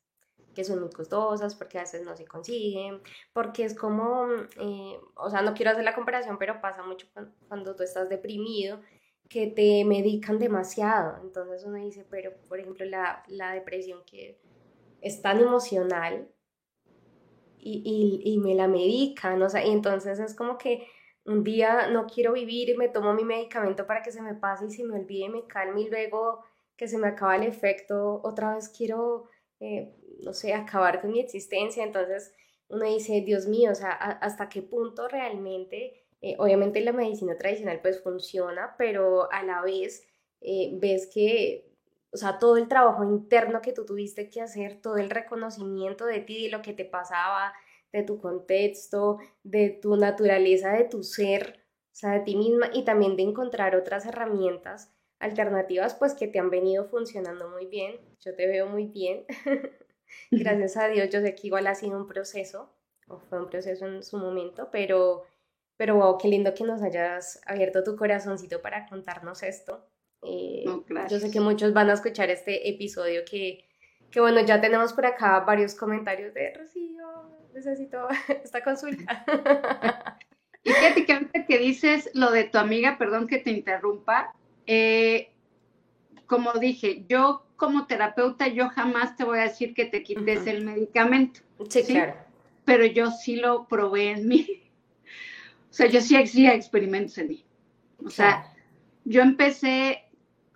son 0.64 0.80
muy 0.80 0.90
costosas, 0.90 1.54
porque 1.54 1.78
a 1.78 1.82
veces 1.82 2.04
no 2.04 2.16
se 2.16 2.26
consiguen, 2.26 3.00
porque 3.32 3.64
es 3.64 3.74
como, 3.74 4.26
eh, 4.60 4.98
o 5.14 5.30
sea, 5.30 5.42
no 5.42 5.54
quiero 5.54 5.70
hacer 5.72 5.84
la 5.84 5.94
comparación, 5.94 6.38
pero 6.38 6.60
pasa 6.60 6.82
mucho 6.82 7.06
cuando, 7.48 7.76
tú 7.76 7.82
estás 7.82 8.08
deprimido, 8.08 8.80
que 9.28 9.46
te 9.46 9.84
medican 9.84 10.38
demasiado. 10.38 11.18
Entonces 11.22 11.64
uno 11.64 11.76
dice, 11.76 12.06
pero 12.08 12.32
por 12.48 12.60
ejemplo, 12.60 12.84
la, 12.86 13.22
la 13.28 13.52
depresión 13.52 14.02
que 14.04 14.40
es 15.00 15.22
tan 15.22 15.40
emocional, 15.40 16.28
y, 17.60 18.22
y, 18.24 18.38
me 18.38 18.54
la 18.54 18.68
medican, 18.68 19.42
o 19.42 19.48
sea, 19.48 19.66
y 19.66 19.70
entonces 19.70 20.18
es 20.20 20.34
como 20.34 20.58
que 20.58 20.86
un 21.24 21.44
día 21.44 21.88
no 21.90 22.06
quiero 22.06 22.32
vivir 22.32 22.70
y 22.70 22.76
me 22.76 22.88
tomo 22.88 23.12
mi 23.12 23.24
medicamento 23.24 23.86
para 23.86 24.02
que 24.02 24.12
se 24.12 24.22
me 24.22 24.34
pase 24.34 24.66
y 24.66 24.70
se 24.70 24.84
me 24.84 24.98
olvide 24.98 25.26
y 25.26 25.28
me 25.28 25.46
calme 25.46 25.82
y 25.82 25.90
luego 25.90 26.44
que 26.76 26.88
se 26.88 26.96
me 26.96 27.08
acaba 27.08 27.36
el 27.36 27.42
efecto, 27.42 28.20
otra 28.22 28.54
vez 28.54 28.68
quiero, 28.70 29.24
eh, 29.60 29.94
no 30.22 30.32
sé, 30.34 30.54
acabar 30.54 31.00
con 31.00 31.12
mi 31.12 31.20
existencia, 31.20 31.84
entonces 31.84 32.34
uno 32.68 32.84
dice, 32.84 33.22
Dios 33.22 33.46
mío, 33.46 33.72
o 33.72 33.74
sea, 33.74 33.90
hasta 33.92 34.48
qué 34.48 34.62
punto 34.62 35.08
realmente, 35.08 36.04
eh, 36.20 36.36
obviamente 36.38 36.80
la 36.80 36.92
medicina 36.92 37.36
tradicional 37.36 37.80
pues 37.80 38.02
funciona, 38.02 38.74
pero 38.76 39.30
a 39.32 39.42
la 39.42 39.62
vez 39.62 40.06
eh, 40.40 40.70
ves 40.74 41.08
que 41.12 41.68
o 42.12 42.16
sea, 42.16 42.38
todo 42.38 42.56
el 42.56 42.68
trabajo 42.68 43.04
interno 43.04 43.60
que 43.60 43.72
tú 43.72 43.84
tuviste 43.84 44.30
que 44.30 44.40
hacer, 44.40 44.80
todo 44.80 44.96
el 44.96 45.10
reconocimiento 45.10 46.06
de 46.06 46.20
ti, 46.20 46.44
de 46.44 46.50
lo 46.50 46.62
que 46.62 46.72
te 46.72 46.84
pasaba, 46.84 47.52
de 47.92 48.02
tu 48.02 48.18
contexto, 48.18 49.18
de 49.42 49.70
tu 49.70 49.96
naturaleza, 49.96 50.72
de 50.72 50.84
tu 50.84 51.02
ser, 51.02 51.60
o 51.92 51.94
sea, 51.94 52.12
de 52.12 52.20
ti 52.20 52.36
misma 52.36 52.70
y 52.72 52.84
también 52.84 53.16
de 53.16 53.24
encontrar 53.24 53.76
otras 53.76 54.06
herramientas 54.06 54.94
alternativas, 55.18 55.94
pues 55.94 56.14
que 56.14 56.28
te 56.28 56.38
han 56.38 56.50
venido 56.50 56.86
funcionando 56.86 57.48
muy 57.48 57.66
bien. 57.66 58.00
Yo 58.20 58.34
te 58.34 58.46
veo 58.46 58.66
muy 58.66 58.86
bien. 58.86 59.24
Gracias 60.30 60.76
a 60.76 60.88
Dios, 60.88 61.08
yo 61.10 61.20
sé 61.20 61.34
que 61.34 61.46
igual 61.46 61.66
ha 61.66 61.74
sido 61.74 61.96
un 61.96 62.06
proceso, 62.06 62.72
fue 63.28 63.40
un 63.40 63.48
proceso 63.48 63.86
en 63.86 64.02
su 64.02 64.18
momento, 64.18 64.68
pero, 64.70 65.24
pero 65.76 65.96
wow, 65.96 66.18
qué 66.18 66.28
lindo 66.28 66.54
que 66.54 66.64
nos 66.64 66.82
hayas 66.82 67.40
abierto 67.46 67.82
tu 67.82 67.96
corazoncito 67.96 68.60
para 68.60 68.86
contarnos 68.86 69.42
esto. 69.42 69.86
Eh, 70.22 70.64
yo 71.08 71.20
sé 71.20 71.30
que 71.30 71.40
muchos 71.40 71.72
van 71.72 71.90
a 71.90 71.94
escuchar 71.94 72.28
este 72.30 72.68
episodio 72.68 73.22
que, 73.28 73.64
que, 74.10 74.20
bueno, 74.20 74.40
ya 74.40 74.60
tenemos 74.60 74.92
por 74.92 75.06
acá 75.06 75.40
varios 75.40 75.74
comentarios 75.74 76.34
de 76.34 76.52
Rocío, 76.54 77.06
necesito 77.54 78.08
esta 78.44 78.62
consulta. 78.62 79.24
y 80.64 80.70
fíjate 80.70 81.06
que 81.06 81.12
ahorita 81.12 81.46
que 81.46 81.58
dices 81.58 82.10
lo 82.14 82.30
de 82.30 82.44
tu 82.44 82.58
amiga, 82.58 82.98
perdón 82.98 83.26
que 83.26 83.38
te 83.38 83.50
interrumpa, 83.50 84.34
eh, 84.66 85.32
como 86.26 86.52
dije, 86.54 87.06
yo 87.08 87.47
como 87.58 87.86
terapeuta, 87.86 88.46
yo 88.46 88.70
jamás 88.70 89.16
te 89.16 89.24
voy 89.24 89.40
a 89.40 89.42
decir 89.42 89.74
que 89.74 89.84
te 89.84 90.02
quites 90.02 90.46
el 90.46 90.64
medicamento. 90.64 91.40
Sí, 91.68 91.82
claro. 91.82 92.14
Pero 92.64 92.86
yo 92.86 93.10
sí 93.10 93.36
lo 93.36 93.66
probé 93.66 94.12
en 94.12 94.28
mí. 94.28 94.46
O 95.70 95.74
sea, 95.74 95.86
yo 95.86 96.00
sí 96.00 96.16
hacía 96.16 96.54
experimentos 96.54 97.18
en 97.18 97.28
mí. 97.28 97.44
O 98.04 98.10
sea, 98.10 98.50
yo 99.04 99.22
empecé 99.22 100.04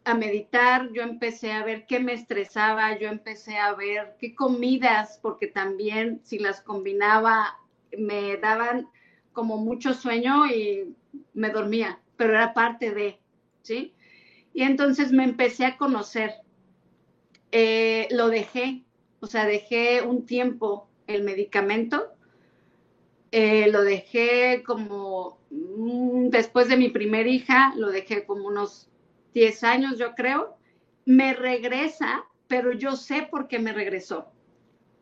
a 0.04 0.14
meditar, 0.14 0.90
yo 0.92 1.02
empecé 1.02 1.52
a 1.52 1.64
ver 1.64 1.86
qué 1.86 2.00
me 2.00 2.12
estresaba, 2.12 2.98
yo 2.98 3.08
empecé 3.08 3.58
a 3.58 3.74
ver 3.74 4.16
qué 4.18 4.34
comidas, 4.34 5.18
porque 5.20 5.48
también 5.48 6.20
si 6.22 6.38
las 6.38 6.60
combinaba 6.60 7.58
me 7.98 8.36
daban 8.36 8.88
como 9.32 9.58
mucho 9.58 9.92
sueño 9.92 10.46
y 10.46 10.94
me 11.34 11.50
dormía, 11.50 11.98
pero 12.16 12.34
era 12.34 12.54
parte 12.54 12.92
de, 12.92 13.18
¿sí? 13.62 13.92
Y 14.54 14.62
entonces 14.62 15.12
me 15.12 15.24
empecé 15.24 15.66
a 15.66 15.76
conocer. 15.76 16.41
Eh, 17.52 18.08
lo 18.10 18.28
dejé, 18.28 18.82
o 19.20 19.26
sea, 19.26 19.46
dejé 19.46 20.02
un 20.02 20.26
tiempo 20.26 20.88
el 21.06 21.22
medicamento. 21.22 22.12
Eh, 23.30 23.70
lo 23.70 23.82
dejé 23.82 24.62
como 24.64 25.38
mm, 25.50 26.28
después 26.28 26.68
de 26.68 26.76
mi 26.76 26.88
primera 26.88 27.28
hija, 27.28 27.72
lo 27.76 27.90
dejé 27.90 28.24
como 28.24 28.46
unos 28.46 28.88
10 29.34 29.64
años, 29.64 29.98
yo 29.98 30.14
creo. 30.14 30.56
Me 31.04 31.34
regresa, 31.34 32.24
pero 32.48 32.72
yo 32.72 32.96
sé 32.96 33.28
por 33.30 33.48
qué 33.48 33.58
me 33.58 33.72
regresó. 33.72 34.26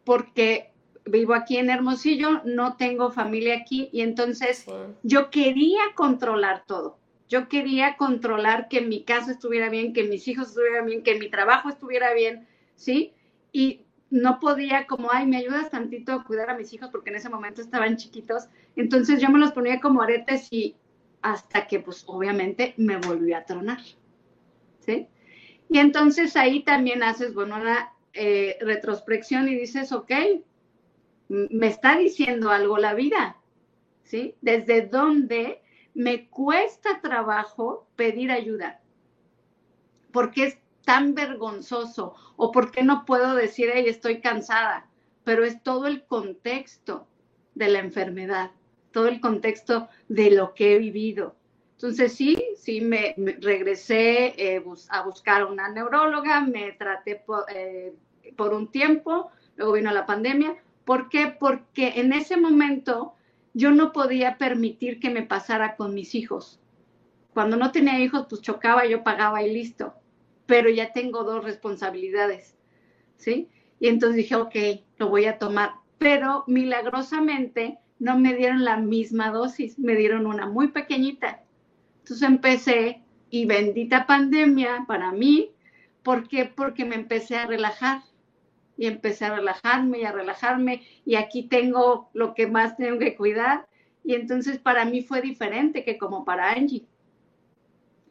Porque 0.04 0.72
vivo 1.04 1.34
aquí 1.34 1.56
en 1.56 1.70
Hermosillo, 1.70 2.42
no 2.44 2.76
tengo 2.76 3.10
familia 3.10 3.56
aquí 3.56 3.90
y 3.92 4.02
entonces 4.02 4.66
yo 5.02 5.30
quería 5.30 5.80
controlar 5.94 6.64
todo. 6.66 6.99
Yo 7.30 7.48
quería 7.48 7.96
controlar 7.96 8.66
que 8.68 8.80
mi 8.80 9.04
casa 9.04 9.30
estuviera 9.30 9.68
bien, 9.70 9.92
que 9.92 10.02
mis 10.02 10.26
hijos 10.26 10.48
estuvieran 10.48 10.84
bien, 10.84 11.04
que 11.04 11.16
mi 11.16 11.30
trabajo 11.30 11.68
estuviera 11.68 12.12
bien, 12.12 12.48
¿sí? 12.74 13.14
Y 13.52 13.86
no 14.10 14.40
podía 14.40 14.88
como, 14.88 15.12
ay, 15.12 15.28
me 15.28 15.36
ayudas 15.36 15.70
tantito 15.70 16.12
a 16.12 16.24
cuidar 16.24 16.50
a 16.50 16.58
mis 16.58 16.72
hijos 16.72 16.90
porque 16.90 17.10
en 17.10 17.16
ese 17.16 17.28
momento 17.28 17.60
estaban 17.60 17.96
chiquitos. 17.96 18.48
Entonces 18.74 19.22
yo 19.22 19.30
me 19.30 19.38
los 19.38 19.52
ponía 19.52 19.80
como 19.80 20.02
aretes 20.02 20.48
y 20.50 20.74
hasta 21.22 21.68
que 21.68 21.78
pues 21.78 22.02
obviamente 22.08 22.74
me 22.76 22.96
volví 22.96 23.32
a 23.32 23.44
tronar, 23.44 23.80
¿sí? 24.80 25.06
Y 25.68 25.78
entonces 25.78 26.34
ahí 26.36 26.64
también 26.64 27.04
haces, 27.04 27.32
bueno, 27.32 27.60
una 27.60 27.92
eh, 28.12 28.58
retrospección 28.60 29.48
y 29.48 29.54
dices, 29.54 29.92
ok, 29.92 30.10
me 31.28 31.68
está 31.68 31.96
diciendo 31.96 32.50
algo 32.50 32.76
la 32.76 32.94
vida, 32.94 33.36
¿sí? 34.02 34.34
¿Desde 34.40 34.88
dónde 34.88 35.59
me 35.94 36.28
cuesta 36.28 37.00
trabajo 37.00 37.86
pedir 37.96 38.30
ayuda. 38.30 38.80
porque 40.12 40.44
es 40.44 40.58
tan 40.84 41.14
vergonzoso? 41.14 42.14
¿O 42.36 42.50
por 42.50 42.72
qué 42.72 42.82
no 42.82 43.04
puedo 43.04 43.34
decir, 43.34 43.70
hey, 43.72 43.84
estoy 43.86 44.20
cansada? 44.20 44.88
Pero 45.24 45.44
es 45.44 45.62
todo 45.62 45.86
el 45.86 46.04
contexto 46.04 47.06
de 47.54 47.68
la 47.68 47.78
enfermedad, 47.78 48.50
todo 48.90 49.06
el 49.06 49.20
contexto 49.20 49.88
de 50.08 50.32
lo 50.32 50.54
que 50.54 50.74
he 50.74 50.78
vivido. 50.78 51.36
Entonces 51.74 52.12
sí, 52.12 52.36
sí 52.56 52.80
me, 52.80 53.14
regresé 53.40 54.34
eh, 54.36 54.64
a 54.88 55.02
buscar 55.02 55.44
una 55.44 55.68
neuróloga, 55.68 56.40
me 56.40 56.72
traté 56.72 57.16
por, 57.16 57.44
eh, 57.54 57.94
por 58.36 58.52
un 58.52 58.68
tiempo, 58.68 59.30
luego 59.56 59.72
vino 59.74 59.90
la 59.92 60.06
pandemia. 60.06 60.56
¿Por 60.84 61.08
qué? 61.08 61.34
Porque 61.38 62.00
en 62.00 62.12
ese 62.12 62.36
momento 62.36 63.14
yo 63.54 63.70
no 63.70 63.92
podía 63.92 64.38
permitir 64.38 65.00
que 65.00 65.10
me 65.10 65.22
pasara 65.22 65.76
con 65.76 65.94
mis 65.94 66.14
hijos. 66.14 66.60
Cuando 67.34 67.56
no 67.56 67.72
tenía 67.72 68.00
hijos, 68.00 68.26
pues 68.28 68.42
chocaba, 68.42 68.86
yo 68.86 69.02
pagaba 69.02 69.42
y 69.42 69.52
listo. 69.52 69.94
Pero 70.46 70.68
ya 70.70 70.92
tengo 70.92 71.24
dos 71.24 71.44
responsabilidades, 71.44 72.56
¿sí? 73.16 73.48
Y 73.78 73.88
entonces 73.88 74.16
dije, 74.16 74.36
ok, 74.36 74.54
lo 74.98 75.08
voy 75.08 75.26
a 75.26 75.38
tomar. 75.38 75.74
Pero 75.98 76.44
milagrosamente 76.46 77.78
no 77.98 78.18
me 78.18 78.34
dieron 78.34 78.64
la 78.64 78.76
misma 78.76 79.30
dosis, 79.30 79.78
me 79.78 79.94
dieron 79.94 80.26
una 80.26 80.46
muy 80.46 80.68
pequeñita. 80.68 81.44
Entonces 82.00 82.28
empecé, 82.28 83.02
y 83.30 83.46
bendita 83.46 84.06
pandemia 84.06 84.84
para 84.88 85.12
mí, 85.12 85.52
¿por 86.02 86.28
qué? 86.28 86.46
Porque 86.46 86.84
me 86.84 86.96
empecé 86.96 87.36
a 87.36 87.46
relajar 87.46 88.02
y 88.80 88.86
empecé 88.86 89.26
a 89.26 89.36
relajarme 89.36 89.98
y 89.98 90.04
a 90.04 90.12
relajarme 90.12 90.80
y 91.04 91.16
aquí 91.16 91.42
tengo 91.42 92.08
lo 92.14 92.32
que 92.32 92.46
más 92.46 92.78
tengo 92.78 92.98
que 92.98 93.14
cuidar 93.14 93.68
y 94.02 94.14
entonces 94.14 94.58
para 94.58 94.86
mí 94.86 95.02
fue 95.02 95.20
diferente 95.20 95.84
que 95.84 95.98
como 95.98 96.24
para 96.24 96.52
Angie. 96.52 96.86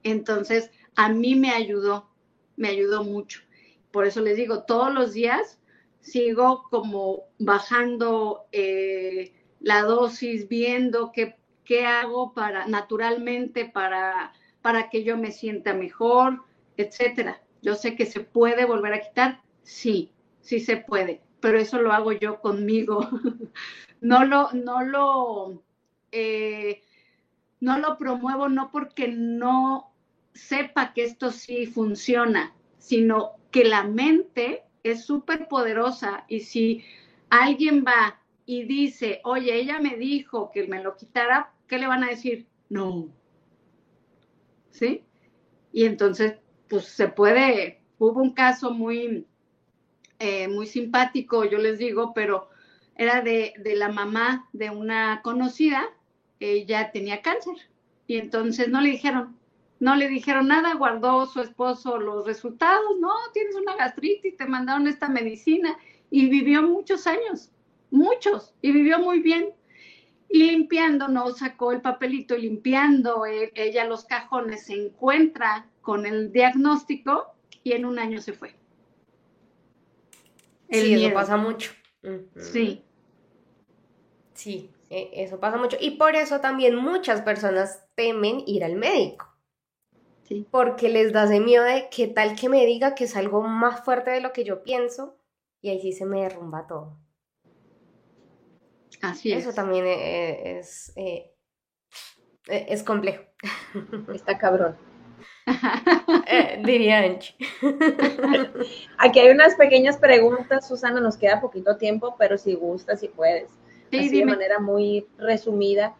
Entonces 0.04 0.70
a 0.96 1.10
mí 1.10 1.34
me 1.34 1.50
ayudó, 1.50 2.12
me 2.56 2.68
ayudó 2.68 3.04
mucho. 3.04 3.42
Por 3.90 4.06
eso 4.06 4.22
les 4.22 4.38
digo, 4.38 4.62
todos 4.66 4.94
los 4.94 5.14
días 5.14 5.60
sigo 6.02 6.62
como 6.70 7.24
bajando 7.40 8.46
eh, 8.52 9.34
la 9.60 9.82
dosis, 9.82 10.48
viendo 10.48 11.12
qué, 11.12 11.36
qué 11.66 11.88
hago 11.88 12.36
para 12.36 12.68
naturalmente 12.68 13.66
para, 13.66 14.34
para 14.62 14.92
que 14.92 15.04
yo 15.04 15.18
me 15.18 15.32
sienta 15.32 15.74
mejor, 15.74 16.44
etcétera. 16.78 17.42
Yo 17.64 17.74
sé 17.74 17.96
que 17.96 18.06
se 18.06 18.20
puede 18.20 18.66
volver 18.66 18.94
a 18.94 19.02
quitar, 19.02 19.42
sí, 19.64 20.14
sí 20.50 20.60
se 20.60 20.78
puede, 20.78 21.22
pero 21.42 21.60
eso 21.60 21.80
lo 21.80 21.92
hago 21.94 22.12
yo 22.12 22.42
conmigo. 22.42 23.08
no 24.02 24.26
lo, 24.26 24.52
no 24.54 24.84
lo, 24.84 25.64
eh, 26.12 26.82
no 27.60 27.78
lo 27.78 28.00
promuevo 28.00 28.50
no 28.50 28.72
porque 28.72 29.10
no 29.10 29.94
sepa 30.34 30.92
que 30.94 31.04
esto 31.04 31.30
sí 31.30 31.68
funciona, 31.68 32.56
sino 32.80 33.34
que 33.52 33.64
la 33.64 33.84
mente 33.84 34.64
es 34.82 35.06
súper 35.06 35.48
poderosa 35.48 36.26
y 36.28 36.40
si 36.40 36.84
alguien 37.30 37.86
va 37.86 38.20
y 38.48 38.64
dice, 38.64 39.22
oye, 39.26 39.54
ella 39.56 39.80
me 39.80 39.98
dijo 39.98 40.50
que 40.52 40.66
me 40.66 40.82
lo 40.82 40.96
quitara, 40.96 41.54
¿qué 41.68 41.78
le 41.78 41.86
van 41.86 42.04
a 42.04 42.10
decir? 42.10 42.48
No. 42.70 43.08
¿Sí? 44.72 45.04
Y 45.72 45.86
entonces, 45.86 46.40
pues 46.68 46.86
se 46.86 47.08
puede, 47.08 47.84
hubo 48.00 48.20
un 48.20 48.34
caso 48.34 48.72
muy, 48.72 49.28
eh, 50.20 50.50
muy 50.50 50.68
simpático, 50.68 51.46
yo 51.46 51.58
les 51.58 51.78
digo, 51.80 52.14
pero 52.14 52.50
era 52.96 53.22
de, 53.22 53.54
la 53.78 53.88
mamá 53.88 54.50
de 54.52 54.70
una 54.70 55.22
conocida, 55.24 55.88
ella 56.42 56.92
tenía 56.92 57.22
cáncer 57.22 57.56
y 58.06 58.18
entonces 58.18 58.68
no 58.68 58.82
le 58.82 58.90
dijeron, 58.90 59.38
no 59.80 59.96
le 59.96 60.10
dijeron 60.10 60.50
nada, 60.50 60.74
guardó 60.74 61.26
su 61.26 61.40
esposo 61.40 61.98
los 61.98 62.26
resultados, 62.26 63.00
no, 63.00 63.14
tienes 63.34 63.56
una 63.56 63.78
gastritis, 63.78 64.36
te 64.36 64.46
mandaron 64.46 64.88
esta 64.88 65.08
medicina 65.08 65.78
y 66.12 66.28
vivió 66.28 66.62
muchos 66.64 67.08
años, 67.08 67.50
muchos, 67.90 68.54
y 68.62 68.74
vivió 68.74 69.00
muy 69.00 69.22
bien. 69.22 69.54
Y 70.32 70.44
limpiando, 70.44 71.08
no 71.08 71.32
sacó 71.32 71.72
el 71.72 71.82
papelito, 71.82 72.36
y 72.36 72.44
limpiando 72.44 73.26
eh, 73.26 73.52
ella 73.56 73.86
los 73.86 74.04
cajones, 74.04 74.66
se 74.66 74.74
encuentra 74.74 75.66
con 75.82 76.06
el 76.06 76.32
diagnóstico 76.32 77.28
y 77.64 77.72
en 77.72 77.86
un 77.86 77.98
año 77.98 78.22
se 78.22 78.34
fue 78.34 78.59
sí, 80.70 81.06
eso 81.06 81.14
pasa 81.14 81.38
mucho. 81.38 81.72
Sí. 82.36 82.84
Sí, 84.34 84.72
e, 84.90 85.12
eso 85.16 85.40
pasa 85.40 85.58
mucho. 85.58 85.78
Y 85.80 85.92
por 85.92 86.16
eso 86.16 86.40
también 86.40 86.76
muchas 86.76 87.22
personas 87.22 87.86
temen 87.96 88.42
ir 88.46 88.64
al 88.64 88.76
médico. 88.76 89.28
Sí. 90.24 90.48
Porque 90.50 90.90
les 90.90 91.12
da 91.12 91.26
ese 91.26 91.40
miedo 91.40 91.64
de 91.64 91.88
qué 91.90 92.08
tal 92.08 92.36
que 92.36 92.50
me 92.50 92.66
diga 92.66 92.96
que 92.96 93.06
es 93.06 93.16
algo 93.16 93.42
más 93.42 93.84
fuerte 93.84 94.12
de 94.12 94.22
lo 94.22 94.32
que 94.32 94.44
yo 94.44 94.64
pienso 94.64 95.18
y 95.62 95.70
ahí 95.70 95.82
sí 95.82 95.92
se 95.92 96.06
me 96.06 96.22
derrumba 96.22 96.68
todo. 96.68 96.98
Así 99.02 99.32
es. 99.32 99.40
Eso 99.40 99.54
también 99.54 99.86
e, 99.86 99.94
e, 99.94 100.60
es, 100.60 100.94
es, 100.96 101.24
es 102.48 102.84
complejo. 102.84 103.24
Está 104.14 104.38
cabrón. 104.38 104.78
Eh, 106.32 106.62
diría 106.64 107.00
Angie. 107.00 107.36
Aquí 108.98 109.20
hay 109.20 109.32
unas 109.32 109.56
pequeñas 109.56 109.98
preguntas, 109.98 110.68
Susana, 110.68 111.00
nos 111.00 111.18
queda 111.18 111.42
poquito 111.42 111.78
tiempo, 111.78 112.16
pero 112.20 112.38
si 112.38 112.54
gustas, 112.54 113.00
si 113.00 113.08
puedes. 113.08 113.50
de 113.90 114.26
manera 114.26 114.60
muy 114.60 115.08
resumida. 115.18 115.96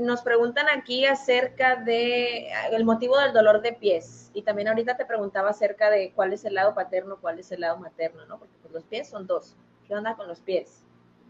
Nos 0.00 0.22
preguntan 0.22 0.66
aquí 0.68 1.06
acerca 1.06 1.76
de 1.76 2.48
el 2.72 2.84
motivo 2.84 3.18
del 3.18 3.32
dolor 3.32 3.62
de 3.62 3.72
pies 3.72 4.30
y 4.34 4.42
también 4.42 4.68
ahorita 4.68 4.96
te 4.96 5.04
preguntaba 5.04 5.50
acerca 5.50 5.90
de 5.90 6.12
cuál 6.12 6.32
es 6.32 6.44
el 6.44 6.54
lado 6.54 6.74
paterno, 6.74 7.18
cuál 7.20 7.38
es 7.38 7.50
el 7.52 7.60
lado 7.60 7.78
materno, 7.78 8.24
¿no? 8.26 8.38
Porque 8.38 8.54
pues, 8.62 8.72
los 8.72 8.84
pies 8.84 9.08
son 9.08 9.26
dos. 9.26 9.56
¿Qué 9.86 9.94
onda 9.94 10.14
con 10.16 10.28
los 10.28 10.40
pies? 10.40 10.84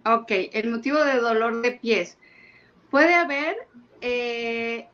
Ok, 0.04 0.30
el 0.52 0.70
motivo 0.70 1.02
de 1.04 1.18
dolor 1.18 1.62
de 1.62 1.72
pies. 1.72 2.18
Puede 2.90 3.14
haber, 3.14 3.56
eh, 4.00 4.88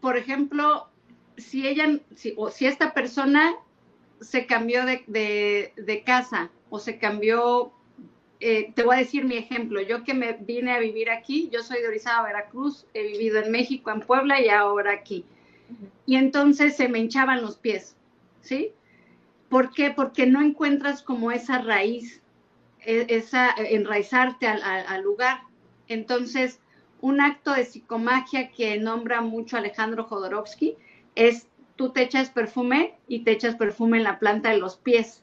por 0.00 0.16
ejemplo, 0.16 0.88
si 1.36 1.66
ella, 1.66 1.98
si, 2.14 2.34
o 2.36 2.50
si 2.50 2.66
esta 2.66 2.92
persona 2.94 3.54
se 4.20 4.46
cambió 4.46 4.84
de, 4.86 6.02
casa 6.04 6.50
o 6.70 6.78
se 6.78 6.98
cambió, 6.98 7.72
eh, 8.40 8.72
te 8.74 8.82
voy 8.82 8.96
a 8.96 8.98
decir 9.00 9.24
mi 9.24 9.36
ejemplo, 9.36 9.80
yo 9.80 10.04
que 10.04 10.14
me 10.14 10.32
vine 10.34 10.72
a 10.72 10.78
vivir 10.78 11.10
aquí, 11.10 11.48
yo 11.52 11.62
soy 11.62 11.80
de 11.80 11.88
Orizaba, 11.88 12.26
Veracruz, 12.26 12.86
he 12.94 13.02
vivido 13.02 13.38
en 13.40 13.50
México, 13.50 13.90
en 13.90 14.00
Puebla 14.00 14.40
y 14.40 14.48
ahora 14.48 14.92
aquí. 14.92 15.24
Y 16.06 16.16
entonces 16.16 16.76
se 16.76 16.88
me 16.88 16.98
hinchaban 16.98 17.42
los 17.42 17.56
pies, 17.56 17.96
¿sí? 18.40 18.72
¿Por 19.48 19.72
qué? 19.72 19.90
Porque 19.90 20.26
no 20.26 20.40
encuentras 20.40 21.02
como 21.02 21.32
esa 21.32 21.58
raíz, 21.58 22.20
e, 22.80 23.06
esa 23.08 23.50
enraizarte 23.56 24.46
al, 24.46 25.02
lugar. 25.02 25.40
Entonces, 25.88 26.60
un 27.00 27.20
acto 27.20 27.52
de 27.52 27.64
psicomagia 27.64 28.50
que 28.50 28.78
nombra 28.78 29.20
mucho 29.20 29.56
Alejandro 29.56 30.04
Jodorowsky 30.04 30.76
es 31.16 31.48
tú 31.74 31.90
te 31.90 32.02
echas 32.02 32.30
perfume 32.30 32.94
y 33.08 33.20
te 33.20 33.32
echas 33.32 33.56
perfume 33.56 33.98
en 33.98 34.04
la 34.04 34.18
planta 34.18 34.50
de 34.50 34.58
los 34.58 34.76
pies, 34.76 35.22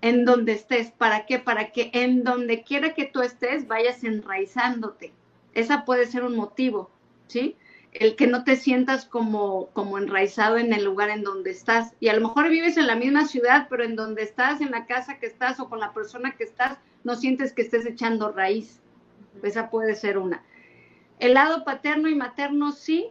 en 0.00 0.24
donde 0.24 0.52
estés. 0.52 0.90
¿Para 0.90 1.26
qué? 1.26 1.38
Para 1.38 1.72
que 1.72 1.90
en 1.92 2.24
donde 2.24 2.62
quiera 2.62 2.94
que 2.94 3.04
tú 3.06 3.20
estés 3.20 3.66
vayas 3.66 4.04
enraizándote. 4.04 5.12
Esa 5.54 5.84
puede 5.84 6.06
ser 6.06 6.24
un 6.24 6.36
motivo, 6.36 6.90
¿sí? 7.26 7.56
El 7.92 8.14
que 8.14 8.28
no 8.28 8.44
te 8.44 8.54
sientas 8.54 9.04
como, 9.04 9.66
como 9.72 9.98
enraizado 9.98 10.58
en 10.58 10.72
el 10.72 10.84
lugar 10.84 11.10
en 11.10 11.24
donde 11.24 11.50
estás. 11.50 11.92
Y 11.98 12.08
a 12.08 12.14
lo 12.14 12.20
mejor 12.20 12.48
vives 12.48 12.76
en 12.76 12.86
la 12.86 12.94
misma 12.94 13.26
ciudad, 13.26 13.66
pero 13.68 13.82
en 13.82 13.96
donde 13.96 14.22
estás, 14.22 14.60
en 14.60 14.70
la 14.70 14.86
casa 14.86 15.18
que 15.18 15.26
estás 15.26 15.58
o 15.58 15.68
con 15.68 15.80
la 15.80 15.92
persona 15.92 16.36
que 16.36 16.44
estás, 16.44 16.78
no 17.02 17.16
sientes 17.16 17.52
que 17.52 17.62
estés 17.62 17.84
echando 17.86 18.30
raíz. 18.30 18.80
Esa 19.42 19.70
puede 19.70 19.96
ser 19.96 20.18
una. 20.18 20.44
El 21.18 21.34
lado 21.34 21.64
paterno 21.64 22.08
y 22.08 22.14
materno 22.14 22.72
sí. 22.72 23.10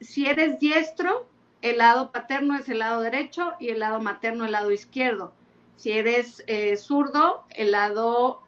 Si 0.00 0.26
eres 0.26 0.58
diestro, 0.58 1.26
el 1.62 1.78
lado 1.78 2.12
paterno 2.12 2.56
es 2.56 2.68
el 2.68 2.80
lado 2.80 3.00
derecho 3.00 3.52
y 3.58 3.70
el 3.70 3.80
lado 3.80 4.00
materno 4.00 4.44
el 4.44 4.52
lado 4.52 4.70
izquierdo. 4.70 5.32
Si 5.76 5.92
eres 5.92 6.42
eh, 6.46 6.76
zurdo, 6.76 7.44
el 7.50 7.72
lado 7.72 8.42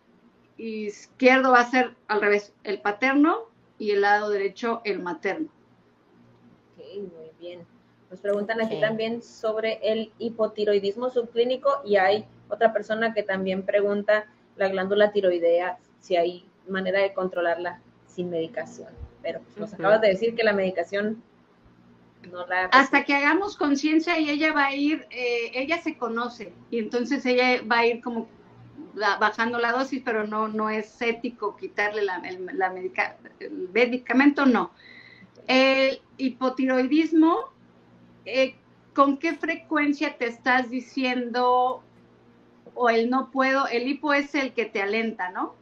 izquierdo 0.57 1.53
va 1.53 1.61
a 1.61 1.71
ser 1.71 1.95
al 2.09 2.21
revés, 2.21 2.53
el 2.65 2.81
paterno 2.81 3.49
y 3.79 3.93
el 3.93 4.03
lado 4.03 4.31
derecho 4.31 4.83
el 4.85 5.01
materno. 5.01 5.49
Ok, 6.77 6.85
muy 6.97 7.31
bien. 7.41 7.67
Nos 8.11 8.21
preguntan 8.21 8.61
aquí 8.61 8.81
también 8.81 9.23
sobre 9.23 9.79
el 9.83 10.13
hipotiroidismo 10.19 11.11
subclínico 11.11 11.81
y 11.85 11.97
hay 11.97 12.27
otra 12.49 12.73
persona 12.73 13.15
que 13.15 13.23
también 13.23 13.63
pregunta 13.65 14.27
la 14.57 14.69
glándula 14.69 15.13
tiroidea, 15.13 15.79
si 16.01 16.17
hay 16.17 16.45
manera 16.69 17.01
de 17.01 17.15
controlarla 17.15 17.81
sin 18.07 18.31
medicación. 18.31 18.89
Pero 19.23 19.41
pues, 19.41 19.57
nos 19.57 19.75
acabas 19.75 20.01
de 20.01 20.09
decir 20.09 20.35
que 20.35 20.43
la 20.43 20.53
medicación 20.53 21.23
hasta 22.71 23.05
que 23.05 23.15
hagamos 23.15 23.57
conciencia 23.57 24.19
y 24.19 24.31
ella 24.31 24.53
va 24.53 24.67
a 24.67 24.75
ir, 24.75 25.07
eh, 25.11 25.53
ella 25.55 25.81
se 25.81 25.97
conoce 25.97 26.53
y 26.71 26.79
entonces 26.79 27.25
ella 27.27 27.63
va 27.71 27.79
a 27.79 27.87
ir 27.87 28.03
como 28.03 28.29
bajando 28.95 29.59
la 29.59 29.73
dosis, 29.73 30.03
pero 30.05 30.27
no, 30.27 30.49
no 30.49 30.69
es 30.69 31.01
ético 31.01 31.57
quitarle 31.57 32.03
el, 32.25 32.41
medicamento, 33.73 34.47
no. 34.47 34.73
El 35.47 36.01
hipotiroidismo, 36.19 37.53
eh, 38.25 38.57
¿con 38.95 39.19
qué 39.19 39.35
frecuencia 39.35 40.17
te 40.17 40.27
estás 40.27 40.71
diciendo 40.71 41.83
o 42.75 42.91
el 42.91 43.11
no 43.11 43.31
puedo? 43.31 43.67
El 43.69 43.89
hipo 43.89 44.13
es 44.13 44.35
el 44.35 44.53
que 44.53 44.67
te 44.67 44.83
alenta, 44.83 45.31
¿no? 45.31 45.55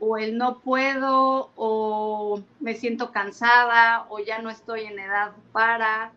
O 0.00 0.16
el 0.16 0.38
no 0.38 0.60
puedo, 0.60 1.50
o 1.56 2.42
me 2.60 2.74
siento 2.74 3.10
cansada, 3.10 4.06
o 4.10 4.20
ya 4.20 4.40
no 4.40 4.50
estoy 4.50 4.84
en 4.84 4.98
edad 4.98 5.32
para, 5.52 6.12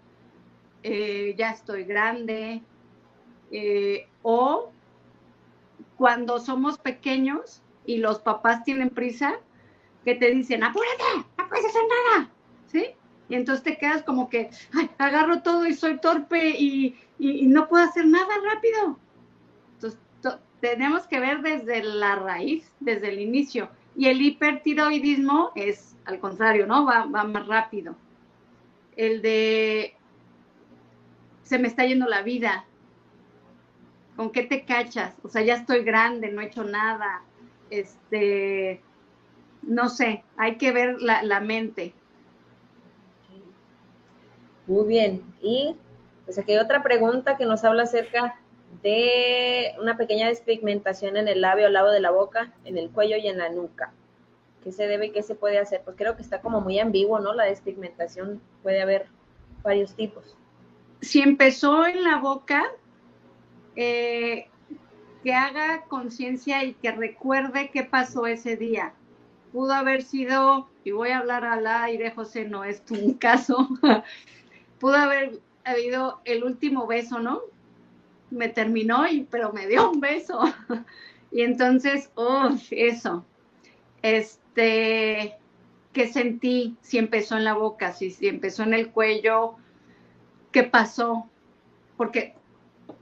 eh, 0.84 1.34
ya 1.38 1.52
estoy 1.52 1.84
grande, 1.84 2.62
eh, 3.52 4.08
o 4.22 4.72
cuando 5.98 6.40
somos 6.40 6.78
pequeños 6.78 7.62
y 7.86 7.98
los 7.98 8.20
papás 8.20 8.64
tienen 8.64 8.90
prisa, 8.90 9.40
que 10.06 10.16
te 10.16 10.32
dicen, 10.32 10.64
apúrate, 10.64 11.28
no 11.38 11.48
puedes 11.48 11.66
hacer 11.66 11.82
nada, 12.16 12.30
¿sí? 12.68 12.86
Y 13.30 13.36
entonces 13.36 13.64
te 13.64 13.78
quedas 13.78 14.04
como 14.04 14.30
que, 14.30 14.50
ay, 14.74 14.90
agarro 14.98 15.42
todo 15.42 15.66
y 15.66 15.74
soy 15.74 16.00
torpe 16.00 16.50
y, 16.50 17.00
y 17.20 17.48
no 17.48 17.68
puedo 17.68 17.84
hacer 17.84 18.06
nada 18.06 18.34
rápido 18.44 18.98
tenemos 20.62 21.08
que 21.08 21.20
ver 21.20 21.42
desde 21.42 21.84
la 21.84 22.16
raíz, 22.16 22.72
desde 22.80 23.10
el 23.10 23.20
inicio. 23.20 23.70
Y 23.96 24.08
el 24.08 24.22
hipertiroidismo 24.22 25.52
es 25.56 25.98
al 26.06 26.20
contrario, 26.20 26.66
¿no? 26.68 26.86
Va, 26.86 27.06
más 27.06 27.48
rápido. 27.48 27.96
El 28.96 29.22
de 29.22 29.96
se 31.44 31.60
me 31.60 31.68
está 31.68 31.86
yendo 31.86 32.08
la 32.08 32.22
vida. 32.22 32.66
¿Con 34.16 34.32
qué 34.32 34.44
te 34.44 34.64
cachas? 34.64 35.16
O 35.24 35.30
sea, 35.30 35.42
ya 35.42 35.56
estoy 35.56 35.84
grande, 35.84 36.32
no 36.32 36.42
he 36.42 36.46
hecho 36.46 36.64
nada. 36.64 37.24
Este, 37.70 38.82
no 39.64 39.90
sé, 39.90 40.24
hay 40.38 40.58
que 40.58 40.72
ver 40.72 41.02
la, 41.02 41.24
la 41.24 41.40
mente. 41.40 41.94
Muy 44.68 44.88
bien. 44.88 45.24
Y 45.42 45.76
pues 46.26 46.38
aquí 46.38 46.54
hay 46.54 46.60
otra 46.60 46.84
pregunta 46.84 47.36
que 47.36 47.46
nos 47.46 47.64
habla 47.64 47.84
acerca 47.84 48.41
de 48.82 49.74
una 49.80 49.98
pequeña 49.98 50.28
despigmentación 50.28 51.18
en 51.18 51.28
el 51.28 51.42
labio 51.42 51.68
al 51.68 51.74
lado 51.74 51.92
de 51.92 52.00
la 52.00 52.12
boca, 52.12 52.54
en 52.66 52.78
el 52.78 52.90
cuello 52.90 53.18
y 53.18 53.28
en 53.28 53.38
la 53.38 53.50
nuca. 53.50 53.94
¿Qué 54.64 54.72
se 54.72 54.88
debe 54.88 55.08
y 55.08 55.12
qué 55.12 55.24
se 55.24 55.36
puede 55.36 55.58
hacer? 55.58 55.82
Pues 55.84 55.96
creo 55.98 56.16
que 56.16 56.22
está 56.22 56.42
como 56.42 56.62
muy 56.62 56.80
ambiguo, 56.80 57.20
¿no? 57.20 57.34
La 57.34 57.46
despigmentación 57.46 58.42
puede 58.64 58.82
haber 58.82 59.08
varios 59.64 59.96
tipos. 59.96 60.36
Si 61.02 61.22
empezó 61.22 61.86
en 61.86 62.04
la 62.04 62.18
boca, 62.18 62.64
eh, 63.76 64.48
que 65.24 65.34
haga 65.34 65.84
conciencia 65.88 66.64
y 66.64 66.74
que 66.74 66.92
recuerde 66.92 67.70
qué 67.72 67.84
pasó 67.84 68.26
ese 68.28 68.56
día. 68.58 68.94
Pudo 69.52 69.74
haber 69.74 70.04
sido, 70.04 70.70
y 70.84 70.92
voy 70.92 71.10
a 71.10 71.20
hablar 71.20 71.46
al 71.46 71.68
aire, 71.68 72.12
José, 72.12 72.46
no 72.46 72.64
es 72.64 72.84
tu 72.86 73.18
caso, 73.20 73.70
pudo 74.80 74.96
haber 74.96 75.40
habido 75.64 76.22
el 76.26 76.44
último 76.44 76.88
beso, 76.88 77.20
¿no? 77.20 77.42
Me 78.32 78.50
terminó, 78.50 79.08
y, 79.08 79.28
pero 79.30 79.54
me 79.54 79.68
dio 79.68 79.92
un 79.92 80.00
beso. 80.00 80.42
y 81.32 81.42
entonces, 81.42 82.10
oh, 82.16 82.50
eso. 82.72 83.26
Este, 84.02 85.38
¿qué 85.94 86.08
sentí? 86.08 86.76
Si 86.82 86.98
empezó 86.98 87.38
en 87.38 87.44
la 87.44 87.54
boca, 87.54 87.94
si, 87.94 88.10
si 88.12 88.28
empezó 88.28 88.64
en 88.64 88.74
el 88.74 88.90
cuello, 88.90 89.56
¿qué 90.52 90.64
pasó? 90.64 91.30
Porque 91.98 92.34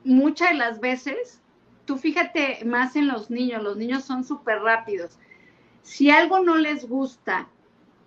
muchas 0.03 0.49
de 0.49 0.55
las 0.55 0.79
veces, 0.79 1.41
tú 1.85 1.97
fíjate 1.97 2.65
más 2.65 2.95
en 2.95 3.07
los 3.07 3.29
niños, 3.29 3.63
los 3.63 3.77
niños 3.77 4.03
son 4.03 4.23
súper 4.23 4.59
rápidos. 4.59 5.17
Si 5.83 6.09
algo 6.09 6.39
no 6.39 6.57
les 6.57 6.87
gusta 6.87 7.47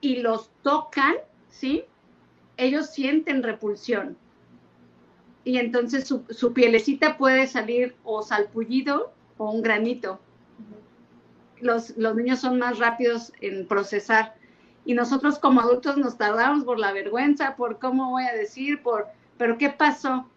y 0.00 0.16
los 0.16 0.50
tocan, 0.62 1.14
¿sí? 1.48 1.84
Ellos 2.56 2.90
sienten 2.90 3.42
repulsión 3.42 4.16
y 5.44 5.58
entonces 5.58 6.06
su, 6.06 6.24
su, 6.30 6.52
pielecita 6.52 7.16
puede 7.16 7.46
salir 7.46 7.96
o 8.04 8.22
salpullido 8.22 9.12
o 9.38 9.50
un 9.50 9.62
granito. 9.62 10.20
Los, 11.60 11.96
los, 11.96 12.14
niños 12.14 12.40
son 12.40 12.58
más 12.58 12.78
rápidos 12.78 13.32
en 13.40 13.66
procesar 13.66 14.34
y 14.84 14.94
nosotros 14.94 15.38
como 15.38 15.60
adultos 15.60 15.96
nos 15.96 16.16
tardamos 16.16 16.64
por 16.64 16.78
la 16.78 16.92
vergüenza, 16.92 17.56
por 17.56 17.78
cómo 17.78 18.10
voy 18.10 18.24
a 18.24 18.34
decir, 18.34 18.82
por, 18.82 19.06
pero 19.36 19.58
¿qué 19.58 19.70
pasó? 19.70 20.28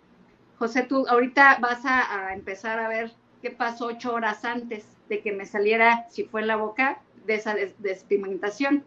José, 0.57 0.83
tú 0.83 1.05
ahorita 1.07 1.57
vas 1.59 1.81
a, 1.83 2.33
empezar 2.33 2.79
a 2.79 2.87
ver 2.87 3.11
qué 3.41 3.51
pasó 3.51 3.87
ocho 3.87 4.13
horas 4.13 4.45
antes 4.45 4.85
de 5.09 5.21
que 5.21 5.31
me 5.31 5.45
saliera, 5.45 6.07
si 6.09 6.23
fue 6.23 6.41
en 6.41 6.47
la 6.47 6.55
boca, 6.55 7.01
de 7.25 7.35
esa 7.35 7.55
despigmentación. 7.79 8.83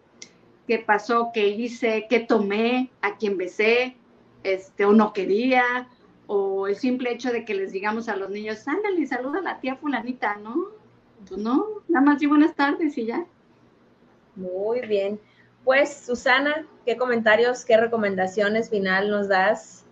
¿Qué 0.66 0.78
pasó? 0.78 1.30
¿Qué 1.34 1.48
hice? 1.48 2.06
¿Qué 2.08 2.20
tomé? 2.20 2.90
¿A 3.02 3.16
quién 3.16 3.36
besé? 3.36 3.96
Este, 4.44 4.84
o 4.84 4.92
no 4.92 5.12
quería, 5.12 5.88
o 6.28 6.68
el 6.68 6.76
simple 6.76 7.10
hecho 7.10 7.32
de 7.32 7.44
que 7.44 7.54
les 7.54 7.72
digamos 7.72 8.08
a 8.08 8.14
los 8.16 8.28
niños, 8.28 8.68
ándale, 8.68 9.06
saluda 9.06 9.38
a 9.38 9.42
la 9.42 9.60
tía 9.60 9.76
fulanita, 9.76 10.36
¿no? 10.36 10.68
Pues 11.26 11.40
no, 11.40 11.66
nada 11.88 12.04
más 12.04 12.22
y 12.22 12.26
buenas 12.26 12.54
tardes 12.54 12.96
y 12.98 13.06
ya. 13.06 13.24
Muy 14.36 14.82
bien. 14.82 15.18
Pues, 15.64 16.04
Susana, 16.06 16.66
¿qué 16.84 16.98
comentarios, 16.98 17.64
qué 17.64 17.78
recomendaciones 17.78 18.68
final 18.68 19.10
nos 19.10 19.28
das 19.28 19.86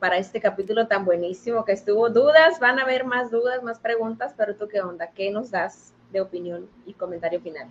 para 0.00 0.16
este 0.16 0.40
capítulo 0.40 0.88
tan 0.88 1.04
buenísimo 1.04 1.64
que 1.64 1.72
estuvo? 1.72 2.08
¿Dudas? 2.08 2.58
Van 2.58 2.78
a 2.78 2.82
haber 2.82 3.04
más 3.04 3.30
dudas, 3.30 3.62
más 3.62 3.78
preguntas, 3.78 4.34
pero 4.36 4.56
tú 4.56 4.68
qué 4.68 4.80
onda? 4.80 5.08
¿Qué 5.08 5.30
nos 5.30 5.50
das 5.50 5.92
de 6.10 6.22
opinión 6.22 6.68
y 6.86 6.94
comentario 6.94 7.40
final? 7.42 7.68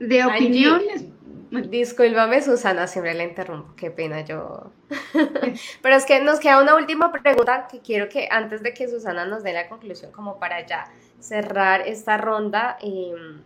De 0.00 0.24
opiniones. 0.24 1.04
Discúlpame, 1.50 2.42
Susana, 2.42 2.86
siempre 2.86 3.12
la 3.14 3.24
interrumpo. 3.24 3.74
Qué 3.74 3.90
pena 3.90 4.20
yo. 4.20 4.70
Pero 5.82 5.96
es 5.96 6.06
que 6.06 6.20
nos 6.20 6.38
queda 6.38 6.62
una 6.62 6.76
última 6.76 7.10
pregunta 7.10 7.66
que 7.68 7.80
quiero 7.80 8.08
que 8.08 8.28
antes 8.30 8.62
de 8.62 8.72
que 8.72 8.88
Susana 8.88 9.24
nos 9.26 9.42
dé 9.42 9.52
la 9.52 9.68
conclusión, 9.68 10.12
como 10.12 10.38
para 10.38 10.64
ya 10.64 10.90
cerrar 11.18 11.82
esta 11.88 12.18
ronda, 12.18 12.78
em, 12.80 13.42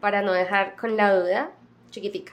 para 0.00 0.22
no 0.22 0.32
dejar 0.32 0.76
con 0.76 0.96
la 0.96 1.14
duda, 1.14 1.50
chiquitica. 1.90 2.32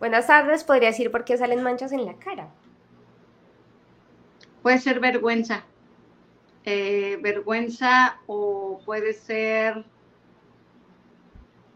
Buenas 0.00 0.26
tardes, 0.26 0.64
¿podría 0.64 0.88
decir 0.88 1.12
por 1.12 1.24
qué 1.24 1.36
salen 1.36 1.62
manchas 1.62 1.92
en 1.92 2.04
la 2.04 2.14
cara? 2.14 2.48
Puede 4.62 4.78
ser 4.78 4.98
vergüenza. 4.98 5.64
Eh, 6.64 7.18
vergüenza 7.22 8.20
o 8.26 8.80
puede 8.84 9.12
ser... 9.12 9.84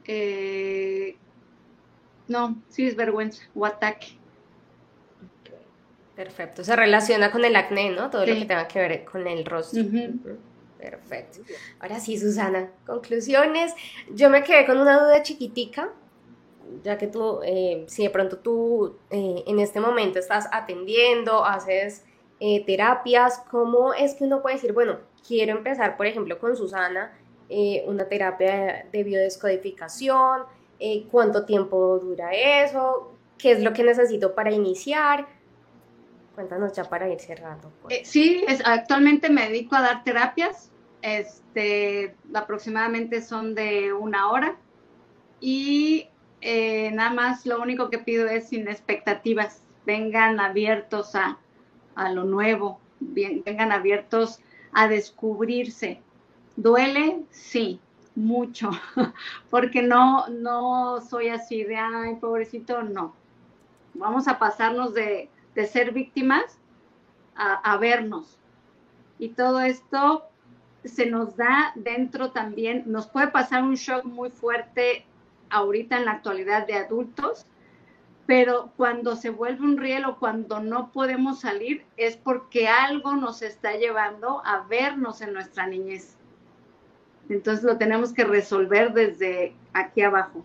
Eh, 0.08 0.65
no, 2.28 2.56
sí 2.68 2.86
es 2.86 2.96
vergüenza 2.96 3.42
o 3.54 3.64
ataque. 3.64 4.18
Perfecto. 6.16 6.64
Se 6.64 6.74
relaciona 6.74 7.30
con 7.30 7.44
el 7.44 7.54
acné, 7.56 7.90
¿no? 7.90 8.08
Todo 8.08 8.24
lo 8.24 8.34
que 8.34 8.46
tenga 8.46 8.66
que 8.66 8.78
ver 8.78 9.04
con 9.04 9.26
el 9.26 9.44
rostro. 9.44 9.82
Perfecto. 10.78 11.40
Ahora 11.78 12.00
sí, 12.00 12.18
Susana, 12.18 12.70
conclusiones. 12.86 13.74
Yo 14.12 14.30
me 14.30 14.42
quedé 14.42 14.64
con 14.66 14.78
una 14.78 14.98
duda 14.98 15.22
chiquitica, 15.22 15.90
ya 16.82 16.96
que 16.96 17.06
tú, 17.06 17.40
eh, 17.44 17.84
si 17.88 18.02
de 18.04 18.10
pronto 18.10 18.38
tú 18.38 18.96
eh, 19.10 19.44
en 19.46 19.58
este 19.58 19.78
momento 19.78 20.18
estás 20.18 20.48
atendiendo, 20.52 21.44
haces 21.44 22.04
eh, 22.40 22.64
terapias, 22.64 23.42
¿cómo 23.50 23.92
es 23.92 24.14
que 24.14 24.24
uno 24.24 24.42
puede 24.42 24.56
decir, 24.56 24.72
bueno, 24.72 24.98
quiero 25.26 25.52
empezar, 25.52 25.96
por 25.96 26.06
ejemplo, 26.06 26.38
con 26.38 26.56
Susana, 26.56 27.12
una 27.86 28.08
terapia 28.08 28.86
de 28.90 29.04
biodescodificación? 29.04 30.42
Eh, 30.78 31.06
cuánto 31.10 31.46
tiempo 31.46 31.98
dura 31.98 32.32
eso, 32.32 33.12
qué 33.38 33.52
es 33.52 33.62
lo 33.62 33.72
que 33.72 33.82
necesito 33.82 34.34
para 34.34 34.52
iniciar. 34.52 35.26
Cuéntanos 36.34 36.74
ya 36.74 36.84
para 36.84 37.08
ir 37.10 37.18
cerrando. 37.18 37.72
Pues. 37.82 37.94
Eh, 37.94 38.02
sí, 38.04 38.44
actualmente 38.64 39.30
me 39.30 39.48
dedico 39.48 39.74
a 39.74 39.80
dar 39.80 40.04
terapias, 40.04 40.70
este, 41.00 42.14
aproximadamente 42.34 43.22
son 43.22 43.54
de 43.54 43.92
una 43.92 44.30
hora 44.30 44.56
y 45.40 46.08
eh, 46.42 46.90
nada 46.92 47.10
más 47.10 47.46
lo 47.46 47.60
único 47.62 47.88
que 47.88 47.98
pido 47.98 48.28
es 48.28 48.48
sin 48.48 48.68
expectativas, 48.68 49.62
vengan 49.86 50.40
abiertos 50.40 51.14
a, 51.14 51.38
a 51.94 52.12
lo 52.12 52.24
nuevo, 52.24 52.80
vengan 53.00 53.72
abiertos 53.72 54.40
a 54.72 54.88
descubrirse. 54.88 56.00
¿Duele? 56.56 57.22
Sí, 57.30 57.80
mucho, 58.16 58.70
porque 59.50 59.82
no, 59.82 60.26
no 60.28 61.00
soy 61.02 61.28
así 61.28 61.62
de, 61.62 61.76
ay, 61.76 62.16
pobrecito, 62.16 62.82
no. 62.82 63.14
Vamos 63.94 64.26
a 64.26 64.38
pasarnos 64.38 64.94
de, 64.94 65.30
ser 65.70 65.92
víctimas 65.92 66.58
a, 67.34 67.76
vernos. 67.78 68.38
Y 69.18 69.30
todo 69.30 69.60
esto 69.60 70.24
se 70.84 71.06
nos 71.06 71.36
da 71.36 71.72
dentro 71.74 72.30
también, 72.30 72.84
nos 72.86 73.06
puede 73.06 73.28
pasar 73.28 73.62
un 73.62 73.74
shock 73.74 74.04
muy 74.04 74.30
fuerte 74.30 75.06
ahorita 75.50 75.98
en 75.98 76.04
la 76.06 76.12
actualidad 76.12 76.66
de 76.66 76.74
adultos, 76.74 77.46
pero 78.26 78.72
cuando 78.76 79.16
se 79.16 79.30
vuelve 79.30 79.64
un 79.64 79.78
riel 79.78 80.04
o 80.04 80.18
cuando 80.18 80.60
no 80.60 80.90
podemos 80.92 81.40
salir 81.40 81.84
es 81.96 82.16
porque 82.16 82.68
algo 82.68 83.14
nos 83.14 83.40
está 83.42 83.76
llevando 83.76 84.42
a 84.44 84.62
vernos 84.62 85.20
en 85.20 85.32
nuestra 85.32 85.66
niñez. 85.66 86.16
Entonces 87.28 87.64
lo 87.64 87.76
tenemos 87.76 88.12
que 88.12 88.24
resolver 88.24 88.92
desde 88.92 89.54
aquí 89.72 90.02
abajo. 90.02 90.44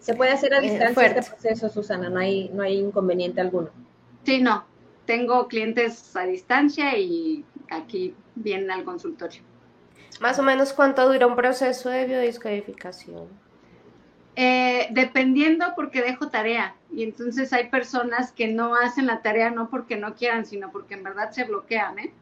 Se 0.00 0.14
puede 0.14 0.32
hacer 0.32 0.52
a 0.54 0.58
eh, 0.58 0.70
distancia 0.70 1.06
este 1.06 1.30
proceso, 1.30 1.68
Susana, 1.68 2.10
no 2.10 2.18
hay, 2.18 2.50
no 2.50 2.62
hay 2.62 2.78
inconveniente 2.78 3.40
alguno. 3.40 3.70
Sí, 4.24 4.40
no. 4.40 4.64
Tengo 5.06 5.48
clientes 5.48 6.14
a 6.16 6.24
distancia 6.24 6.96
y 6.98 7.44
aquí 7.70 8.14
vienen 8.34 8.70
al 8.70 8.84
consultorio. 8.84 9.42
Más 10.20 10.38
o 10.38 10.42
menos 10.42 10.72
cuánto 10.72 11.10
dura 11.10 11.26
un 11.26 11.36
proceso 11.36 11.88
de 11.88 12.06
biodescodificación. 12.06 13.28
Eh, 14.36 14.88
dependiendo 14.90 15.64
porque 15.76 16.02
dejo 16.02 16.28
tarea 16.28 16.74
y 16.92 17.04
entonces 17.04 17.52
hay 17.52 17.68
personas 17.68 18.32
que 18.32 18.48
no 18.48 18.74
hacen 18.74 19.06
la 19.06 19.22
tarea 19.22 19.50
no 19.50 19.70
porque 19.70 19.96
no 19.96 20.16
quieran, 20.16 20.44
sino 20.44 20.72
porque 20.72 20.94
en 20.94 21.04
verdad 21.04 21.30
se 21.30 21.44
bloquean, 21.44 22.00
¿eh? 22.00 22.12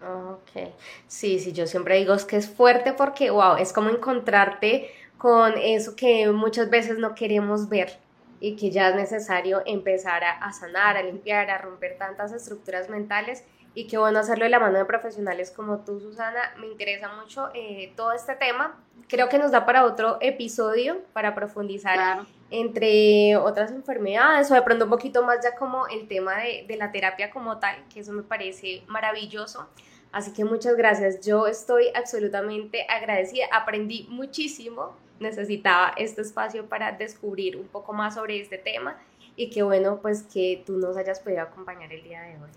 Ok, 0.00 0.70
sí, 1.08 1.40
sí, 1.40 1.52
yo 1.52 1.66
siempre 1.66 1.96
digo 1.96 2.14
que 2.28 2.36
es 2.36 2.48
fuerte 2.48 2.92
porque, 2.92 3.30
wow, 3.30 3.56
es 3.56 3.72
como 3.72 3.90
encontrarte 3.90 4.88
con 5.16 5.54
eso 5.58 5.96
que 5.96 6.30
muchas 6.30 6.70
veces 6.70 6.98
no 6.98 7.16
queremos 7.16 7.68
ver 7.68 7.98
y 8.38 8.54
que 8.54 8.70
ya 8.70 8.90
es 8.90 8.94
necesario 8.94 9.62
empezar 9.66 10.22
a 10.22 10.52
sanar, 10.52 10.96
a 10.96 11.02
limpiar, 11.02 11.50
a 11.50 11.58
romper 11.58 11.98
tantas 11.98 12.32
estructuras 12.32 12.88
mentales 12.88 13.42
y 13.74 13.86
qué 13.86 13.98
bueno 13.98 14.18
hacerlo 14.18 14.44
de 14.44 14.50
la 14.50 14.58
mano 14.58 14.78
de 14.78 14.84
profesionales 14.84 15.50
como 15.50 15.78
tú, 15.78 16.00
Susana. 16.00 16.54
Me 16.58 16.66
interesa 16.66 17.08
mucho 17.14 17.50
eh, 17.54 17.92
todo 17.96 18.12
este 18.12 18.34
tema. 18.34 18.76
Creo 19.08 19.28
que 19.28 19.38
nos 19.38 19.52
da 19.52 19.64
para 19.66 19.84
otro 19.84 20.18
episodio 20.20 20.98
para 21.12 21.34
profundizar 21.34 22.26
entre 22.50 23.36
otras 23.36 23.70
enfermedades 23.70 24.50
o 24.50 24.54
de 24.54 24.62
pronto 24.62 24.84
un 24.84 24.90
poquito 24.90 25.22
más 25.22 25.38
ya 25.42 25.54
como 25.54 25.86
el 25.88 26.08
tema 26.08 26.36
de, 26.38 26.64
de 26.66 26.76
la 26.76 26.90
terapia 26.90 27.30
como 27.30 27.58
tal, 27.58 27.76
que 27.92 28.00
eso 28.00 28.12
me 28.12 28.22
parece 28.22 28.82
maravilloso. 28.86 29.68
Así 30.12 30.32
que 30.32 30.44
muchas 30.44 30.76
gracias. 30.76 31.24
Yo 31.24 31.46
estoy 31.46 31.86
absolutamente 31.94 32.86
agradecida. 32.88 33.46
Aprendí 33.52 34.06
muchísimo. 34.10 34.96
Necesitaba 35.20 35.92
este 35.96 36.22
espacio 36.22 36.66
para 36.66 36.92
descubrir 36.92 37.56
un 37.56 37.66
poco 37.66 37.92
más 37.92 38.14
sobre 38.14 38.40
este 38.40 38.56
tema 38.56 38.96
y 39.38 39.50
qué 39.50 39.62
bueno 39.62 40.00
pues 40.02 40.22
que 40.24 40.62
tú 40.66 40.78
nos 40.78 40.96
hayas 40.96 41.20
podido 41.20 41.42
acompañar 41.42 41.92
el 41.92 42.02
día 42.02 42.22
de 42.22 42.34
hoy. 42.34 42.50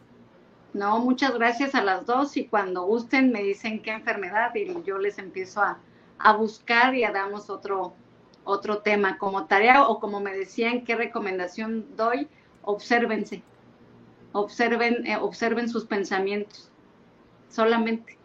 No, 0.73 0.99
muchas 0.99 1.33
gracias 1.33 1.75
a 1.75 1.83
las 1.83 2.05
dos 2.05 2.37
y 2.37 2.45
cuando 2.45 2.83
gusten 2.83 3.31
me 3.31 3.43
dicen 3.43 3.81
qué 3.81 3.91
enfermedad 3.91 4.55
y 4.55 4.81
yo 4.83 4.97
les 4.97 5.17
empiezo 5.17 5.61
a, 5.61 5.79
buscar 6.37 6.95
y 6.95 7.03
a 7.03 7.11
damos 7.11 7.49
otro, 7.49 7.93
otro 8.43 8.77
tema 8.79 9.17
como 9.17 9.47
tarea 9.47 9.87
o 9.87 9.99
como 9.99 10.19
me 10.19 10.33
decían, 10.33 10.85
qué 10.85 10.95
recomendación 10.95 11.95
doy, 11.97 12.29
obsérvense, 12.61 13.43
observen, 14.31 15.05
eh, 15.07 15.17
observen 15.17 15.67
sus 15.67 15.85
pensamientos, 15.85 16.69
solamente. 17.49 18.17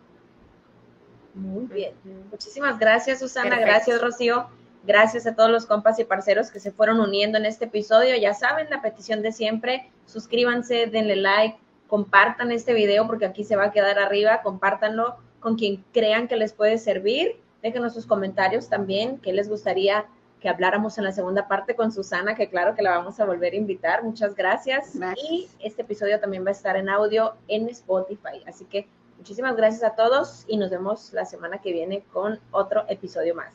Muy 1.35 1.67
bien. 1.67 1.93
Muchísimas 2.31 2.79
gracias, 2.79 3.19
Susana. 3.19 3.59
Gracias, 3.59 4.01
Rocío. 4.01 4.49
Gracias 4.85 5.27
a 5.27 5.35
todos 5.35 5.51
los 5.51 5.67
compas 5.67 5.99
y 5.99 6.05
parceros 6.05 6.51
que 6.51 6.61
se 6.61 6.71
fueron 6.71 7.01
uniendo 7.01 7.39
en 7.39 7.45
este 7.45 7.65
episodio. 7.65 8.17
Ya 8.17 8.35
saben, 8.35 8.71
la 8.71 8.81
petición 8.81 9.21
de 9.21 9.33
siempre, 9.33 9.91
suscríbanse, 10.07 10.87
denle 10.87 11.17
like, 11.17 11.59
compartan 11.87 12.53
este 12.53 12.75
video 12.75 13.07
porque 13.07 13.27
aquí 13.27 13.45
se 13.45 13.57
va 13.57 13.65
a 13.65 13.73
quedar 13.73 13.99
arriba, 13.99 14.43
compártanlo 14.43 15.17
con 15.41 15.57
quien 15.57 15.85
crean 15.93 16.29
que 16.29 16.37
les 16.37 16.53
puede 16.53 16.79
servir. 16.79 17.41
Déjenos 17.63 17.95
sus 17.95 18.07
comentarios 18.07 18.69
también, 18.69 19.19
qué 19.19 19.33
les 19.33 19.49
gustaría 19.49 20.07
que 20.41 20.49
habláramos 20.49 20.99
en 20.99 21.05
la 21.05 21.13
segunda 21.13 21.49
parte 21.49 21.75
con 21.75 21.91
Susana, 21.93 22.35
que 22.35 22.49
claro 22.49 22.75
que 22.75 22.83
la 22.83 22.91
vamos 22.91 23.19
a 23.21 23.25
volver 23.25 23.55
a 23.55 23.57
invitar. 23.57 24.05
Muchas 24.05 24.35
gracias. 24.35 24.93
Y 25.31 25.49
este 25.61 25.83
episodio 25.83 26.21
también 26.21 26.45
va 26.45 26.51
a 26.51 26.53
estar 26.53 26.77
en 26.77 26.89
audio 26.89 27.35
en 27.49 27.69
Spotify. 27.69 28.43
Así 28.47 28.65
que 28.67 28.87
muchísimas 29.17 29.57
gracias 29.57 29.83
a 29.83 29.95
todos 29.95 30.45
y 30.47 30.57
nos 30.57 30.71
vemos 30.71 31.13
la 31.13 31.25
semana 31.25 31.59
que 31.59 31.73
viene 31.73 32.03
con 32.13 32.39
otro 32.51 32.85
episodio 32.89 33.35
más. 33.35 33.53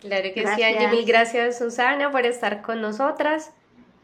Claro 0.00 0.28
que 0.34 0.46
sí, 0.46 0.62
Angie. 0.62 0.88
Mil 0.88 1.04
gracias, 1.04 1.58
Susana, 1.58 2.10
por 2.10 2.26
estar 2.26 2.62
con 2.62 2.80
nosotras 2.80 3.52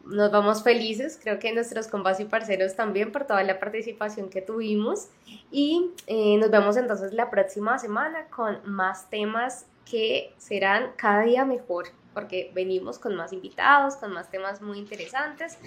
nos 0.05 0.31
vamos 0.31 0.63
felices, 0.63 1.19
creo 1.21 1.39
que 1.39 1.53
nuestros 1.53 1.87
compas 1.87 2.19
y 2.19 2.25
parceros 2.25 2.75
también 2.75 3.11
por 3.11 3.25
toda 3.25 3.43
la 3.43 3.59
participación 3.59 4.29
que 4.29 4.41
tuvimos 4.41 5.09
y 5.51 5.91
eh, 6.07 6.37
nos 6.37 6.49
vemos 6.49 6.77
entonces 6.77 7.13
la 7.13 7.29
próxima 7.29 7.77
semana 7.79 8.25
con 8.27 8.59
más 8.65 9.09
temas 9.09 9.65
que 9.85 10.33
serán 10.37 10.91
cada 10.97 11.23
día 11.23 11.45
mejor 11.45 11.87
porque 12.13 12.51
venimos 12.53 12.99
con 12.99 13.15
más 13.15 13.33
invitados, 13.33 13.95
con 13.95 14.11
más 14.11 14.29
temas 14.29 14.61
muy 14.61 14.79
interesantes 14.79 15.57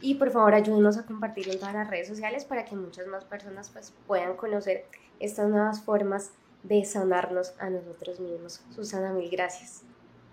y 0.00 0.14
por 0.14 0.30
favor 0.30 0.54
ayúdenos 0.54 0.98
a 0.98 1.06
compartir 1.06 1.48
en 1.48 1.58
todas 1.58 1.74
las 1.74 1.88
redes 1.88 2.08
sociales 2.08 2.44
para 2.44 2.64
que 2.64 2.76
muchas 2.76 3.06
más 3.06 3.24
personas 3.24 3.70
pues, 3.70 3.92
puedan 4.06 4.36
conocer 4.36 4.84
estas 5.20 5.48
nuevas 5.48 5.82
formas 5.82 6.30
de 6.62 6.84
sanarnos 6.84 7.54
a 7.58 7.70
nosotros 7.70 8.20
mismos. 8.20 8.60
Susana, 8.74 9.12
mil 9.12 9.30
gracias. 9.30 9.82